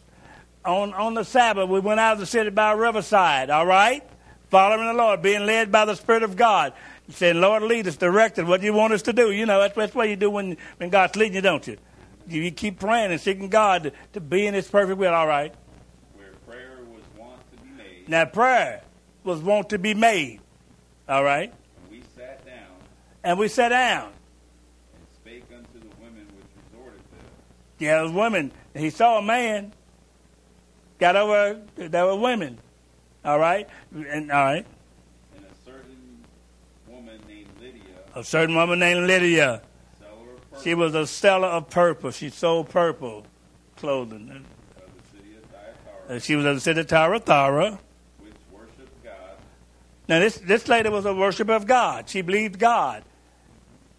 On 0.64 0.92
on 0.94 1.14
the 1.14 1.24
Sabbath, 1.24 1.68
we 1.68 1.80
went 1.80 2.00
out 2.00 2.14
of 2.14 2.18
the 2.20 2.26
city 2.26 2.50
by 2.50 2.72
a 2.72 2.76
riverside. 2.76 3.50
All 3.50 3.66
right. 3.66 4.02
Following 4.50 4.86
the 4.86 4.94
Lord, 4.94 5.22
being 5.22 5.46
led 5.46 5.70
by 5.72 5.84
the 5.84 5.94
Spirit 5.94 6.22
of 6.24 6.36
God, 6.36 6.72
saying, 7.08 7.40
"Lord, 7.40 7.62
lead 7.62 7.86
us, 7.86 7.96
direct 7.96 8.38
us. 8.38 8.46
What 8.46 8.60
do 8.60 8.66
you 8.66 8.72
want 8.74 8.92
us 8.92 9.02
to 9.02 9.12
do?" 9.12 9.30
You 9.30 9.46
know, 9.46 9.60
that's, 9.60 9.74
that's 9.74 9.94
what 9.94 10.08
you 10.08 10.16
do 10.16 10.28
when 10.30 10.56
when 10.76 10.90
God's 10.90 11.16
leading 11.16 11.36
you, 11.36 11.40
don't 11.40 11.66
you? 11.66 11.76
You, 12.28 12.42
you 12.42 12.50
keep 12.50 12.78
praying 12.78 13.10
and 13.12 13.20
seeking 13.20 13.48
God 13.48 13.84
to, 13.84 13.92
to 14.12 14.20
be 14.20 14.46
in 14.46 14.54
His 14.54 14.68
perfect 14.68 14.98
will. 14.98 15.14
All 15.14 15.26
right. 15.26 15.54
where 16.14 16.28
prayer 16.46 16.78
was 16.92 17.02
wont 17.16 17.40
to 17.52 17.56
be 17.62 17.70
made, 17.70 18.08
Now, 18.08 18.24
prayer 18.24 18.82
was 19.24 19.40
wont 19.40 19.68
to 19.70 19.78
be 19.78 19.94
made. 19.94 20.40
All 21.10 21.24
right. 21.24 21.52
and 21.52 21.90
we 21.90 22.02
sat 22.16 22.46
down 22.46 22.66
And 23.24 23.38
we 23.38 23.48
sat 23.48 23.68
down. 23.70 24.04
and 24.94 25.06
spake 25.16 25.44
unto 25.54 25.80
the 25.80 25.94
women 26.02 26.26
which 26.36 26.46
resorted 26.72 27.00
thither. 27.10 27.24
Yeah, 27.78 27.98
those 28.02 28.12
women. 28.12 28.52
He 28.74 28.90
saw 28.90 29.18
a 29.18 29.22
man. 29.22 29.72
Got 30.98 31.16
over. 31.16 31.60
There 31.76 32.06
were 32.06 32.14
women. 32.16 32.58
All 33.24 33.38
right. 33.40 33.68
And 33.92 34.30
all 34.30 34.44
right. 34.44 34.64
And 35.36 35.44
a 35.44 35.64
certain 35.70 36.24
woman 36.86 37.18
named 37.26 37.48
Lydia, 37.60 37.82
A 38.14 38.22
certain 38.22 38.54
woman 38.54 38.78
named 38.78 39.06
Lydia. 39.06 39.62
seller 39.98 40.14
of 40.32 40.50
purple 40.50 40.62
She 40.62 40.74
was 40.74 40.94
a 40.94 41.06
seller 41.06 41.48
of 41.48 41.68
purple. 41.70 42.10
She 42.12 42.30
sold 42.30 42.68
purple 42.68 43.26
clothing. 43.76 44.30
of 44.30 44.84
the 44.84 45.18
city 45.18 45.34
of 45.36 45.44
Thyatira, 45.50 46.20
She 46.20 46.36
was 46.36 46.44
of 46.46 46.54
the 46.54 46.60
city 46.60 46.80
of 46.80 46.86
Thyatira. 46.88 47.78
Which 50.10 50.22
worshipped 50.22 50.38
God, 50.38 50.44
Now, 50.44 50.44
this, 50.46 50.62
this 50.62 50.68
lady 50.68 50.88
was 50.88 51.06
a 51.06 51.14
worshiper 51.14 51.52
of 51.52 51.66
God. 51.66 52.08
She 52.08 52.22
believed 52.22 52.58
God. 52.58 53.04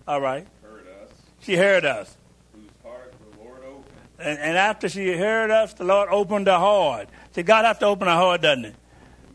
All 0.08 0.22
right. 0.22 0.48
heard 0.64 0.88
us, 0.88 1.10
She 1.40 1.56
heard 1.56 1.86
us. 1.86 2.18
whose 2.54 2.70
heart 2.84 3.14
the 3.32 3.44
Lord 3.44 3.64
opened, 3.64 3.86
And, 4.20 4.40
and 4.40 4.58
after 4.58 4.90
she 4.90 5.18
heard 5.18 5.52
us, 5.52 5.74
the 5.74 5.84
Lord 5.84 6.10
opened 6.12 6.48
her 6.48 6.58
heart. 6.58 7.10
See, 7.34 7.44
God 7.44 7.66
has 7.66 7.78
to 7.80 7.86
open 7.86 8.08
her 8.08 8.16
heart, 8.16 8.42
doesn't 8.42 8.66
it? 8.66 8.76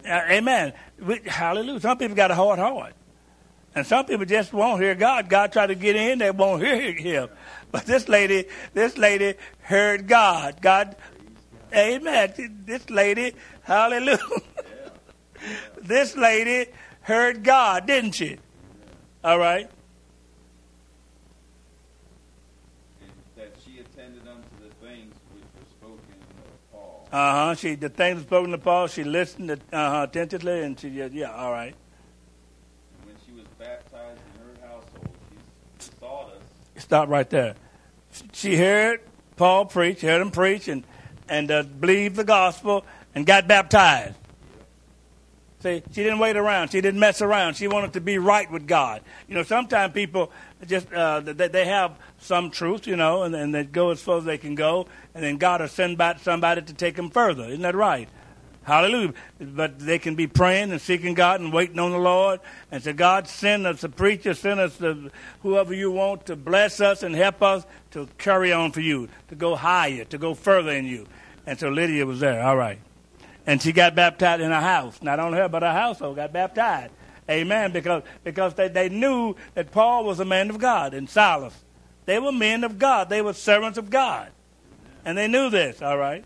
Uh, 0.06 0.20
amen. 0.30 0.72
We, 1.00 1.20
hallelujah. 1.24 1.80
Some 1.80 1.98
people 1.98 2.16
got 2.16 2.30
a 2.30 2.34
hard 2.34 2.58
heart. 2.58 2.94
And 3.74 3.86
some 3.86 4.06
people 4.06 4.24
just 4.24 4.52
won't 4.52 4.80
hear 4.80 4.94
God. 4.94 5.28
God 5.28 5.52
try 5.52 5.66
to 5.66 5.74
get 5.74 5.96
in, 5.96 6.18
they 6.18 6.30
won't 6.30 6.62
hear 6.66 6.92
him. 6.92 7.28
But 7.70 7.86
this 7.86 8.08
lady, 8.08 8.46
this 8.72 8.96
lady 8.96 9.34
heard 9.60 10.08
God. 10.08 10.62
God, 10.62 10.96
amen. 11.74 12.32
This 12.64 12.88
lady, 12.88 13.34
hallelujah. 13.62 14.18
this 15.82 16.16
lady 16.16 16.70
heard 17.02 17.44
God, 17.44 17.86
didn't 17.86 18.12
she? 18.12 18.38
All 19.22 19.38
right. 19.38 19.70
that 23.36 23.54
she 23.64 23.78
attended 23.78 24.22
unto 24.26 24.48
the 24.62 24.74
things 24.86 25.14
which 25.32 25.44
were 25.54 25.66
spoken 25.78 26.14
of 26.44 26.72
Paul. 26.72 27.08
Uh 27.12 27.32
huh. 27.32 27.54
She 27.54 27.74
the 27.74 27.88
things 27.88 28.22
spoken 28.22 28.50
to 28.50 28.58
Paul. 28.58 28.86
She 28.88 29.04
listened 29.04 29.50
uh 29.50 29.56
huh 29.72 30.06
attentively, 30.08 30.62
and 30.62 30.78
she 30.78 30.90
just 30.90 31.12
yeah. 31.12 31.32
All 31.32 31.52
right. 31.52 31.74
When 33.04 33.14
she 33.24 33.32
was 33.32 33.46
baptized 33.58 34.20
in 34.34 34.40
her 34.40 34.66
household, 34.66 35.08
she 35.30 35.36
besought 35.78 36.32
us 36.32 36.82
Stop 36.82 37.08
right 37.08 37.28
there. 37.28 37.54
She 38.32 38.56
heard 38.56 39.00
Paul 39.36 39.66
preach, 39.66 40.00
heard 40.00 40.22
him 40.22 40.30
preach, 40.30 40.68
and 40.68 40.84
and 41.28 41.50
uh, 41.50 41.62
believed 41.62 42.16
the 42.16 42.24
gospel 42.24 42.84
and 43.14 43.26
got 43.26 43.46
baptized. 43.46 44.16
See, 45.66 45.82
she 45.90 46.04
didn't 46.04 46.20
wait 46.20 46.36
around. 46.36 46.70
She 46.70 46.80
didn't 46.80 47.00
mess 47.00 47.20
around. 47.20 47.54
She 47.54 47.66
wanted 47.66 47.94
to 47.94 48.00
be 48.00 48.18
right 48.18 48.48
with 48.48 48.68
God. 48.68 49.02
You 49.26 49.34
know, 49.34 49.42
sometimes 49.42 49.92
people 49.92 50.30
just 50.64 50.92
uh, 50.92 51.18
they, 51.18 51.48
they 51.48 51.64
have 51.64 51.98
some 52.20 52.52
truth, 52.52 52.86
you 52.86 52.94
know, 52.94 53.24
and, 53.24 53.34
and 53.34 53.52
they 53.52 53.64
go 53.64 53.90
as 53.90 54.00
far 54.00 54.18
as 54.18 54.24
they 54.24 54.38
can 54.38 54.54
go, 54.54 54.86
and 55.12 55.24
then 55.24 55.38
God 55.38 55.60
will 55.60 55.66
send 55.66 55.98
back 55.98 56.20
somebody 56.20 56.62
to 56.62 56.72
take 56.72 56.94
them 56.94 57.10
further. 57.10 57.46
Isn't 57.46 57.62
that 57.62 57.74
right? 57.74 58.08
Hallelujah. 58.62 59.14
But 59.40 59.80
they 59.80 59.98
can 59.98 60.14
be 60.14 60.28
praying 60.28 60.70
and 60.70 60.80
seeking 60.80 61.14
God 61.14 61.40
and 61.40 61.52
waiting 61.52 61.80
on 61.80 61.90
the 61.90 61.98
Lord 61.98 62.38
and 62.70 62.80
say, 62.80 62.92
God, 62.92 63.26
send 63.26 63.66
us 63.66 63.82
a 63.82 63.88
preacher, 63.88 64.34
send 64.34 64.60
us 64.60 64.76
the, 64.76 65.10
whoever 65.42 65.74
you 65.74 65.90
want 65.90 66.26
to 66.26 66.36
bless 66.36 66.80
us 66.80 67.02
and 67.02 67.12
help 67.12 67.42
us 67.42 67.66
to 67.90 68.08
carry 68.18 68.52
on 68.52 68.70
for 68.70 68.80
you, 68.80 69.08
to 69.30 69.34
go 69.34 69.56
higher, 69.56 70.04
to 70.04 70.18
go 70.18 70.32
further 70.32 70.70
in 70.70 70.84
you. 70.84 71.08
And 71.44 71.58
so 71.58 71.70
Lydia 71.70 72.06
was 72.06 72.20
there. 72.20 72.40
All 72.40 72.56
right. 72.56 72.78
And 73.46 73.62
she 73.62 73.72
got 73.72 73.94
baptized 73.94 74.42
in 74.42 74.50
her 74.50 74.60
house. 74.60 75.00
Not 75.02 75.20
only 75.20 75.38
her, 75.38 75.48
but 75.48 75.62
her 75.62 75.72
household 75.72 76.16
got 76.16 76.32
baptized. 76.32 76.92
Amen. 77.30 77.72
Because, 77.72 78.02
because 78.24 78.54
they, 78.54 78.68
they 78.68 78.88
knew 78.88 79.36
that 79.54 79.70
Paul 79.70 80.04
was 80.04 80.20
a 80.20 80.24
man 80.24 80.50
of 80.50 80.58
God 80.58 80.94
and 80.94 81.08
Silas. 81.08 81.54
They 82.06 82.18
were 82.18 82.32
men 82.32 82.64
of 82.64 82.78
God. 82.78 83.08
They 83.08 83.22
were 83.22 83.32
servants 83.32 83.78
of 83.78 83.90
God. 83.90 84.30
And 85.04 85.16
they 85.16 85.28
knew 85.28 85.50
this. 85.50 85.82
All 85.82 85.98
right. 85.98 86.24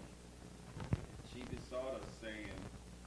She 1.35 1.43
besought 1.43 1.95
us, 1.95 2.01
saying, 2.23 2.35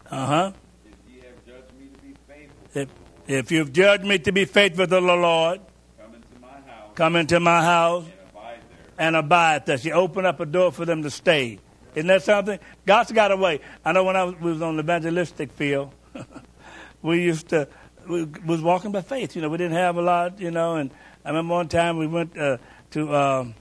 Uh 0.10 0.26
huh. 0.26 0.52
If 0.86 0.94
ye 1.08 1.22
have 1.22 1.46
judged 1.46 1.74
me 1.80 1.88
to 1.88 2.00
be 2.02 2.14
faithful 2.28 2.68
If, 2.74 2.74
to 2.74 2.74
the 2.74 2.80
Lord, 2.86 3.46
if 3.46 3.52
you've 3.52 3.74
judged 3.74 4.04
me 4.06 4.20
to 4.20 4.32
be 4.32 4.46
faithful 4.46 4.86
to 4.86 4.90
the 4.90 5.02
Lord, 5.02 5.62
come 6.00 6.16
into 6.16 6.40
my 6.40 6.48
house 6.48 6.92
come 6.96 7.16
into 7.16 7.40
my 7.40 7.64
house 7.64 8.06
and 8.06 8.16
abide 8.30 8.62
there. 8.70 9.08
and 9.08 9.16
abide 9.16 9.66
there. 9.66 9.78
She 9.78 9.92
opened 9.92 10.28
up 10.28 10.40
a 10.40 10.46
door 10.46 10.72
for 10.72 10.86
them 10.86 11.02
to 11.04 11.12
stay. 11.12 11.60
Isn't 11.96 12.08
that 12.08 12.24
something? 12.24 12.60
God's 12.86 13.12
got 13.12 13.32
a 13.32 13.38
way. 13.38 13.60
I 13.86 13.92
know 13.92 14.04
when 14.04 14.16
I 14.16 14.24
was, 14.24 14.36
was 14.40 14.62
on 14.62 14.78
the 14.78 14.84
evangelistic 14.84 15.52
field, 15.52 15.94
we 17.02 17.22
used 17.22 17.50
to 17.50 17.68
we 18.08 18.26
was 18.46 18.62
walking 18.62 18.92
by 18.92 19.02
faith. 19.02 19.36
You 19.36 19.42
know, 19.42 19.50
we 19.50 19.58
didn't 19.58 19.78
have 19.78 19.98
a 19.98 20.02
lot. 20.02 20.40
You 20.40 20.52
know, 20.52 20.76
and 20.76 20.92
I 21.24 21.30
remember 21.30 21.54
one 21.54 21.68
time 21.68 21.98
we 21.98 22.08
went 22.08 22.38
uh, 22.38 22.58
to 22.92 23.16
um, 23.16 23.56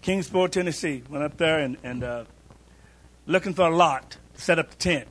Kingsport, 0.00 0.52
Tennessee. 0.52 1.02
Went 1.08 1.24
up 1.24 1.36
there 1.36 1.58
and 1.58 1.76
and 1.82 2.04
uh, 2.04 2.24
looking 3.26 3.54
for 3.54 3.66
a 3.66 3.74
lot 3.74 4.16
to 4.34 4.40
set 4.40 4.58
up 4.58 4.70
the 4.70 4.76
tent, 4.76 5.08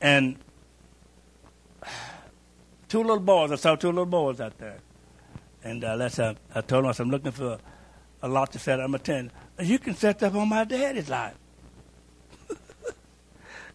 and 0.00 0.36
two 2.88 3.00
little 3.00 3.20
boys. 3.20 3.50
I 3.52 3.56
saw 3.56 3.74
two 3.74 3.88
little 3.88 4.06
boys 4.06 4.40
out 4.40 4.58
there, 4.58 4.78
and 5.64 5.82
uh, 5.82 5.96
that's 5.96 6.18
uh, 6.18 6.34
I 6.54 6.60
told 6.60 6.84
them 6.84 6.90
I 6.90 6.92
said, 6.92 7.04
I'm 7.04 7.10
looking 7.10 7.32
for 7.32 7.58
a 8.22 8.28
lot 8.28 8.52
to 8.52 8.58
set 8.58 8.80
up. 8.80 8.92
A 8.92 8.98
tent. 8.98 9.32
You 9.60 9.78
can 9.78 9.94
set 9.94 10.22
up 10.22 10.34
on 10.34 10.48
my 10.48 10.64
daddy's 10.64 11.08
lot. 11.08 11.34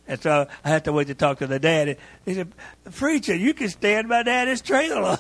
and 0.08 0.22
so 0.22 0.48
I 0.64 0.70
had 0.70 0.86
to 0.86 0.94
wait 0.94 1.08
to 1.08 1.16
talk 1.16 1.40
to 1.40 1.48
the 1.48 1.60
daddy. 1.60 1.96
He 2.26 2.34
said, 2.34 2.52
Preacher, 2.96 3.36
you 3.36 3.54
can 3.54 3.70
stay 3.70 3.98
in 3.98 4.08
my 4.08 4.24
daddy's 4.24 4.62
trailer. 4.62 5.18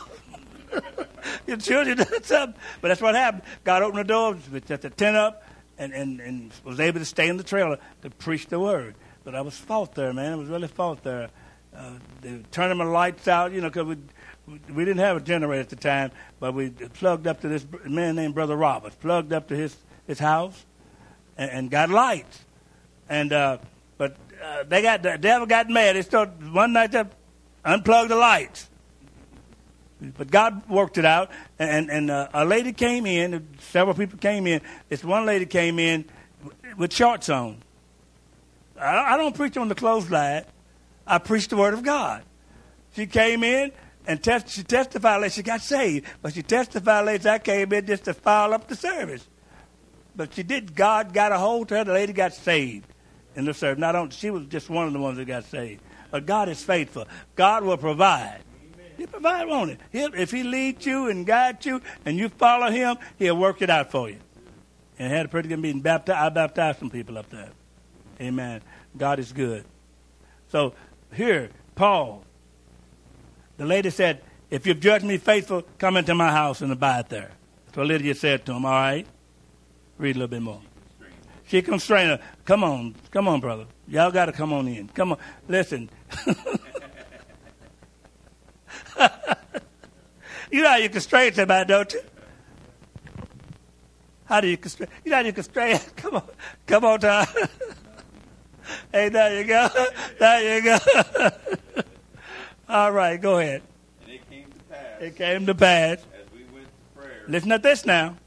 Your 1.48 1.58
children 1.58 1.98
did 1.98 2.26
something. 2.26 2.60
But 2.82 2.90
that's 2.90 3.02
what 3.02 3.16
happened. 3.16 3.44
God 3.64 3.84
opened 3.84 4.00
the 4.00 4.04
door, 4.04 4.38
set 4.66 4.82
the 4.82 4.90
tent 4.90 5.16
up, 5.16 5.44
and, 5.78 5.94
and, 5.94 6.20
and 6.20 6.52
was 6.64 6.80
able 6.80 7.00
to 7.00 7.06
stay 7.06 7.28
in 7.28 7.38
the 7.38 7.44
trailer 7.44 7.78
to 8.02 8.10
preach 8.10 8.48
the 8.48 8.60
word. 8.60 8.96
But 9.24 9.36
I 9.36 9.42
was 9.42 9.58
fault 9.58 9.94
there, 9.96 10.14
man. 10.14 10.34
I 10.34 10.36
was 10.36 10.50
really 10.50 10.68
fault 10.68 11.04
there. 11.04 11.30
Uh, 11.76 11.92
they 12.22 12.42
turning 12.52 12.78
my 12.78 12.86
lights 12.86 13.28
out, 13.28 13.52
you 13.52 13.62
know, 13.62 13.70
because 13.70 13.86
we, 13.86 14.60
we 14.74 14.86
didn't 14.86 15.00
have 15.00 15.18
a 15.18 15.20
generator 15.20 15.62
at 15.62 15.70
the 15.70 15.76
time, 15.76 16.12
but 16.40 16.54
we 16.54 16.70
plugged 16.70 17.28
up 17.28 17.42
to 17.42 17.48
this 17.48 17.66
man 17.86 18.16
named 18.16 18.34
Brother 18.34 18.56
Roberts, 18.56 18.96
plugged 18.96 19.34
up 19.34 19.48
to 19.50 19.56
his, 19.56 19.76
his 20.08 20.20
house, 20.20 20.66
and, 21.38 21.52
and 21.52 21.72
got 21.72 21.90
lights. 21.90 22.40
And 23.10 23.32
uh, 23.32 23.58
but 23.98 24.16
uh, 24.44 24.64
they 24.64 24.82
got 24.82 25.04
the 25.04 25.18
devil 25.18 25.46
got 25.46 25.70
mad. 25.70 25.96
They 25.96 26.02
started 26.02 26.52
one 26.52 26.74
night 26.74 26.92
to 26.94 27.08
unplug 27.66 28.08
the 28.08 28.16
lights. 28.16 28.70
But 30.00 30.30
God 30.30 30.68
worked 30.70 30.98
it 30.98 31.06
out, 31.06 31.32
and 31.60 31.90
and 31.90 32.10
uh, 32.10 32.30
a 32.34 32.46
lady 32.46 32.74
came 32.74 33.06
in. 33.06 33.48
Several 33.60 33.96
people 33.96 34.18
came 34.18 34.48
in. 34.48 34.62
This 34.90 35.04
one 35.04 35.26
lady 35.26 35.46
came 35.46 35.80
in 35.80 36.06
with 36.78 36.94
shorts 36.94 37.30
on. 37.30 37.58
I, 38.80 39.14
I 39.14 39.18
don't 39.18 39.36
preach 39.36 39.58
on 39.58 39.68
the 39.68 39.76
clothesline. 39.76 40.46
I 41.06 41.18
preach 41.20 41.48
the 41.48 41.58
word 41.58 41.74
of 41.74 41.84
God. 41.84 42.24
She 42.96 43.08
came 43.08 43.44
in 43.44 43.72
and 44.08 44.24
test, 44.24 44.50
she 44.50 44.64
testified 44.64 45.22
like 45.22 45.32
she 45.32 45.44
got 45.44 45.62
saved, 45.62 46.06
but 46.22 46.34
she 46.34 46.42
testified 46.42 47.06
later 47.06 47.30
I 47.30 47.40
came 47.40 47.72
in 47.74 47.86
just 47.86 48.06
to 48.06 48.14
file 48.14 48.54
up 48.54 48.68
the 48.68 48.76
service. 48.76 49.28
But 50.18 50.34
she 50.34 50.44
did. 50.44 50.76
God 50.76 51.14
got 51.14 51.32
a 51.32 51.38
hold 51.38 51.70
to 51.70 51.78
her. 51.78 51.84
The 51.84 51.94
lady 51.94 52.12
got 52.12 52.34
saved 52.34 52.88
in 53.36 53.46
the 53.46 53.54
service. 53.54 53.80
Not 53.80 53.96
only 53.96 54.12
she 54.12 54.32
was 54.32 54.48
just 54.48 54.70
one 54.70 54.88
of 54.88 54.94
the 54.94 55.00
ones 55.00 55.18
that 55.18 55.26
got 55.26 55.46
saved, 55.46 55.82
but 56.10 56.26
God 56.26 56.50
is 56.50 56.62
faithful. 56.62 57.08
God 57.36 57.64
will 57.64 57.78
provide. 57.78 58.42
He 58.98 59.06
provide, 59.06 59.48
won't 59.48 59.72
it? 59.72 59.80
He'll, 59.92 60.14
if 60.16 60.32
He 60.32 60.42
leads 60.42 60.84
you 60.88 61.08
and 61.08 61.26
guides 61.26 61.68
you, 61.68 61.82
and 62.04 62.18
you 62.18 62.30
follow 62.30 62.72
Him, 62.72 62.98
He'll 63.20 63.38
work 63.38 63.62
it 63.62 63.70
out 63.70 63.92
for 63.92 64.10
you. 64.10 64.18
And 64.98 65.14
had 65.14 65.28
a 65.28 65.30
pretty 65.30 65.50
good 65.50 65.60
meeting. 65.60 65.82
Baptized, 65.82 66.18
I 66.18 66.30
baptized 66.30 66.80
some 66.80 66.90
people 66.90 67.20
up 67.20 67.30
there. 67.30 67.52
Amen. 68.20 68.62
God 68.98 69.20
is 69.20 69.32
good. 69.32 69.64
So 70.50 70.74
here, 71.14 71.52
Paul, 71.76 72.24
the 73.58 73.66
lady 73.66 73.92
said, 73.92 74.24
If 74.50 74.66
you've 74.66 74.80
judged 74.80 75.06
me 75.06 75.18
faithful, 75.18 75.62
come 75.78 75.98
into 75.98 76.16
my 76.16 76.32
house 76.32 76.62
and 76.62 76.72
abide 76.72 77.10
there. 77.10 77.30
That's 77.66 77.78
what 77.78 77.86
Lydia 77.86 78.16
said 78.16 78.48
to 78.48 78.54
him, 78.54 78.66
all 78.66 78.72
right? 78.72 79.06
Read 79.98 80.16
a 80.16 80.20
little 80.20 80.28
bit 80.28 80.42
more. 80.42 80.62
She 81.48 81.62
constrained 81.62 82.10
her. 82.10 82.20
Come 82.46 82.64
on, 82.64 82.96
come 83.10 83.28
on, 83.28 83.40
brother. 83.40 83.66
Y'all 83.88 84.12
got 84.12 84.26
to 84.26 84.32
come 84.32 84.52
on 84.52 84.68
in. 84.68 84.90
Come 84.90 85.14
on. 85.14 85.18
Listen. 85.48 85.90
you 90.52 90.62
know 90.62 90.70
how 90.70 90.76
you 90.76 90.90
constrain 90.90 91.34
somebody, 91.34 91.68
don't 91.68 91.94
you? 91.94 92.02
How 94.26 94.42
do 94.42 94.48
you 94.48 94.58
constrain? 94.58 94.90
You 95.06 95.12
know 95.12 95.18
how 95.18 95.24
you 95.24 95.32
constrain? 95.34 95.80
Come 95.96 96.16
on, 96.16 96.24
come 96.66 96.84
on, 96.84 97.00
Tom. 97.00 97.26
hey, 98.92 99.08
there 99.08 99.40
you 99.40 99.46
go. 99.48 99.70
There 100.20 100.56
you 100.58 100.64
go. 100.64 100.78
All 102.68 102.92
right, 102.92 103.22
go 103.22 103.40
ahead. 103.40 103.62
And 104.04 104.12
it 104.12 104.30
came 104.30 104.52
to 104.52 104.60
pass 104.70 105.02
It 105.02 105.16
came 105.16 105.46
to 105.46 105.56
pass. 105.56 106.00
as 106.00 106.32
we 106.34 106.44
went 106.54 106.66
to 106.66 107.00
prayer. 107.00 107.24
Listen 107.30 107.50
to 107.52 107.58
this 107.58 107.86
now. 107.86 108.18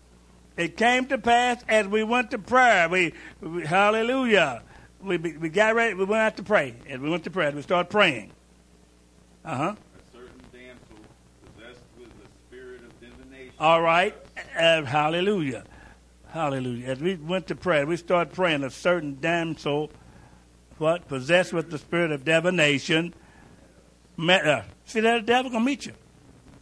It 0.60 0.76
came 0.76 1.06
to 1.06 1.16
pass 1.16 1.64
as 1.70 1.88
we 1.88 2.04
went 2.04 2.32
to 2.32 2.38
prayer. 2.38 2.86
We, 2.86 3.14
we 3.40 3.64
hallelujah. 3.64 4.62
We, 5.02 5.16
we 5.16 5.48
got 5.48 5.74
ready. 5.74 5.94
We 5.94 6.04
went 6.04 6.20
out 6.20 6.36
to 6.36 6.42
pray. 6.42 6.74
As 6.86 7.00
we 7.00 7.08
went 7.08 7.24
to 7.24 7.30
prayer, 7.30 7.50
we 7.50 7.62
started 7.62 7.88
praying. 7.88 8.30
Uh 9.42 9.56
huh. 9.56 9.74
a 9.74 10.12
certain 10.12 10.42
damsel 10.52 10.98
possessed 11.56 11.80
with 11.98 12.10
the 12.10 12.28
spirit 12.46 12.82
of 12.84 13.00
divination. 13.00 13.54
All 13.58 13.80
right. 13.80 14.14
Uh, 14.54 14.84
hallelujah. 14.84 15.64
Hallelujah. 16.28 16.88
As 16.88 17.00
we 17.00 17.14
went 17.14 17.46
to 17.46 17.54
prayer, 17.54 17.86
we 17.86 17.96
started 17.96 18.34
praying. 18.34 18.62
A 18.62 18.68
certain 18.68 19.16
damsel, 19.18 19.90
what 20.76 21.08
possessed 21.08 21.54
with 21.54 21.70
the 21.70 21.78
spirit 21.78 22.12
of 22.12 22.22
divination, 22.26 23.14
met 24.18 24.44
her. 24.44 24.66
See 24.84 25.00
that 25.00 25.20
the 25.20 25.26
devil 25.26 25.50
gonna 25.50 25.64
meet 25.64 25.86
you. 25.86 25.94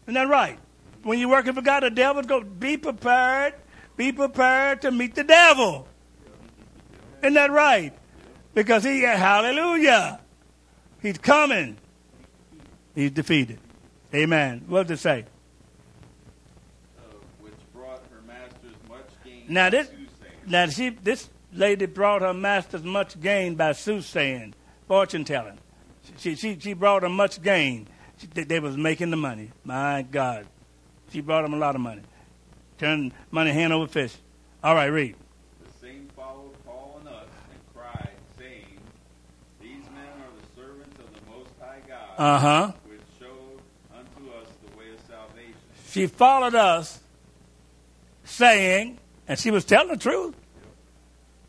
Isn't 0.05 0.15
that 0.15 0.29
right? 0.29 0.61
When 1.03 1.19
you're 1.19 1.29
working 1.29 1.55
for 1.55 1.63
God, 1.63 1.83
the 1.83 1.91
devil's 1.91 2.27
gonna 2.27 2.45
be 2.45 2.77
prepared. 2.77 3.55
Be 3.99 4.13
prepared 4.13 4.81
to 4.83 4.93
meet 4.93 5.17
the 5.17 5.25
devil. 5.25 5.89
Isn't 7.21 7.35
that 7.35 7.51
right? 7.51 7.93
Because 8.55 8.85
he, 8.85 9.01
hallelujah, 9.03 10.21
he's 11.03 11.19
coming. 11.19 11.77
He's 12.95 13.11
defeated. 13.11 13.59
Amen. 14.15 14.65
What 14.69 14.87
does 14.87 15.01
it 15.01 15.03
say? 15.03 15.25
uh, 16.97 17.15
which 17.41 17.53
brought 17.75 18.01
her 18.13 18.23
masters 18.25 18.77
much 18.89 19.09
gain. 19.25 19.45
Now 19.49 19.69
this, 19.69 19.91
now 20.47 20.67
she, 20.69 20.91
this 20.91 21.29
lady 21.53 21.87
brought 21.87 22.23
her 22.23 22.33
masters 22.33 22.85
much 22.85 23.21
gain 23.21 23.57
by 23.57 23.73
soothsaying, 23.73 24.55
fortune 24.87 25.25
telling. 25.25 25.59
She, 26.19 26.37
she, 26.37 26.57
she 26.59 26.73
brought 26.73 27.03
them 27.03 27.13
much 27.13 27.43
gain. 27.43 27.89
She, 28.19 28.29
they, 28.29 28.45
they 28.45 28.61
was 28.61 28.77
making 28.77 29.11
the 29.11 29.17
money. 29.17 29.51
My 29.65 30.03
God, 30.03 30.47
she 31.13 31.21
brought 31.21 31.43
them 31.43 31.55
a 31.55 31.59
lot 31.59 31.75
of 31.75 31.81
money. 31.81 32.03
Turned 32.79 33.13
money 33.31 33.51
hand 33.51 33.73
over 33.73 33.87
fist. 33.89 34.17
All 34.63 34.75
right, 34.75 34.87
read. 34.87 35.17
The 35.65 35.87
same 35.87 36.09
followed 36.15 36.53
Paul 36.65 36.99
and 37.01 37.09
us 37.09 37.25
and 37.51 37.59
cried, 37.75 38.11
saying, 38.39 38.79
These 39.61 39.85
men 39.95 40.07
are 40.07 40.31
the 40.41 40.61
servants 40.61 40.97
of 40.99 41.13
the 41.15 41.31
Most 41.31 41.51
High 41.61 41.81
God, 41.89 42.09
Uh 42.17 42.39
huh. 42.39 42.73
which 42.89 43.01
showed 43.19 43.61
unto 43.97 44.31
us 44.33 44.47
the 44.71 44.79
way 44.79 44.91
of 44.93 45.01
salvation. 45.09 45.55
She 45.91 46.07
followed 46.07 46.55
us, 46.55 47.01
saying, 48.25 48.99
and 49.27 49.39
she 49.39 49.51
was 49.51 49.65
telling 49.65 49.89
the 49.89 49.97
truth, 49.97 50.35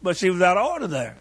but 0.02 0.18
she 0.18 0.30
was 0.32 0.42
out 0.42 0.58
of 0.58 0.66
order 0.66 0.88
there. 0.88 1.18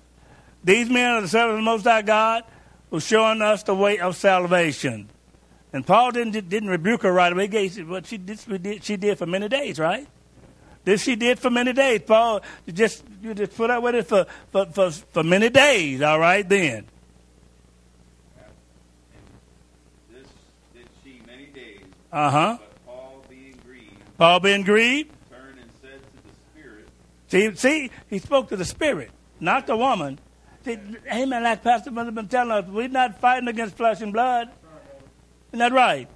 These 0.65 0.89
men 0.89 1.17
are 1.17 1.21
the 1.21 1.29
servants 1.29 1.53
of 1.53 1.65
the 1.65 1.71
Most 1.71 1.85
High 1.85 2.03
God, 2.03 2.45
who 2.91 3.01
showing 3.01 3.43
us 3.43 3.63
the 3.63 3.75
way 3.75 3.99
of 3.99 4.17
salvation. 4.17 5.11
And 5.73 5.87
Paul 5.87 6.13
didn't 6.13 6.49
didn't 6.49 6.71
rebuke 6.71 7.03
her 7.03 7.13
right 7.13 7.33
away. 7.33 7.47
He 7.49 7.69
said, 7.69 7.89
"What 7.89 8.07
she 8.07 8.17
did, 8.17 8.83
she 8.83 8.97
did 8.97 9.19
for 9.19 9.27
many 9.27 9.49
days, 9.49 9.79
right? 9.79 10.07
This 10.85 11.03
she 11.03 11.17
did 11.17 11.39
for 11.39 11.51
many 11.51 11.75
days. 11.75 12.01
Paul 12.07 12.41
you 12.65 12.73
just 12.73 13.05
you 13.23 13.35
just 13.35 13.55
put 13.55 13.69
up 13.69 13.83
with 13.83 13.95
it 13.95 14.07
for 14.07 14.25
for, 14.51 14.67
for 14.67 14.91
for 14.91 15.23
many 15.23 15.51
days. 15.51 16.01
All 16.01 16.19
right, 16.19 16.49
then. 16.49 16.87
This 20.11 20.27
did 20.75 20.89
she 21.05 21.21
many 21.27 21.47
days, 21.47 21.83
Uh 22.11 22.31
huh. 22.31 22.59
Paul 22.87 23.23
being 23.29 23.61
grieved, 23.67 24.17
Paul 24.17 24.41
being 24.41 24.63
grieved. 24.63 25.11
turned 25.31 25.59
and 25.61 25.71
said 25.83 26.01
to 26.01 26.17
the 26.27 26.35
Spirit, 26.55 26.89
See, 27.29 27.55
see, 27.57 27.91
he 28.09 28.19
spoke 28.19 28.49
to 28.49 28.57
the 28.57 28.65
spirit, 28.65 29.11
not 29.39 29.67
the 29.67 29.77
woman. 29.77 30.19
See, 30.65 30.79
amen. 31.13 31.43
Like 31.43 31.63
Pastor 31.63 31.91
Mother 31.91 32.11
been 32.11 32.29
telling 32.29 32.53
us, 32.53 32.67
we're 32.67 32.89
not 32.89 33.21
fighting 33.21 33.49
against 33.49 33.77
flesh 33.77 34.01
and 34.01 34.15
blood. 34.15 34.49
Isn't 35.49 35.59
that 35.61 35.73
right? 35.73 36.09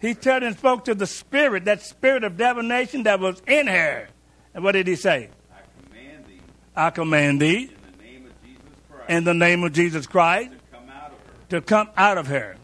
He 0.00 0.14
turned 0.14 0.44
and 0.44 0.56
spoke 0.56 0.84
to 0.84 0.94
the 0.94 1.06
spirit, 1.06 1.64
that 1.64 1.82
spirit 1.82 2.24
of 2.24 2.36
divination 2.36 3.02
that 3.04 3.20
was 3.20 3.42
in 3.46 3.66
her. 3.66 4.08
And 4.54 4.62
what 4.62 4.72
did 4.72 4.86
he 4.86 4.96
say? 4.96 5.30
I 5.50 5.60
command 5.82 6.26
thee, 6.26 6.40
I 6.76 6.90
command 6.90 7.42
thee, 7.42 7.70
in 7.70 7.74
the 7.94 8.04
name 8.04 8.26
of 8.26 8.42
Jesus 8.42 8.62
Christ, 8.90 9.10
in 9.10 9.24
the 9.24 9.34
name 9.34 9.64
of 9.64 9.72
Jesus 9.72 10.06
Christ, 10.06 10.50
to 10.50 10.58
come 10.70 10.90
out 10.90 11.12
of 11.12 11.18
her. 11.18 11.48
to 11.48 11.60
come 11.60 11.88
out 11.96 12.18
of 12.18 12.26
her. 12.28 12.56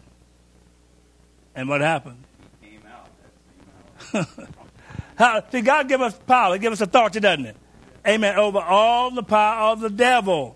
And 1.55 1.69
what 1.69 1.81
happened? 1.81 2.23
He 2.61 2.67
came 2.69 2.81
out 2.87 3.09
that 4.11 4.27
same 4.35 4.45
hour. 4.45 4.47
How, 5.17 5.43
see, 5.49 5.61
God 5.61 5.87
give 5.87 6.01
us 6.01 6.17
power, 6.27 6.57
give 6.57 6.73
us 6.73 6.81
authority, 6.81 7.19
doesn't 7.19 7.45
it? 7.45 7.57
Amen. 8.07 8.37
Over 8.37 8.59
all 8.59 9.11
the 9.11 9.23
power 9.23 9.71
of 9.71 9.79
the 9.79 9.89
devil. 9.89 10.55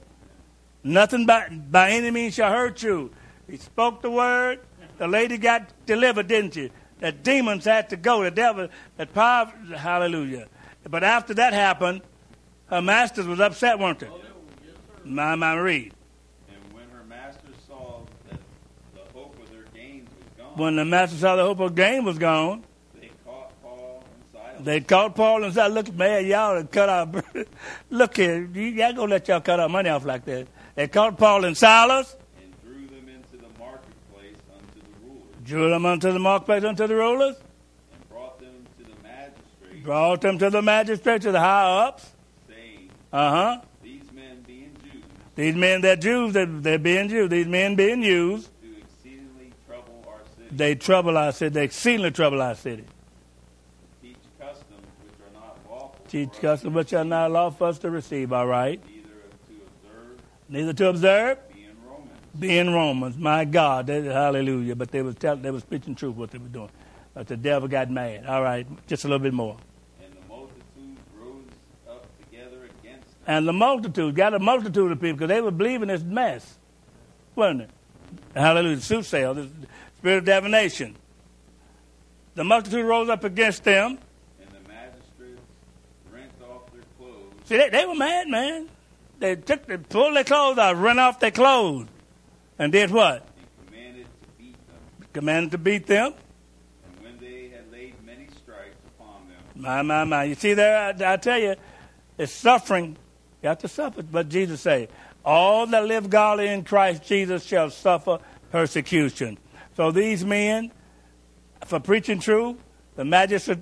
Nothing 0.83 1.25
by, 1.25 1.49
by 1.49 1.91
any 1.91 2.11
means 2.11 2.35
shall 2.35 2.51
hurt 2.51 2.83
you. 2.83 3.11
He 3.49 3.57
spoke 3.57 4.01
the 4.01 4.11
word. 4.11 4.59
The 4.99 5.07
lady 5.07 5.37
got 5.37 5.71
delivered, 5.87 6.27
didn't 6.27 6.53
she? 6.53 6.69
The 6.99 7.11
demons 7.11 7.65
had 7.65 7.89
to 7.89 7.97
go. 7.97 8.23
The 8.23 8.31
devil, 8.31 8.67
that 8.97 9.13
power, 9.13 9.51
hallelujah. 9.75 10.47
But 10.87 11.03
after 11.03 11.33
that 11.35 11.53
happened, 11.53 12.01
her 12.67 12.81
masters 12.81 13.25
was 13.25 13.39
upset, 13.39 13.79
weren't 13.79 13.99
they? 13.99 14.09
My, 15.05 15.35
my, 15.35 15.53
read. 15.55 15.93
And 16.49 16.73
when 16.73 16.89
her 16.89 17.03
masters 17.07 17.55
saw 17.67 18.01
that 18.29 18.39
the 18.93 19.01
hope 19.17 19.35
of 19.41 19.49
their 19.49 19.63
gains 19.73 20.09
was 20.09 20.27
gone, 20.37 20.57
When 20.57 20.75
the 20.75 20.85
master 20.85 21.17
saw 21.17 21.35
the 21.37 21.43
hope 21.43 21.59
of 21.61 21.73
gain 21.75 22.03
was 22.03 22.17
gone, 22.17 22.63
they 22.99 23.09
caught 23.25 23.51
Paul 23.63 24.03
and 24.13 24.23
Silas 24.33 24.65
They 24.65 24.81
called 24.81 25.15
Paul 25.15 25.43
and 25.45 25.53
said, 25.53 25.67
"Look, 25.73 25.93
man, 25.95 26.25
y'all 26.27 26.61
cut 26.65 26.89
our. 26.89 27.09
Look 27.89 28.17
here, 28.17 28.43
you- 28.53 28.61
y'all 28.63 28.93
gonna 28.93 29.11
let 29.11 29.27
y'all 29.29 29.39
cut 29.39 29.59
our 29.61 29.69
money 29.69 29.89
off 29.89 30.03
like 30.05 30.25
that?" 30.25 30.47
They 30.75 30.87
called 30.89 31.17
Paul 31.17 31.45
and 31.45 31.57
Silas, 31.57 32.15
and 32.41 32.53
drew 32.61 32.85
them 32.87 33.07
into 33.09 33.37
the 33.37 33.49
marketplace 33.57 34.37
unto 34.53 34.79
the 34.79 35.05
rulers, 35.07 35.35
drew 35.49 35.69
them 35.69 35.85
unto 35.85 36.11
the 36.11 36.19
marketplace 36.19 36.63
unto 36.63 36.85
the 36.87 36.95
rulers, 36.95 37.35
and 37.93 38.09
brought 38.09 38.39
them 38.39 38.53
to 38.77 38.83
the 38.83 39.03
magistrates, 39.03 39.83
brought 39.85 40.21
them 40.21 40.37
to 40.37 40.49
the 40.49 40.61
magistrates, 40.61 41.25
to 41.25 41.31
the 41.31 41.39
high 41.39 41.87
ups. 41.87 42.07
saying, 42.47 42.89
Uh 43.11 43.29
huh. 43.31 43.61
These 43.83 44.11
men 44.13 44.43
being 44.45 44.71
Jews, 44.83 45.03
These 45.35 45.55
men, 45.55 45.81
they're 45.81 45.95
Jews. 45.95 46.33
They're, 46.33 46.45
they're 46.45 46.77
being 46.79 47.09
Jews. 47.09 47.29
These 47.29 47.47
men 47.47 47.75
being 47.75 48.03
used. 48.03 48.49
do 48.61 48.69
exceedingly 48.77 49.51
trouble 49.67 50.05
our 50.07 50.19
city, 50.37 50.55
They 50.55 50.75
trouble 50.75 51.17
our 51.17 51.31
city. 51.31 51.53
They 51.53 51.63
exceedingly 51.63 52.11
trouble 52.11 52.41
our 52.41 52.55
city. 52.55 52.85
teach 54.01 54.17
customs 54.39 54.85
which 55.03 55.27
are 55.27 55.33
not 55.33 55.57
lawful, 55.69 55.95
Teach 56.07 56.31
customs 56.39 56.75
which 56.75 56.93
are 56.93 57.03
not 57.05 57.31
lawful 57.31 57.57
for 57.57 57.67
us 57.69 57.79
to 57.79 57.89
receive. 57.89 58.31
All 58.33 58.45
right. 58.47 58.79
neither 58.87 59.09
to 59.09 59.53
observe, 59.65 60.21
Neither 60.49 60.73
to 60.73 60.89
observe, 60.89 61.37
being 62.37 62.71
Romans. 62.71 63.17
My 63.17 63.45
God, 63.45 63.87
they, 63.87 64.03
hallelujah. 64.03 64.75
But 64.75 64.91
they 64.91 65.01
was 65.01 65.15
tell, 65.15 65.35
they 65.35 65.51
was 65.51 65.63
preaching 65.63 65.95
truth 65.95 66.15
what 66.15 66.31
they 66.31 66.37
were 66.37 66.47
doing. 66.47 66.69
But 67.13 67.27
the 67.27 67.37
devil 67.37 67.67
got 67.67 67.89
mad. 67.89 68.25
All 68.25 68.43
right, 68.43 68.67
just 68.87 69.03
a 69.05 69.07
little 69.07 69.23
bit 69.23 69.33
more. 69.33 69.57
And 70.01 70.13
the 70.13 70.27
multitude 70.27 70.97
rose 71.17 71.43
up 71.89 72.05
together 72.23 72.57
against 72.65 73.09
them, 73.09 73.23
And 73.25 73.47
the 73.47 73.53
multitude, 73.53 74.15
got 74.15 74.33
a 74.33 74.39
multitude 74.39 74.91
of 74.91 74.99
people 75.01 75.17
because 75.17 75.29
they 75.29 75.41
were 75.41 75.51
believing 75.51 75.87
this 75.87 76.03
mess, 76.03 76.57
wasn't 77.35 77.61
it? 77.61 77.69
Hallelujah. 78.35 78.79
Soothsayer, 78.79 79.33
the 79.33 79.49
spirit 79.97 80.19
of 80.19 80.25
divination. 80.25 80.95
The 82.35 82.43
multitude 82.43 82.85
rose 82.85 83.09
up 83.09 83.23
against 83.23 83.63
them. 83.63 83.99
and 84.39 84.49
the 84.49 84.67
magistrates 84.69 85.41
rent 86.11 86.31
off 86.49 86.71
their 86.71 86.83
clothes, 86.97 87.33
See, 87.45 87.57
they, 87.57 87.69
they 87.69 87.85
were 87.85 87.95
mad, 87.95 88.27
man. 88.27 88.69
They 89.19 89.35
took, 89.35 89.65
they 89.65 89.77
pulled 89.77 90.15
their 90.15 90.23
clothes 90.23 90.57
out, 90.57 90.77
rent 90.77 90.99
off 90.99 91.19
their 91.19 91.31
clothes, 91.31 91.87
and 92.59 92.71
did 92.71 92.91
what? 92.91 93.25
and 93.25 93.65
commanded 93.65 94.05
to 94.21 94.37
beat 94.37 94.67
them. 94.67 95.07
Commanded 95.13 95.51
to 95.51 95.57
beat 95.57 95.87
them. 95.87 96.13
And 96.85 97.03
when 97.03 97.17
they 97.19 97.49
had 97.49 97.71
laid 97.71 97.95
many 98.05 98.27
stripes 98.27 98.77
upon 98.95 99.27
them, 99.27 99.37
My, 99.55 99.81
my, 99.81 100.03
my. 100.03 100.23
You 100.25 100.35
see 100.35 100.53
there, 100.53 100.77
I, 100.77 101.13
I 101.13 101.17
tell 101.17 101.39
you, 101.39 101.55
it's 102.17 102.33
suffering. 102.33 102.97
You 103.41 103.49
have 103.49 103.59
to 103.59 103.67
suffer. 103.67 104.03
But 104.03 104.29
Jesus 104.29 104.61
said, 104.61 104.89
all 105.23 105.65
that 105.67 105.85
live 105.85 106.09
godly 106.09 106.47
in 106.47 106.63
Christ 106.63 107.03
Jesus 107.03 107.43
shall 107.45 107.69
suffer 107.69 108.19
persecution. 108.51 109.37
So 109.75 109.91
these 109.91 110.25
men, 110.25 110.71
for 111.65 111.79
preaching 111.79 112.19
truth, 112.19 112.57
the 112.95 113.05
magistrate 113.05 113.59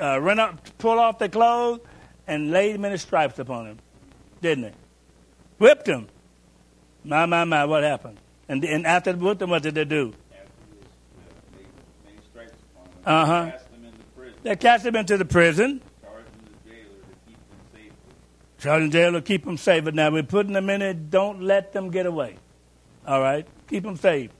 uh, 0.00 0.20
rent 0.20 0.40
up, 0.40 0.78
pull 0.78 0.98
off 0.98 1.18
their 1.18 1.28
clothes 1.28 1.80
and 2.26 2.50
laid 2.50 2.80
many 2.80 2.96
stripes 2.96 3.38
upon 3.38 3.66
him, 3.66 3.78
didn't 4.40 4.64
they? 4.64 4.72
Whipped 5.58 5.86
him. 5.86 6.08
My, 7.04 7.26
my, 7.26 7.44
my, 7.44 7.64
what 7.66 7.82
happened? 7.82 8.18
And, 8.48 8.64
and 8.64 8.86
after 8.86 9.12
they 9.12 9.18
whipped 9.18 9.42
him, 9.42 9.50
what 9.50 9.62
did 9.62 9.74
they 9.74 9.84
do? 9.84 10.12
uh, 10.32 10.36
laid 11.56 11.66
many 12.04 12.18
stripes 12.30 12.52
upon 12.74 12.84
them, 12.90 13.02
Uh-huh. 13.06 13.50
cast 13.50 13.70
them 13.70 13.84
into 13.84 13.98
prison, 14.16 14.38
They 14.42 14.56
cast 14.56 14.86
him 14.86 14.96
into 14.96 15.16
the 15.18 15.24
prison. 15.24 15.80
charging 16.02 16.32
the 16.44 16.70
jailer 16.70 16.84
to 17.00 17.16
keep 17.26 17.36
them 17.48 17.58
safely. 17.72 18.14
Charging 18.58 18.90
jail 18.90 19.12
to 19.12 19.22
keep 19.22 19.44
them 19.44 19.56
safe. 19.56 19.84
But 19.84 19.94
now 19.94 20.10
we're 20.10 20.22
putting 20.22 20.52
them 20.52 20.70
in 20.70 20.82
it. 20.82 21.10
Don't 21.10 21.42
let 21.42 21.72
them 21.72 21.90
get 21.90 22.06
away. 22.06 22.36
All 23.06 23.20
right? 23.20 23.46
Keep 23.68 23.82
them 23.84 23.96
safe. 23.96 24.30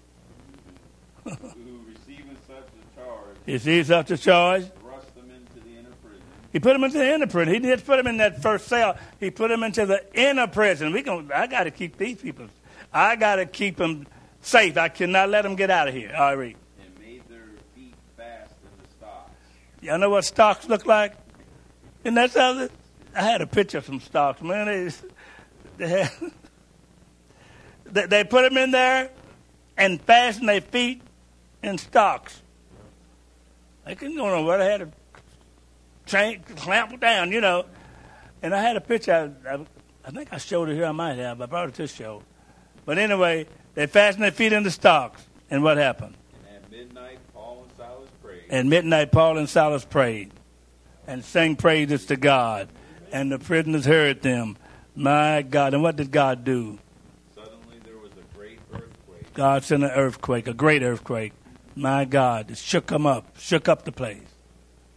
who 1.24 1.30
receiving 1.30 2.36
such 2.46 2.56
a 2.56 2.96
charge 2.96 3.60
see 3.62 3.82
such 3.84 4.10
a 4.10 4.16
charge? 4.18 4.64
thrust 4.80 5.14
them 5.14 5.30
into 5.30 5.60
the 5.66 5.78
inner 5.78 5.90
prison, 6.02 6.22
He 6.54 6.60
put 6.60 6.72
them 6.72 6.84
into 6.84 6.98
the 6.98 7.12
inner 7.12 7.26
prison. 7.26 7.52
He 7.52 7.58
didn't 7.58 7.78
just 7.78 7.84
put 7.84 7.96
them 7.96 8.06
in 8.06 8.18
that 8.18 8.40
first 8.40 8.68
cell. 8.68 8.96
He 9.18 9.32
put 9.32 9.48
them 9.48 9.64
into 9.64 9.86
the 9.86 10.04
inner 10.14 10.46
prison. 10.46 10.92
We 10.92 11.02
going 11.02 11.28
I 11.34 11.48
got 11.48 11.64
to 11.64 11.72
keep 11.72 11.96
these 11.96 12.22
people. 12.22 12.46
I 12.92 13.16
got 13.16 13.36
to 13.36 13.46
keep 13.46 13.76
them 13.76 14.06
safe. 14.40 14.76
I 14.76 14.88
cannot 14.88 15.30
let 15.30 15.42
them 15.42 15.56
get 15.56 15.68
out 15.68 15.88
of 15.88 15.94
here. 15.94 16.14
All 16.16 16.26
right, 16.26 16.32
read. 16.38 16.56
and 16.80 16.98
made 17.00 17.28
their 17.28 17.40
feet 17.74 17.96
fast 18.16 18.54
in 18.62 18.70
the 18.80 18.88
stocks. 18.96 19.32
Y'all 19.82 19.98
know 19.98 20.10
what 20.10 20.24
stocks 20.24 20.68
look 20.68 20.86
like? 20.86 21.14
And 22.04 22.16
that's 22.16 22.36
how 22.36 22.52
the, 22.52 22.70
I 23.16 23.22
had 23.22 23.40
a 23.40 23.48
picture 23.48 23.78
of 23.78 23.86
some 23.86 23.98
stocks, 23.98 24.40
man. 24.40 24.66
They, 24.66 24.90
they, 25.76 25.88
had, 25.88 26.10
they, 27.86 28.06
they 28.06 28.22
put 28.22 28.42
them 28.42 28.56
in 28.58 28.70
there 28.70 29.10
and 29.76 30.00
fastened 30.00 30.48
their 30.48 30.60
feet 30.60 31.02
in 31.64 31.78
stocks. 31.78 32.42
They 33.84 33.96
couldn't 33.96 34.16
go 34.16 34.28
nowhere. 34.28 34.58
They 34.58 34.70
had 34.70 34.80
to 34.82 34.88
chain, 36.06 36.42
clamp 36.56 36.98
down, 37.00 37.32
you 37.32 37.40
know. 37.40 37.66
And 38.42 38.54
I 38.54 38.60
had 38.60 38.76
a 38.76 38.80
picture. 38.80 39.34
I, 39.46 39.54
I, 39.54 39.66
I 40.04 40.10
think 40.10 40.32
I 40.32 40.38
showed 40.38 40.68
it 40.68 40.74
here. 40.74 40.86
I 40.86 40.92
might 40.92 41.18
have. 41.18 41.40
I 41.40 41.46
brought 41.46 41.68
it 41.68 41.74
to 41.76 41.86
show. 41.86 42.22
But 42.84 42.98
anyway, 42.98 43.46
they 43.74 43.86
fastened 43.86 44.24
their 44.24 44.30
feet 44.30 44.52
in 44.52 44.62
the 44.62 44.70
stocks. 44.70 45.24
And 45.50 45.62
what 45.62 45.76
happened? 45.76 46.14
And 46.46 46.64
at 46.64 46.70
midnight, 46.70 47.18
Paul 47.32 47.64
and 47.66 47.76
Silas 47.76 48.10
prayed. 48.22 48.42
At 48.50 48.66
midnight, 48.66 49.12
Paul 49.12 49.38
and 49.38 49.48
Silas 49.48 49.84
prayed 49.84 50.32
and 51.06 51.24
sang 51.24 51.56
praises 51.56 52.06
to 52.06 52.16
God. 52.16 52.68
And 53.12 53.30
the 53.30 53.38
prisoners 53.38 53.84
heard 53.84 54.22
them. 54.22 54.56
My 54.94 55.42
God. 55.42 55.74
And 55.74 55.82
what 55.82 55.96
did 55.96 56.10
God 56.10 56.44
do? 56.44 56.78
Suddenly 57.34 57.78
there 57.84 57.96
was 57.96 58.10
a 58.12 58.36
great 58.36 58.58
earthquake, 58.72 59.34
God 59.34 59.64
sent 59.64 59.84
an 59.84 59.90
earthquake, 59.90 60.48
a 60.48 60.54
great 60.54 60.82
earthquake. 60.82 61.32
My 61.76 62.04
God. 62.04 62.50
It 62.50 62.58
shook 62.58 62.86
them 62.86 63.06
up, 63.06 63.36
shook 63.38 63.68
up 63.68 63.84
the 63.84 63.92
place. 63.92 64.20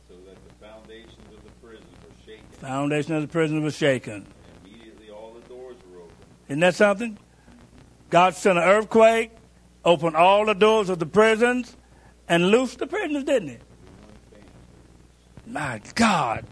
so 0.08 0.16
that 0.26 0.38
the 0.48 0.66
foundations 0.66 1.28
of 1.36 1.44
the 1.44 1.52
prison 1.66 1.86
were 2.04 2.14
shaken. 2.26 2.46
Foundation 2.58 3.14
of 3.14 3.22
the 3.22 3.28
prison 3.28 3.62
was 3.62 3.76
shaken. 3.76 4.26
Immediately 4.66 5.12
all 5.12 5.34
the 5.34 5.48
doors 5.48 5.76
were 5.92 6.00
opened. 6.00 6.18
Isn't 6.48 6.60
that 6.62 6.76
something? 6.76 7.18
God 8.10 8.36
sent 8.36 8.58
an 8.58 8.64
earthquake, 8.64 9.32
opened 9.86 10.16
all 10.16 10.46
the 10.46 10.56
doors 10.56 10.90
of 10.90 11.00
the 11.00 11.06
prisons, 11.06 11.76
and 12.28 12.50
loosed 12.50 12.80
the 12.80 12.88
prisoners, 12.88 13.24
didn't 13.24 13.50
he? 13.50 13.58
My 15.46 15.82
God. 15.96 16.46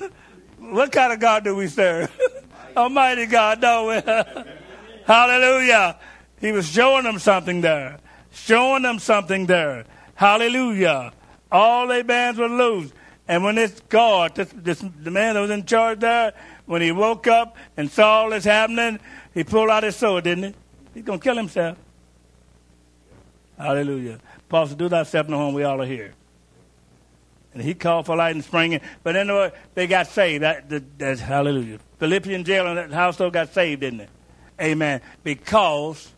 what 0.58 0.90
kind 0.92 1.12
of 1.12 1.20
God 1.20 1.44
do 1.44 1.54
we 1.54 1.68
serve? 1.68 2.10
Almighty 2.76 3.26
God, 3.26 3.60
don't 3.60 3.88
we? 3.88 4.12
Hallelujah. 5.04 5.98
He 6.40 6.52
was 6.52 6.66
showing 6.68 7.04
them 7.04 7.18
something 7.18 7.60
there. 7.60 7.98
Showing 8.32 8.82
them 8.82 8.98
something 8.98 9.46
there. 9.46 9.84
Hallelujah. 10.14 11.12
All 11.52 11.86
their 11.86 12.02
bands 12.02 12.38
were 12.38 12.48
loose. 12.48 12.92
And 13.26 13.42
when 13.42 13.54
this 13.54 13.80
God, 13.88 14.34
this, 14.34 14.48
this, 14.54 14.84
the 15.00 15.10
man 15.10 15.34
that 15.34 15.40
was 15.40 15.50
in 15.50 15.64
charge 15.64 16.00
there, 16.00 16.34
when 16.66 16.82
he 16.82 16.92
woke 16.92 17.26
up 17.26 17.56
and 17.76 17.90
saw 17.90 18.22
all 18.22 18.30
this 18.30 18.44
happening, 18.44 19.00
he 19.32 19.44
pulled 19.44 19.70
out 19.70 19.82
his 19.82 19.96
sword, 19.96 20.24
didn't 20.24 20.44
he? 20.44 20.54
He's 20.94 21.04
going 21.04 21.18
to 21.18 21.24
kill 21.24 21.36
himself. 21.36 21.78
Hallelujah. 23.58 24.18
Paul 24.48 24.66
said, 24.66 24.78
do 24.78 24.88
thyself 24.88 25.28
no 25.28 25.38
harm, 25.38 25.54
we 25.54 25.64
all 25.64 25.80
are 25.80 25.86
here. 25.86 26.12
And 27.54 27.62
he 27.62 27.72
called 27.72 28.06
for 28.06 28.16
light 28.16 28.34
and 28.34 28.44
spring. 28.44 28.80
But 29.02 29.16
anyway, 29.16 29.52
they 29.74 29.86
got 29.86 30.08
saved. 30.08 30.42
That, 30.42 30.68
that, 30.70 30.98
that's 30.98 31.20
hallelujah. 31.20 31.78
Philippian 31.98 32.44
jail 32.44 32.66
and 32.66 32.76
that 32.76 32.90
household 32.90 33.32
got 33.32 33.54
saved, 33.54 33.80
didn't 33.80 34.00
it? 34.00 34.10
Amen. 34.60 35.00
Because 35.22 36.12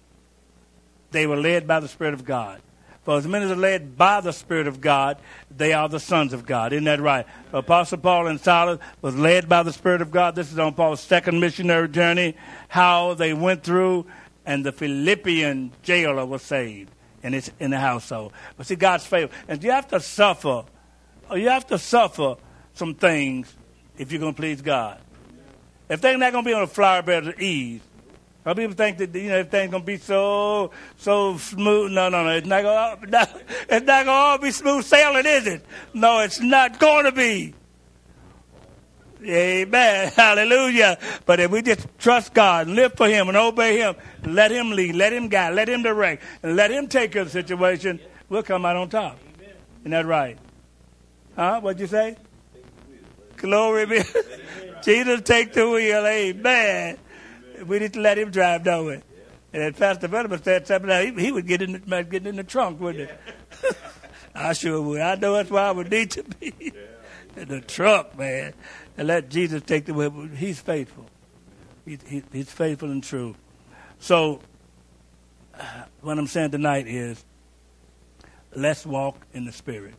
they 1.11 1.27
were 1.27 1.37
led 1.37 1.67
by 1.67 1.81
the 1.81 1.89
Spirit 1.89 2.15
of 2.15 2.25
God. 2.25 2.61
For 3.07 3.17
as 3.17 3.27
many 3.29 3.45
as 3.45 3.53
are 3.53 3.57
led 3.57 3.97
by 3.97 4.21
the 4.21 4.33
Spirit 4.33 4.67
of 4.67 4.81
God, 4.81 5.19
they 5.49 5.73
are 5.73 5.89
the 5.89 6.01
sons 6.01 6.33
of 6.33 6.45
God. 6.45 6.73
Isn't 6.73 6.87
that 6.87 7.01
right? 7.01 7.25
Apostle 7.53 7.99
Paul 7.99 8.27
and 8.27 8.41
Silas 8.41 8.81
was 9.01 9.15
led 9.17 9.49
by 9.49 9.63
the 9.63 9.73
Spirit 9.73 10.03
of 10.03 10.11
God. 10.11 10.35
This 10.35 10.51
is 10.51 10.59
on 10.59 10.75
Paul's 10.75 11.03
second 11.03 11.39
missionary 11.39 11.89
journey, 11.89 12.35
how 12.67 13.15
they 13.15 13.33
went 13.33 13.63
through, 13.63 14.07
and 14.45 14.67
the 14.67 14.73
Philippian 14.73 15.71
jailer 15.85 16.27
was 16.27 16.43
saved 16.43 16.91
in, 17.23 17.33
his, 17.33 17.53
in 17.61 17.71
the 17.71 17.79
household. 17.79 18.33
But 18.57 18.67
see, 18.67 18.75
God's 18.75 19.07
favor. 19.07 19.33
And 19.47 19.63
you 19.63 19.71
have 19.71 19.87
to 19.89 20.01
suffer, 20.01 20.65
or 21.31 21.39
you 21.39 21.49
have 21.49 21.69
to 21.69 21.79
suffer 21.79 22.35
some 22.75 22.97
things 22.97 23.55
if 23.99 24.11
you're 24.11 24.21
going 24.21 24.35
to 24.35 24.37
please 24.37 24.61
God. 24.61 24.99
If 25.89 26.01
they're 26.01 26.19
not 26.19 26.33
going 26.33 26.43
to 26.43 26.51
be 26.51 26.55
on 26.55 26.63
a 26.63 26.67
flower 26.67 27.03
bed 27.03 27.29
of 27.29 27.41
ease, 27.41 27.83
some 28.47 28.55
people 28.55 28.77
think 28.77 28.99
that 28.99 29.13
you 29.13 29.29
know 29.29 29.39
everything's 29.39 29.73
gonna 29.73 29.83
be 29.83 29.97
so 29.97 30.71
so 30.99 31.37
smooth. 31.37 31.91
No, 31.91 32.09
no, 32.09 32.23
no. 32.23 32.31
It's 32.31 32.47
not 32.47 32.63
gonna. 32.63 33.07
Not, 33.09 33.43
it's 33.69 33.85
not 33.85 34.07
gonna 34.07 34.11
all 34.13 34.39
be 34.39 34.53
smooth 34.53 34.85
sailing, 34.85 35.27
is 35.27 35.49
it? 35.49 35.65
No, 35.93 36.21
it's 36.21 36.41
not 36.41 36.79
going 36.79 37.07
to 37.07 37.13
be. 37.13 37.55
Amen. 39.25 40.13
Hallelujah. 40.17 40.97
But 41.25 41.41
if 41.41 41.51
we 41.51 41.61
just 41.61 41.89
trust 41.99 42.35
God 42.35 42.69
live 42.69 42.95
for 42.95 43.09
Him 43.09 43.27
and 43.27 43.37
obey 43.37 43.79
Him, 43.79 43.97
let 44.23 44.53
Him 44.53 44.71
lead, 44.71 44.95
let 44.95 45.13
Him 45.13 45.27
guide, 45.27 45.55
let 45.55 45.69
Him 45.69 45.83
direct, 45.83 46.23
and 46.45 46.55
let 46.55 46.71
Him 46.71 46.87
take 46.87 47.11
care 47.11 47.23
of 47.23 47.33
the 47.33 47.33
situation, 47.33 47.99
we'll 48.29 48.45
come 48.45 48.65
out 48.65 48.77
on 48.77 48.89
top. 48.89 49.19
Isn't 49.81 49.91
that 49.91 50.07
right? 50.07 50.39
Huh? 51.35 51.59
What'd 51.59 51.81
you 51.81 51.89
say? 51.89 52.17
Glory 53.39 53.87
be. 53.87 54.03
Jesus, 54.85 55.23
take 55.23 55.53
the 55.53 55.69
wheel. 55.69 56.07
Amen. 56.07 56.99
We 57.65 57.79
need 57.79 57.93
to 57.95 58.01
let 58.01 58.19
him 58.19 58.31
drive, 58.31 58.65
don't 58.65 58.87
we? 58.87 58.95
And 58.95 59.63
then 59.63 59.73
Pastor 59.75 60.09
Veneman 60.09 60.43
said 60.43 60.67
something 60.67 60.91
else. 60.91 61.05
He, 61.05 61.25
he 61.25 61.33
would 61.33 61.47
get 61.47 61.63
in, 61.63 61.73
the, 61.73 62.05
get 62.05 62.27
in 62.27 62.37
the 62.37 62.45
trunk, 62.45 62.81
wouldn't 62.81 63.09
he? 63.09 63.69
I 64.35 64.53
sure 64.53 64.83
would. 64.83 65.01
I 65.01 65.15
know 65.15 65.33
that's 65.35 65.51
where 65.51 65.65
I 65.65 65.71
would 65.71 65.91
need 65.91 66.11
to 66.13 66.23
be. 66.23 66.73
in 67.37 67.49
the 67.49 67.61
trunk, 67.61 68.17
man. 68.19 68.55
And 68.97 69.09
let 69.09 69.29
Jesus 69.29 69.63
take 69.63 69.85
the 69.85 69.95
wheel. 69.95 70.29
He's 70.35 70.61
faithful. 70.61 71.07
He, 71.85 71.99
he, 72.07 72.23
he's 72.33 72.51
faithful 72.51 72.91
and 72.91 73.03
true. 73.03 73.37
So, 73.99 74.41
uh, 75.55 75.85
what 76.01 76.19
I'm 76.19 76.27
saying 76.27 76.51
tonight 76.51 76.87
is 76.87 77.25
let's 78.55 78.85
walk 78.85 79.27
in 79.33 79.45
the 79.45 79.53
Spirit. 79.53 79.95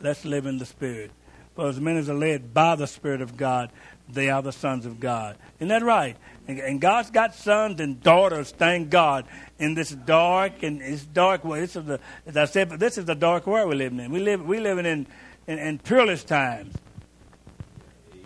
Let's 0.00 0.24
live 0.24 0.46
in 0.46 0.58
the 0.58 0.66
Spirit. 0.66 1.10
For 1.54 1.68
as 1.68 1.80
many 1.80 1.98
as 1.98 2.08
are 2.08 2.14
led 2.14 2.54
by 2.54 2.76
the 2.76 2.86
Spirit 2.86 3.20
of 3.20 3.36
God, 3.36 3.70
they 4.08 4.30
are 4.30 4.42
the 4.42 4.52
sons 4.52 4.86
of 4.86 5.00
God. 5.00 5.36
Isn't 5.58 5.68
that 5.68 5.82
right? 5.82 6.16
And, 6.48 6.80
God's 6.80 7.10
got 7.10 7.34
sons 7.34 7.78
and 7.78 8.02
daughters, 8.02 8.52
thank 8.52 8.88
God, 8.88 9.26
in 9.58 9.74
this 9.74 9.90
dark 9.90 10.62
and 10.62 10.80
this 10.80 11.04
dark 11.04 11.44
way. 11.44 11.60
This 11.60 11.76
is 11.76 11.84
the, 11.84 12.00
as 12.26 12.38
I 12.38 12.46
said, 12.46 12.70
but 12.70 12.80
this 12.80 12.96
is 12.96 13.04
the 13.04 13.14
dark 13.14 13.46
world 13.46 13.68
we're 13.68 13.74
living 13.74 14.00
in. 14.00 14.10
We 14.10 14.20
live, 14.20 14.42
we 14.44 14.58
living 14.58 14.86
in, 14.86 15.06
in, 15.46 15.58
in 15.58 15.78
peerless 15.78 16.24
times. 16.24 16.74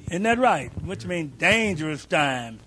Isn't 0.07 0.23
that 0.23 0.39
right? 0.39 0.71
Which 0.85 1.05
means 1.05 1.37
dangerous 1.37 2.05
times 2.07 2.61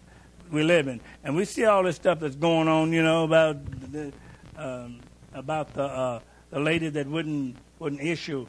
we 0.51 0.63
live 0.63 0.89
in. 0.89 0.99
And 1.23 1.37
we 1.37 1.45
see 1.45 1.63
all 1.63 1.83
this 1.83 1.95
stuff 1.95 2.19
that's 2.19 2.35
going 2.35 2.67
on, 2.67 2.91
you 2.91 3.01
know, 3.01 3.23
about 3.23 3.63
the, 3.93 4.11
um, 4.57 4.99
about 5.33 5.73
the, 5.73 5.83
uh, 5.83 6.19
the 6.49 6.59
lady 6.59 6.89
that 6.89 7.07
wouldn't, 7.07 7.55
wouldn't 7.79 8.01
issue, 8.01 8.45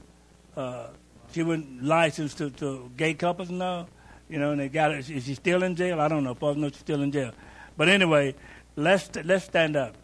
uh, 0.57 0.89
she 1.33 1.45
wouldn't 1.45 1.85
license 1.85 2.35
to, 2.35 2.51
to 2.51 2.91
gay 2.97 3.15
couples 3.15 3.51
now. 3.51 3.87
You 4.29 4.39
know, 4.39 4.51
and 4.53 4.61
they 4.61 4.69
got 4.69 4.93
her. 4.93 4.99
Is 4.99 5.07
she 5.07 5.35
still 5.35 5.63
in 5.63 5.77
jail? 5.77 6.01
I 6.01 6.09
don't 6.09 6.25
know. 6.25 6.35
Paul 6.35 6.55
knows 6.55 6.73
she's 6.73 6.81
still 6.81 7.03
in 7.03 7.13
jail. 7.13 7.33
But 7.77 7.89
anyway, 7.89 8.35
let's 8.75 9.09
let's 9.25 9.45
stand 9.45 9.77
up. 9.77 9.95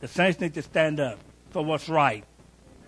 The 0.00 0.08
saints 0.08 0.40
need 0.40 0.54
to 0.54 0.62
stand 0.62 0.98
up 0.98 1.18
for 1.50 1.64
what's 1.64 1.88
right, 1.88 2.24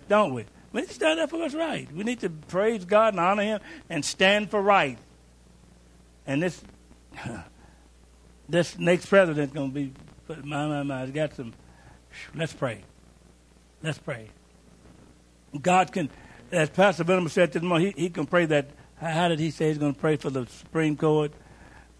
don't 0.09 0.33
we? 0.33 0.45
We 0.71 0.81
need 0.81 0.87
to 0.87 0.93
stand 0.93 1.19
up 1.19 1.29
for 1.29 1.39
what's 1.39 1.53
right. 1.53 1.89
We 1.91 2.03
need 2.03 2.19
to 2.21 2.29
praise 2.29 2.83
God 2.83 3.13
and 3.13 3.19
honor 3.19 3.43
Him 3.43 3.59
and 3.89 4.03
stand 4.03 4.49
for 4.49 4.61
right. 4.61 4.97
And 6.25 6.41
this 6.41 6.61
this 8.49 8.77
next 8.77 9.05
president's 9.05 9.53
going 9.53 9.69
to 9.69 9.73
be 9.73 9.93
my 10.43 10.67
my 10.67 10.83
my. 10.83 11.05
Got 11.05 11.35
some. 11.35 11.53
Let's 12.35 12.53
pray. 12.53 12.83
Let's 13.81 13.97
pray. 13.97 14.29
God 15.61 15.91
can, 15.91 16.09
as 16.51 16.69
Pastor 16.69 17.03
Venom 17.03 17.29
said 17.29 17.51
this 17.51 17.61
morning, 17.61 17.93
he, 17.95 18.03
he 18.03 18.09
can 18.09 18.25
pray 18.25 18.45
that 18.45 18.69
how 19.11 19.27
did 19.27 19.39
he 19.39 19.51
say 19.51 19.67
he's 19.67 19.77
going 19.77 19.93
to 19.93 19.99
pray 19.99 20.15
for 20.15 20.29
the 20.29 20.45
Supreme 20.47 20.95
Court? 20.95 21.31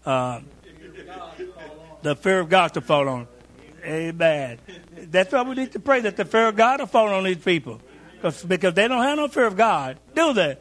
Uh, 0.04 0.40
the 2.02 2.16
fear 2.16 2.40
of 2.40 2.48
God 2.48 2.74
to 2.74 2.80
fall 2.80 3.08
on. 3.08 3.26
Amen. 3.84 4.58
That's 4.96 5.32
why 5.32 5.42
we 5.42 5.54
need 5.54 5.72
to 5.72 5.80
pray 5.80 6.00
that 6.00 6.16
the 6.16 6.24
fear 6.24 6.48
of 6.48 6.56
God 6.56 6.80
will 6.80 6.86
fall 6.86 7.08
on 7.08 7.24
these 7.24 7.38
people. 7.38 7.80
Cause, 8.22 8.42
because 8.42 8.74
they 8.74 8.88
don't 8.88 9.02
have 9.02 9.18
no 9.18 9.28
fear 9.28 9.46
of 9.46 9.56
God, 9.56 9.98
do 10.14 10.32
they? 10.32 10.56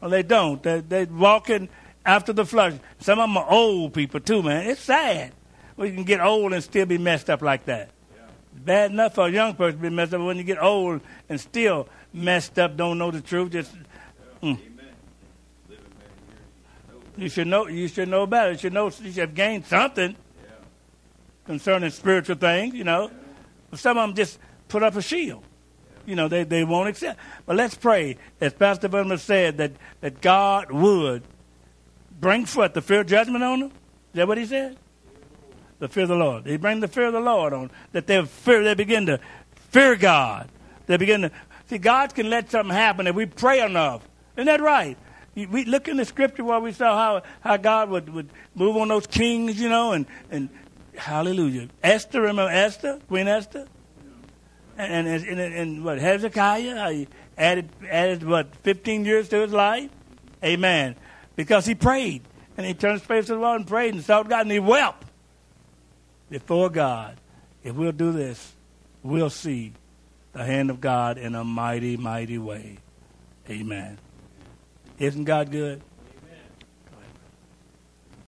Well, 0.00 0.10
they 0.10 0.22
don't. 0.22 0.62
They, 0.62 0.80
they're 0.80 1.06
walking 1.06 1.70
after 2.04 2.34
the 2.34 2.44
flesh. 2.44 2.74
Some 3.00 3.18
of 3.18 3.28
them 3.28 3.38
are 3.38 3.50
old 3.50 3.94
people, 3.94 4.20
too, 4.20 4.42
man. 4.42 4.68
It's 4.68 4.82
sad. 4.82 5.32
We 5.76 5.90
can 5.92 6.04
get 6.04 6.20
old 6.20 6.52
and 6.52 6.62
still 6.62 6.84
be 6.84 6.98
messed 6.98 7.30
up 7.30 7.40
like 7.40 7.64
that. 7.64 7.90
Bad 8.54 8.90
enough 8.90 9.14
for 9.14 9.26
a 9.26 9.30
young 9.30 9.54
person 9.54 9.78
to 9.78 9.82
be 9.82 9.90
messed 9.90 10.12
up, 10.12 10.20
when 10.20 10.36
you 10.36 10.44
get 10.44 10.62
old 10.62 11.00
and 11.28 11.40
still 11.40 11.88
messed 12.12 12.58
up, 12.58 12.76
don't 12.76 12.98
know 12.98 13.10
the 13.10 13.20
truth, 13.20 13.52
just. 13.52 13.74
Mm. 14.42 14.73
You 17.16 17.28
should 17.28 17.46
know. 17.46 17.68
You 17.68 17.88
should 17.88 18.08
know 18.08 18.24
it. 18.24 18.52
You 18.52 18.58
should 18.58 18.72
know. 18.72 18.86
You 18.86 19.12
should 19.12 19.16
have 19.16 19.34
gained 19.34 19.66
something 19.66 20.16
Yeah. 20.42 20.50
concerning 21.46 21.90
spiritual 21.90 22.36
things. 22.36 22.74
You 22.74 22.84
know, 22.84 23.10
but 23.70 23.78
some 23.78 23.96
of 23.98 24.08
them 24.08 24.16
just 24.16 24.38
put 24.68 24.82
up 24.82 24.96
a 24.96 25.02
shield. 25.02 25.44
you 26.06 26.14
know, 26.16 26.28
they, 26.28 26.44
they 26.44 26.64
won't 26.64 26.88
accept. 26.88 27.18
But 27.46 27.56
let's 27.56 27.74
pray, 27.74 28.18
as 28.40 28.52
Pastor 28.52 28.88
Butler 28.88 29.16
said, 29.16 29.56
that, 29.56 29.72
that 30.02 30.20
God 30.20 30.70
would 30.70 31.22
bring 32.20 32.44
forth 32.44 32.74
the 32.74 32.82
fear 32.82 33.00
of 33.00 33.06
judgment 33.06 33.42
on 33.42 33.60
them. 33.60 33.68
Is 33.70 34.16
that 34.16 34.28
what 34.28 34.36
he 34.36 34.44
said? 34.44 34.76
The 35.78 35.88
fear 35.88 36.02
of 36.02 36.10
the 36.10 36.14
Lord. 36.16 36.46
He 36.46 36.56
bring 36.58 36.80
the 36.80 36.88
fear 36.88 37.06
of 37.06 37.14
the 37.14 37.20
Lord 37.20 37.52
on 37.54 37.70
that 37.92 38.06
they 38.06 38.22
fear. 38.24 38.62
They 38.62 38.74
begin 38.74 39.06
to 39.06 39.18
fear 39.70 39.96
God. 39.96 40.50
They 40.86 40.96
begin 40.98 41.22
to 41.22 41.30
see 41.70 41.78
God 41.78 42.14
can 42.14 42.28
let 42.28 42.50
something 42.50 42.74
happen 42.74 43.06
if 43.06 43.14
we 43.14 43.24
pray 43.26 43.60
enough. 43.64 44.06
Isn't 44.36 44.46
that 44.46 44.60
right? 44.60 44.98
We 45.34 45.64
look 45.64 45.88
in 45.88 45.96
the 45.96 46.04
scripture 46.04 46.44
where 46.44 46.60
we 46.60 46.72
saw 46.72 46.96
how, 46.96 47.22
how 47.40 47.56
God 47.56 47.90
would, 47.90 48.08
would 48.12 48.30
move 48.54 48.76
on 48.76 48.88
those 48.88 49.06
kings, 49.06 49.60
you 49.60 49.68
know, 49.68 49.92
and, 49.92 50.06
and 50.30 50.48
hallelujah. 50.96 51.68
Esther, 51.82 52.20
remember 52.20 52.48
Esther, 52.48 53.00
Queen 53.08 53.26
Esther? 53.26 53.66
And, 54.78 55.06
and, 55.06 55.24
and, 55.24 55.40
and 55.40 55.84
what, 55.84 55.98
Hezekiah, 55.98 56.76
how 56.76 56.90
he 56.90 57.08
added, 57.36 57.68
added, 57.88 58.26
what, 58.26 58.54
15 58.62 59.04
years 59.04 59.28
to 59.30 59.40
his 59.40 59.52
life? 59.52 59.90
Amen. 60.42 60.96
Because 61.36 61.66
he 61.66 61.74
prayed. 61.74 62.22
And 62.56 62.66
he 62.66 62.74
turned 62.74 63.00
his 63.00 63.06
face 63.06 63.26
to 63.26 63.34
the 63.34 63.40
Lord 63.40 63.60
and 63.60 63.66
prayed 63.66 63.94
and 63.94 64.04
sought 64.04 64.28
God 64.28 64.42
and 64.42 64.52
he 64.52 64.60
wept 64.60 65.04
before 66.30 66.70
God. 66.70 67.16
If 67.64 67.74
we'll 67.74 67.92
do 67.92 68.12
this, 68.12 68.52
we'll 69.02 69.30
see 69.30 69.72
the 70.32 70.44
hand 70.44 70.70
of 70.70 70.80
God 70.80 71.18
in 71.18 71.34
a 71.34 71.42
mighty, 71.42 71.96
mighty 71.96 72.38
way. 72.38 72.78
Amen. 73.48 73.98
Isn't 74.98 75.24
God 75.24 75.50
good? 75.50 75.82